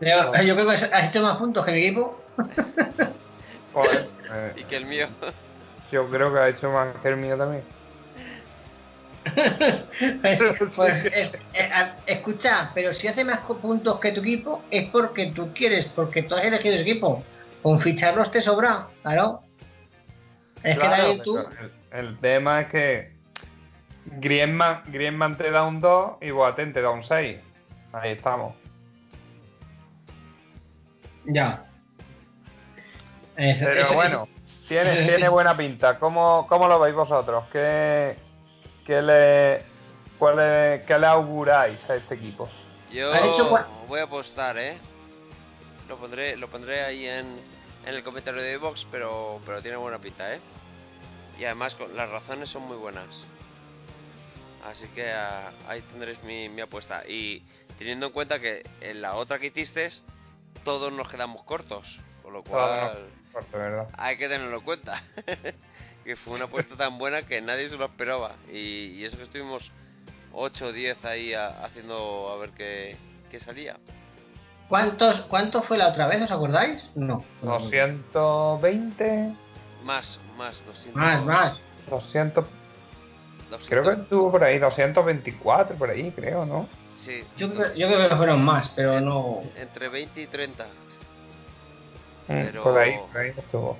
Yo, 0.00 0.34
yo 0.42 0.54
creo 0.56 0.66
que 0.66 0.72
has 0.74 1.08
hecho 1.10 1.22
más 1.22 1.36
puntos 1.36 1.64
que 1.64 1.70
mi 1.70 1.78
equipo. 1.78 2.20
Joder, 3.72 4.08
eh, 4.32 4.52
Y 4.56 4.64
que 4.64 4.76
el 4.78 4.86
mío. 4.86 5.06
yo 5.92 6.10
creo 6.10 6.32
que 6.32 6.40
ha 6.40 6.48
hecho 6.48 6.72
más 6.72 6.88
que 6.96 7.06
el 7.08 7.18
mío 7.18 7.38
también. 7.38 7.62
Pues, 10.20 10.40
pues, 10.76 11.04
es- 11.06 11.34
es- 11.54 11.72
a- 11.72 11.96
escucha, 12.06 12.70
pero 12.74 12.92
si 12.92 13.08
hace 13.08 13.24
más 13.24 13.38
puntos 13.40 13.98
que 14.00 14.12
tu 14.12 14.20
equipo 14.20 14.62
es 14.70 14.88
porque 14.90 15.26
tú 15.34 15.52
quieres, 15.54 15.86
porque 15.86 16.22
tú 16.22 16.34
has 16.34 16.44
elegido 16.44 16.74
ese 16.74 16.82
equipo. 16.82 17.22
Con 17.62 17.80
ficharlos 17.80 18.30
te 18.30 18.42
sobra, 18.42 18.88
claro. 19.02 19.40
Es 20.62 20.76
Claro, 20.76 20.90
que 20.90 20.96
también 20.96 21.22
tú. 21.22 21.38
pero 21.48 21.70
el, 22.00 22.06
el 22.08 22.18
tema 22.18 22.60
es 22.62 22.68
que 22.68 23.12
Griezmann, 24.18 24.82
Griezmann 24.88 25.36
te 25.36 25.50
da 25.50 25.62
un 25.62 25.80
2 25.80 26.18
y 26.20 26.30
Boateng 26.30 26.72
te 26.74 26.82
da 26.82 26.90
un 26.90 27.02
6. 27.04 27.38
Ahí 27.92 28.12
estamos. 28.12 28.54
Ya. 31.26 31.64
Eh, 33.36 33.56
Pero 33.58 33.94
bueno, 33.94 34.28
tiene, 34.68 35.06
tiene 35.06 35.28
buena 35.28 35.56
pinta. 35.56 35.98
¿Cómo, 35.98 36.46
cómo 36.48 36.68
lo 36.68 36.78
veis 36.78 36.94
vosotros? 36.94 37.44
¿Qué, 37.50 38.16
qué 38.86 39.00
le, 39.02 39.62
cuál 40.18 40.36
le- 40.36 40.84
qué 40.86 40.98
le 40.98 41.06
auguráis 41.06 41.78
a 41.88 41.96
este 41.96 42.14
equipo? 42.14 42.48
Yo 42.92 43.14
hecho 43.14 43.50
voy 43.88 44.00
a 44.00 44.04
apostar, 44.04 44.56
¿eh? 44.58 44.78
Lo 45.88 45.96
pondré, 45.96 46.36
lo 46.36 46.48
pondré 46.48 46.84
ahí 46.84 47.06
en, 47.06 47.38
en 47.84 47.94
el 47.94 48.02
comentario 48.02 48.40
de 48.42 48.56
Vox, 48.56 48.86
pero, 48.90 49.40
pero 49.44 49.60
tiene 49.60 49.76
buena 49.76 49.98
pinta, 49.98 50.34
¿eh? 50.34 50.40
Y 51.38 51.44
además 51.44 51.74
con, 51.74 51.94
las 51.96 52.08
razones 52.08 52.48
son 52.48 52.62
muy 52.62 52.76
buenas. 52.76 53.08
Así 54.64 54.86
que 54.94 55.12
ah, 55.12 55.50
ahí 55.68 55.82
tendréis 55.82 56.22
mi, 56.22 56.48
mi 56.48 56.62
apuesta. 56.62 57.02
Y 57.06 57.42
teniendo 57.78 58.06
en 58.06 58.12
cuenta 58.12 58.38
que 58.40 58.62
en 58.80 59.02
la 59.02 59.16
otra 59.16 59.38
que 59.38 59.48
hiciste, 59.48 59.90
todos 60.64 60.92
nos 60.92 61.08
quedamos 61.08 61.42
cortos. 61.44 61.84
Con 62.22 62.32
lo 62.32 62.42
cual 62.42 63.08
¿verdad? 63.52 63.88
hay 63.98 64.16
que 64.16 64.28
tenerlo 64.28 64.58
en 64.58 64.64
cuenta. 64.64 65.02
que 66.04 66.16
fue 66.16 66.34
una 66.34 66.44
apuesta 66.44 66.76
tan 66.76 66.98
buena 66.98 67.22
que 67.22 67.40
nadie 67.40 67.68
se 67.68 67.76
lo 67.76 67.86
esperaba. 67.86 68.32
Y, 68.52 68.58
y 68.98 69.04
eso 69.04 69.16
que 69.16 69.22
estuvimos 69.24 69.70
8 70.32 70.66
o 70.66 70.72
10 70.72 71.04
ahí 71.04 71.32
a- 71.34 71.64
haciendo 71.64 72.30
a 72.32 72.36
ver 72.38 72.50
qué, 72.50 72.96
qué 73.30 73.40
salía. 73.40 73.76
¿Cuántos, 74.68 75.20
¿Cuánto 75.22 75.62
fue 75.62 75.76
la 75.78 75.88
otra 75.88 76.06
vez? 76.06 76.22
¿Os 76.22 76.30
acordáis? 76.30 76.88
No. 76.94 77.24
220, 77.42 79.34
Más, 79.84 80.18
más, 80.36 80.56
200. 80.66 80.94
Más, 80.94 81.24
más. 81.24 81.60
200, 81.90 82.44
200. 83.50 83.68
creo 83.68 83.82
que 83.82 84.02
estuvo 84.02 84.30
por 84.30 84.42
ahí, 84.44 84.58
224 84.58 85.76
por 85.76 85.90
ahí, 85.90 86.10
creo, 86.12 86.46
¿no? 86.46 86.66
Sí, 87.04 87.22
Yo, 87.36 87.52
creo- 87.52 87.74
yo 87.74 87.86
creo 87.88 88.08
que 88.08 88.16
fueron 88.16 88.42
más, 88.42 88.70
pero 88.74 88.98
no. 89.00 89.42
entre 89.56 89.88
20 89.90 90.22
y 90.22 90.26
30. 90.26 90.64
Mm, 90.64 90.68
Pero- 92.26 92.62
Por 92.62 92.78
ahí, 92.78 92.94
por 93.12 93.20
ahí 93.20 93.32
estuvo. 93.36 93.76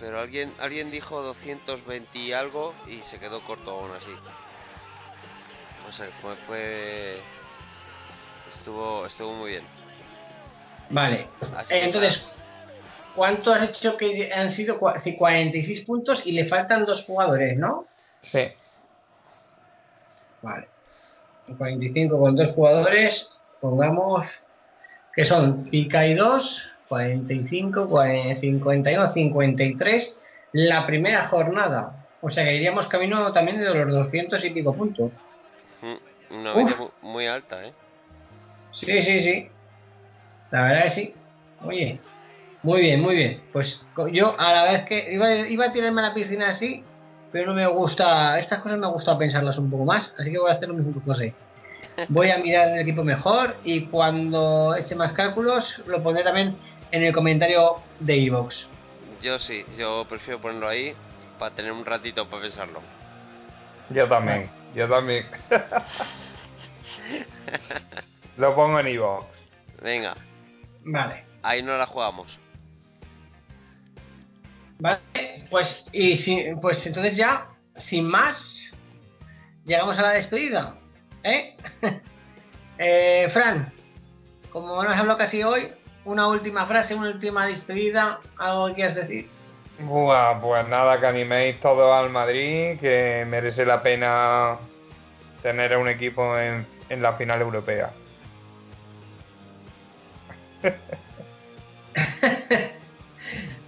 Pero 0.00 0.18
alguien 0.18 0.52
alguien 0.58 0.90
dijo 0.90 1.20
220 1.22 2.18
y 2.18 2.32
algo 2.32 2.74
y 2.88 3.00
se 3.10 3.18
quedó 3.18 3.42
corto 3.42 3.70
aún 3.70 3.90
así. 3.92 4.10
No 5.86 5.92
sé, 5.92 6.06
fue, 6.22 6.34
fue 6.46 7.20
estuvo 8.56 9.06
estuvo 9.06 9.32
muy 9.34 9.50
bien. 9.50 9.64
Vale. 10.88 11.28
Así 11.56 11.68
que 11.74 11.84
Entonces, 11.84 12.24
¿cuánto 13.14 13.52
has 13.52 13.68
hecho 13.68 13.96
que 13.96 14.32
han 14.32 14.50
sido 14.50 14.80
cua- 14.80 15.00
sí, 15.02 15.16
46 15.16 15.82
puntos 15.82 16.22
y 16.24 16.32
le 16.32 16.46
faltan 16.48 16.84
dos 16.86 17.04
jugadores, 17.04 17.56
no? 17.58 17.86
Sí. 18.22 18.48
Vale. 20.42 20.68
45 21.58 22.18
con 22.18 22.36
dos 22.36 22.48
jugadores, 22.54 23.28
pongamos 23.60 24.26
que 25.12 25.24
son 25.24 25.64
pica 25.64 26.06
y 26.06 26.14
2, 26.14 26.62
45, 26.90 27.88
40, 27.88 28.40
51, 28.40 29.12
53, 29.12 30.20
la 30.54 30.86
primera 30.88 31.28
jornada. 31.28 32.04
O 32.20 32.28
sea 32.30 32.44
que 32.44 32.56
iríamos 32.56 32.88
camino 32.88 33.30
también 33.32 33.60
de 33.60 33.72
los 33.72 33.94
200 33.94 34.44
y 34.44 34.50
pico 34.50 34.74
puntos. 34.74 35.12
Mm, 35.82 36.34
Una 36.34 36.54
media 36.54 36.76
muy 37.00 37.28
alta, 37.28 37.64
¿eh? 37.64 37.72
Sí, 38.72 39.02
sí, 39.02 39.20
sí. 39.20 39.48
La 40.50 40.62
verdad 40.62 40.84
que 40.84 40.90
sí. 40.90 41.14
Oye, 41.64 42.00
muy 42.64 42.80
bien, 42.80 43.00
muy 43.00 43.14
bien. 43.14 43.40
Pues 43.52 43.80
yo 44.12 44.34
a 44.36 44.52
la 44.52 44.64
vez 44.64 44.84
que 44.84 45.14
iba, 45.14 45.32
iba 45.46 45.66
a 45.66 45.72
tirarme 45.72 46.00
a 46.00 46.08
la 46.08 46.14
piscina 46.14 46.48
así, 46.48 46.82
pero 47.30 47.46
no 47.46 47.54
me 47.54 47.68
gusta, 47.68 48.36
estas 48.40 48.58
cosas 48.62 48.80
me 48.80 48.88
gusta 48.88 49.16
pensarlas 49.16 49.58
un 49.58 49.70
poco 49.70 49.84
más, 49.84 50.12
así 50.18 50.32
que 50.32 50.38
voy 50.38 50.50
a 50.50 50.54
hacer 50.54 50.68
lo 50.68 50.74
mismo 50.74 50.92
que 50.92 51.08
José. 51.08 51.34
Voy 52.08 52.30
a 52.30 52.38
mirar 52.38 52.68
el 52.68 52.78
equipo 52.78 53.04
mejor 53.04 53.56
y 53.64 53.86
cuando 53.86 54.74
eche 54.74 54.94
más 54.94 55.12
cálculos 55.12 55.82
lo 55.86 56.02
pondré 56.02 56.22
también 56.22 56.56
en 56.92 57.04
el 57.04 57.12
comentario 57.12 57.76
de 57.98 58.24
Evox. 58.26 58.66
Yo 59.22 59.38
sí, 59.38 59.64
yo 59.76 60.06
prefiero 60.08 60.40
ponerlo 60.40 60.68
ahí 60.68 60.94
para 61.38 61.54
tener 61.54 61.72
un 61.72 61.84
ratito 61.84 62.28
para 62.28 62.42
pensarlo. 62.42 62.80
Yo 63.90 64.08
también, 64.08 64.48
yo 64.74 64.88
también. 64.88 65.26
Lo 68.36 68.54
pongo 68.54 68.80
en 68.80 68.88
Ivo. 68.88 69.26
Venga, 69.82 70.16
Vale. 70.84 71.24
ahí 71.42 71.62
no 71.62 71.76
la 71.76 71.86
jugamos. 71.86 72.38
Vale, 74.78 75.00
pues 75.50 75.84
y 75.92 76.16
si, 76.16 76.46
pues 76.60 76.86
entonces 76.86 77.16
ya, 77.16 77.48
sin 77.76 78.06
más, 78.06 78.36
llegamos 79.64 79.98
a 79.98 80.02
la 80.02 80.10
despedida. 80.10 80.76
¿Eh? 81.22 81.56
Eh, 82.82 83.28
Fran, 83.34 83.74
como 84.48 84.82
no 84.82 84.88
has 84.88 84.98
hablado 84.98 85.18
casi 85.18 85.42
hoy, 85.42 85.70
una 86.04 86.28
última 86.28 86.66
frase, 86.66 86.94
una 86.94 87.08
última 87.10 87.46
despedida, 87.46 88.20
algo 88.38 88.68
que 88.68 88.74
quieras 88.74 88.94
decir. 88.96 89.28
Buah, 89.80 90.40
pues 90.40 90.68
nada, 90.68 91.00
que 91.00 91.06
animéis 91.06 91.60
todos 91.60 91.90
al 91.92 92.10
Madrid, 92.10 92.78
que 92.80 93.24
merece 93.26 93.64
la 93.64 93.82
pena 93.82 94.58
tener 95.42 95.72
a 95.72 95.78
un 95.78 95.88
equipo 95.88 96.38
en, 96.38 96.66
en 96.88 97.02
la 97.02 97.14
final 97.14 97.40
europea. 97.40 97.90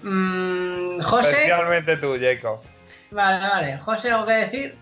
Mm, 0.03 1.01
José, 1.01 1.31
Especialmente 1.31 1.97
tú, 1.99 2.17
Jacob. 2.21 2.61
vale, 3.13 3.39
vale. 3.47 3.79
José, 3.79 4.11
¿algo 4.11 4.27
que 4.27 4.33
decir? 4.33 4.75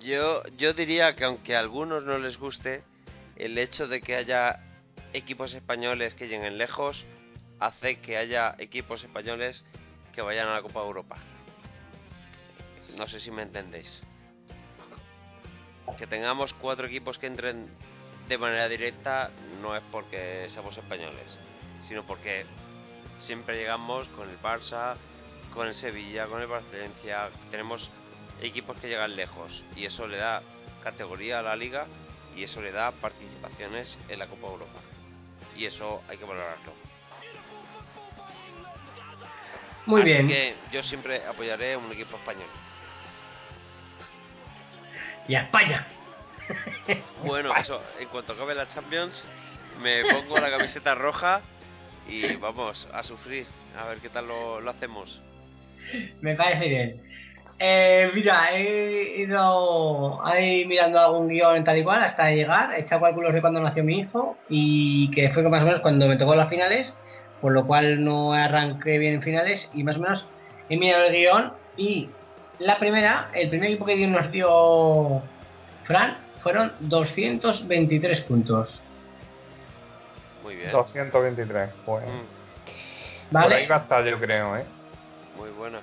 Yo, 0.00 0.42
yo 0.56 0.72
diría 0.72 1.14
que 1.14 1.24
aunque 1.24 1.54
a 1.54 1.58
algunos 1.60 2.04
no 2.04 2.18
les 2.18 2.38
guste, 2.38 2.82
el 3.36 3.58
hecho 3.58 3.86
de 3.86 4.00
que 4.00 4.16
haya 4.16 4.60
equipos 5.12 5.52
españoles 5.52 6.14
que 6.14 6.26
lleguen 6.26 6.58
lejos 6.58 7.04
hace 7.60 8.00
que 8.00 8.16
haya 8.16 8.54
equipos 8.58 9.02
españoles 9.04 9.64
que 10.14 10.22
vayan 10.22 10.48
a 10.48 10.54
la 10.54 10.62
Copa 10.62 10.80
de 10.80 10.86
Europa. 10.86 11.16
No 12.96 13.06
sé 13.06 13.20
si 13.20 13.30
me 13.30 13.42
entendéis. 13.42 14.02
Que 15.98 16.06
tengamos 16.06 16.52
cuatro 16.54 16.86
equipos 16.86 17.18
que 17.18 17.26
entren 17.26 17.68
de 18.28 18.38
manera 18.38 18.68
directa 18.68 19.30
no 19.60 19.76
es 19.76 19.82
porque 19.90 20.46
seamos 20.48 20.76
españoles, 20.76 21.38
sino 21.86 22.04
porque 22.04 22.46
siempre 23.26 23.56
llegamos 23.56 24.06
con 24.08 24.28
el 24.28 24.40
Barça, 24.40 24.96
con 25.52 25.68
el 25.68 25.74
Sevilla, 25.74 26.26
con 26.26 26.40
el 26.40 26.46
Valencia, 26.46 27.28
tenemos 27.50 27.90
equipos 28.40 28.76
que 28.78 28.88
llegan 28.88 29.16
lejos 29.16 29.62
y 29.76 29.84
eso 29.84 30.06
le 30.06 30.16
da 30.16 30.42
categoría 30.82 31.40
a 31.40 31.42
la 31.42 31.56
liga 31.56 31.86
y 32.34 32.44
eso 32.44 32.62
le 32.62 32.72
da 32.72 32.90
participaciones 32.92 33.98
en 34.08 34.18
la 34.18 34.26
Copa 34.28 34.46
Europa 34.46 34.91
y 35.56 35.66
eso 35.66 36.02
hay 36.08 36.16
que 36.18 36.24
valorarlo. 36.24 36.72
Muy 39.86 40.02
Así 40.02 40.12
bien. 40.12 40.28
que 40.28 40.54
yo 40.72 40.82
siempre 40.84 41.24
apoyaré 41.26 41.74
a 41.74 41.78
un 41.78 41.90
equipo 41.92 42.16
español. 42.16 42.48
Y 45.28 45.34
a 45.34 45.42
España. 45.42 45.86
Bueno, 47.24 47.54
eso, 47.56 47.80
en 48.00 48.08
cuanto 48.08 48.32
acabe 48.32 48.52
la 48.54 48.68
Champions, 48.74 49.24
me 49.80 50.02
pongo 50.02 50.38
la 50.40 50.50
camiseta 50.50 50.92
roja 50.94 51.40
y 52.08 52.34
vamos 52.34 52.88
a 52.92 53.04
sufrir, 53.04 53.46
a 53.78 53.86
ver 53.86 53.98
qué 53.98 54.08
tal 54.08 54.26
lo, 54.26 54.60
lo 54.60 54.70
hacemos. 54.72 55.20
Me 56.20 56.34
parece 56.34 56.68
bien. 56.68 57.02
Eh, 57.64 58.10
mira, 58.12 58.50
he 58.52 59.20
ido 59.20 60.20
ahí 60.26 60.64
mirando 60.66 60.98
algún 60.98 61.28
guion 61.28 61.62
tal 61.62 61.78
y 61.78 61.84
cual 61.84 62.02
hasta 62.02 62.28
llegar, 62.32 62.72
he 62.72 62.80
echado 62.80 63.02
cálculos 63.02 63.32
de 63.32 63.40
cuando 63.40 63.60
nació 63.60 63.84
mi 63.84 64.00
hijo 64.00 64.36
y 64.48 65.08
que 65.12 65.32
fue 65.32 65.44
más 65.44 65.62
o 65.62 65.66
menos 65.66 65.80
cuando 65.80 66.08
me 66.08 66.16
tocó 66.16 66.34
las 66.34 66.48
finales, 66.48 66.92
por 67.40 67.52
lo 67.52 67.64
cual 67.64 68.02
no 68.02 68.32
arranqué 68.32 68.98
bien 68.98 69.14
en 69.14 69.22
finales 69.22 69.70
y 69.72 69.84
más 69.84 69.96
o 69.96 70.00
menos 70.00 70.26
he 70.70 70.76
mirado 70.76 71.04
el 71.04 71.12
guion 71.12 71.52
y 71.76 72.10
la 72.58 72.80
primera, 72.80 73.30
el 73.32 73.48
primer 73.48 73.68
equipo 73.70 73.86
que 73.86 74.08
nos 74.08 74.32
dio 74.32 75.22
Fran 75.84 76.16
fueron 76.42 76.72
223 76.80 78.22
puntos. 78.22 78.80
Muy 80.42 80.56
bien. 80.56 80.72
223, 80.72 81.70
pues. 81.86 82.04
Mm, 82.04 83.32
Por 83.32 83.42
ahí 83.42 83.50
¿Vale? 83.50 83.68
va 83.68 83.76
a 83.76 83.78
estar, 83.78 84.04
yo 84.04 84.18
creo, 84.18 84.56
¿eh? 84.56 84.64
muy 85.38 85.50
buena. 85.50 85.78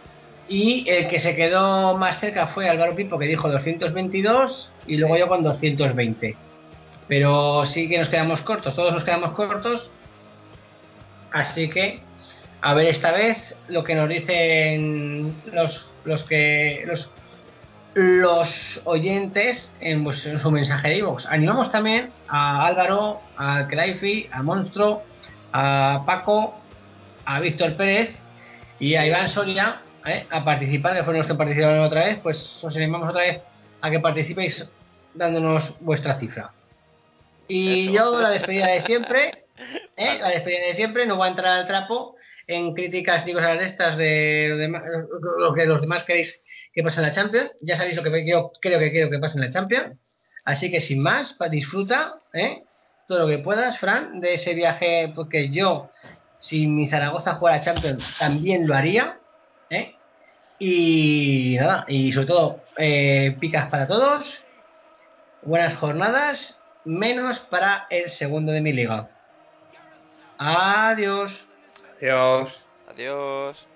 Y 0.50 0.90
el 0.90 1.08
que 1.08 1.20
se 1.20 1.36
quedó 1.36 1.96
más 1.96 2.20
cerca 2.20 2.48
fue 2.48 2.68
Álvaro 2.68 2.96
Pipo, 2.96 3.20
que 3.20 3.28
dijo 3.28 3.50
222, 3.50 4.72
y 4.88 4.98
luego 4.98 5.16
yo 5.16 5.28
con 5.28 5.44
220. 5.44 6.36
Pero 7.08 7.66
sí 7.68 7.88
que 7.88 8.00
nos 8.00 8.10
quedamos 8.10 8.42
cortos, 8.42 8.76
todos 8.76 8.92
nos 8.92 9.04
quedamos 9.04 9.34
cortos. 9.34 9.92
Así 11.32 11.70
que, 11.70 12.02
a 12.62 12.74
ver 12.74 12.88
esta 12.88 13.12
vez 13.12 13.56
lo 13.68 13.84
que 13.84 13.94
nos 13.94 14.10
dicen 14.10 15.36
los, 15.54 15.92
los 16.04 16.24
que 16.24 16.84
los, 16.88 17.12
los 17.94 18.82
oyentes 18.86 19.76
en, 19.82 20.04
pues, 20.04 20.26
en 20.26 20.40
su 20.42 20.50
mensaje 20.50 20.90
de 20.90 20.98
iVoox. 20.98 21.28
Animamos 21.28 21.72
también 21.72 22.10
a 22.28 22.66
Álvaro, 22.66 23.22
a 23.38 23.68
Craifi, 23.68 24.28
a 24.32 24.42
Monstro, 24.42 25.04
a 25.54 26.02
Paco, 26.08 26.56
a 27.26 27.40
Víctor 27.40 27.76
Pérez 27.76 28.16
y 28.80 28.96
a 28.96 29.06
Iván 29.06 29.30
Soria 29.30 29.82
¿eh? 30.06 30.26
a 30.30 30.44
participar, 30.44 30.94
fueron 31.04 31.18
los 31.20 31.28
que 31.28 31.36
participaron 31.36 31.80
otra 31.82 32.06
vez, 32.06 32.20
pues 32.22 32.60
os 32.64 32.76
animamos 32.76 33.10
otra 33.10 33.22
vez 33.22 33.42
a 33.82 33.90
que 33.90 34.00
participéis 34.00 34.66
dándonos 35.14 35.74
vuestra 35.80 36.20
cifra. 36.20 36.52
Y 37.48 37.86
Eso. 37.86 37.94
yo 37.94 38.22
la 38.22 38.30
despedida 38.30 38.68
de 38.68 38.82
siempre, 38.82 39.46
¿eh? 39.98 40.18
La 40.22 40.30
despedida 40.30 40.68
de 40.68 40.74
siempre, 40.76 41.06
no 41.06 41.16
voy 41.16 41.28
a 41.28 41.32
entrar 41.32 41.60
al 41.60 41.68
trapo 41.68 42.16
en 42.48 42.74
críticas 42.74 43.28
y 43.28 43.34
cosas 43.34 43.58
de 43.60 43.66
estas 43.66 43.98
de 43.98 44.48
lo, 44.50 44.58
demás- 44.58 44.84
lo 45.40 45.54
que 45.54 45.66
los 45.66 45.82
demás 45.82 46.04
queréis 46.04 46.40
que 46.74 46.84
pase 46.84 47.00
en 47.00 47.08
la 47.08 47.12
Champions. 47.14 47.52
Ya 47.62 47.76
sabéis 47.78 47.96
lo 47.96 48.04
que 48.04 48.28
yo 48.28 48.52
creo 48.62 48.80
que 48.80 48.92
quiero 48.92 49.10
que 49.10 49.20
pase 49.20 49.38
en 49.38 49.46
la 49.46 49.52
Champions. 49.52 49.98
Así 50.46 50.72
que 50.72 50.82
sin 50.82 51.02
más, 51.02 51.36
disfruta 51.52 52.20
¿eh? 52.34 52.64
todo 53.08 53.20
lo 53.20 53.28
que 53.28 53.40
puedas, 53.40 53.78
Fran, 53.80 54.20
de 54.22 54.36
ese 54.36 54.54
viaje, 54.54 55.12
porque 55.16 55.50
yo, 55.50 55.90
si 56.40 56.68
mi 56.68 56.88
Zaragoza 56.88 57.38
fuera 57.38 57.62
Champions, 57.64 58.04
también 58.20 58.68
lo 58.68 58.76
haría. 58.76 59.18
¿Eh? 59.70 59.96
Y 60.60 61.58
nada, 61.60 61.86
y 61.88 62.12
sobre 62.12 62.28
todo, 62.28 62.62
eh, 62.78 63.36
picas 63.40 63.70
para 63.70 63.88
todos, 63.88 64.44
buenas 65.42 65.76
jornadas, 65.78 66.60
menos 66.84 67.40
para 67.40 67.88
el 67.90 68.10
segundo 68.10 68.52
de 68.52 68.62
mi 68.62 68.74
liga. 68.74 69.10
Adiós. 70.38 71.48
Adiós. 72.02 72.50
Adiós. 72.90 73.68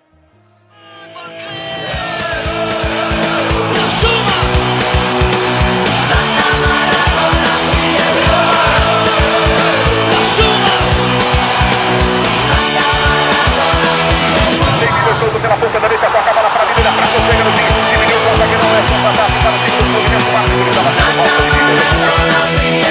também 15.83 15.99
tocou 15.99 16.19
a 16.19 16.33
bola 16.33 16.49
para 16.49 16.63
a 16.63 16.73
Vila, 16.73 16.91
para 16.93 17.03
o 17.03 17.21
chega 17.25 17.43
no 17.43 17.51
fim, 17.51 17.67
o 17.67 18.07
contra 18.23 18.47
que 18.47 18.55
é, 18.55 18.83
só 18.87 18.95
para 19.11 19.27
ficar 19.27 19.51
no 19.51 19.59
fim, 19.59 19.73
o 19.73 19.99
o 19.99 20.23
o 22.79 22.82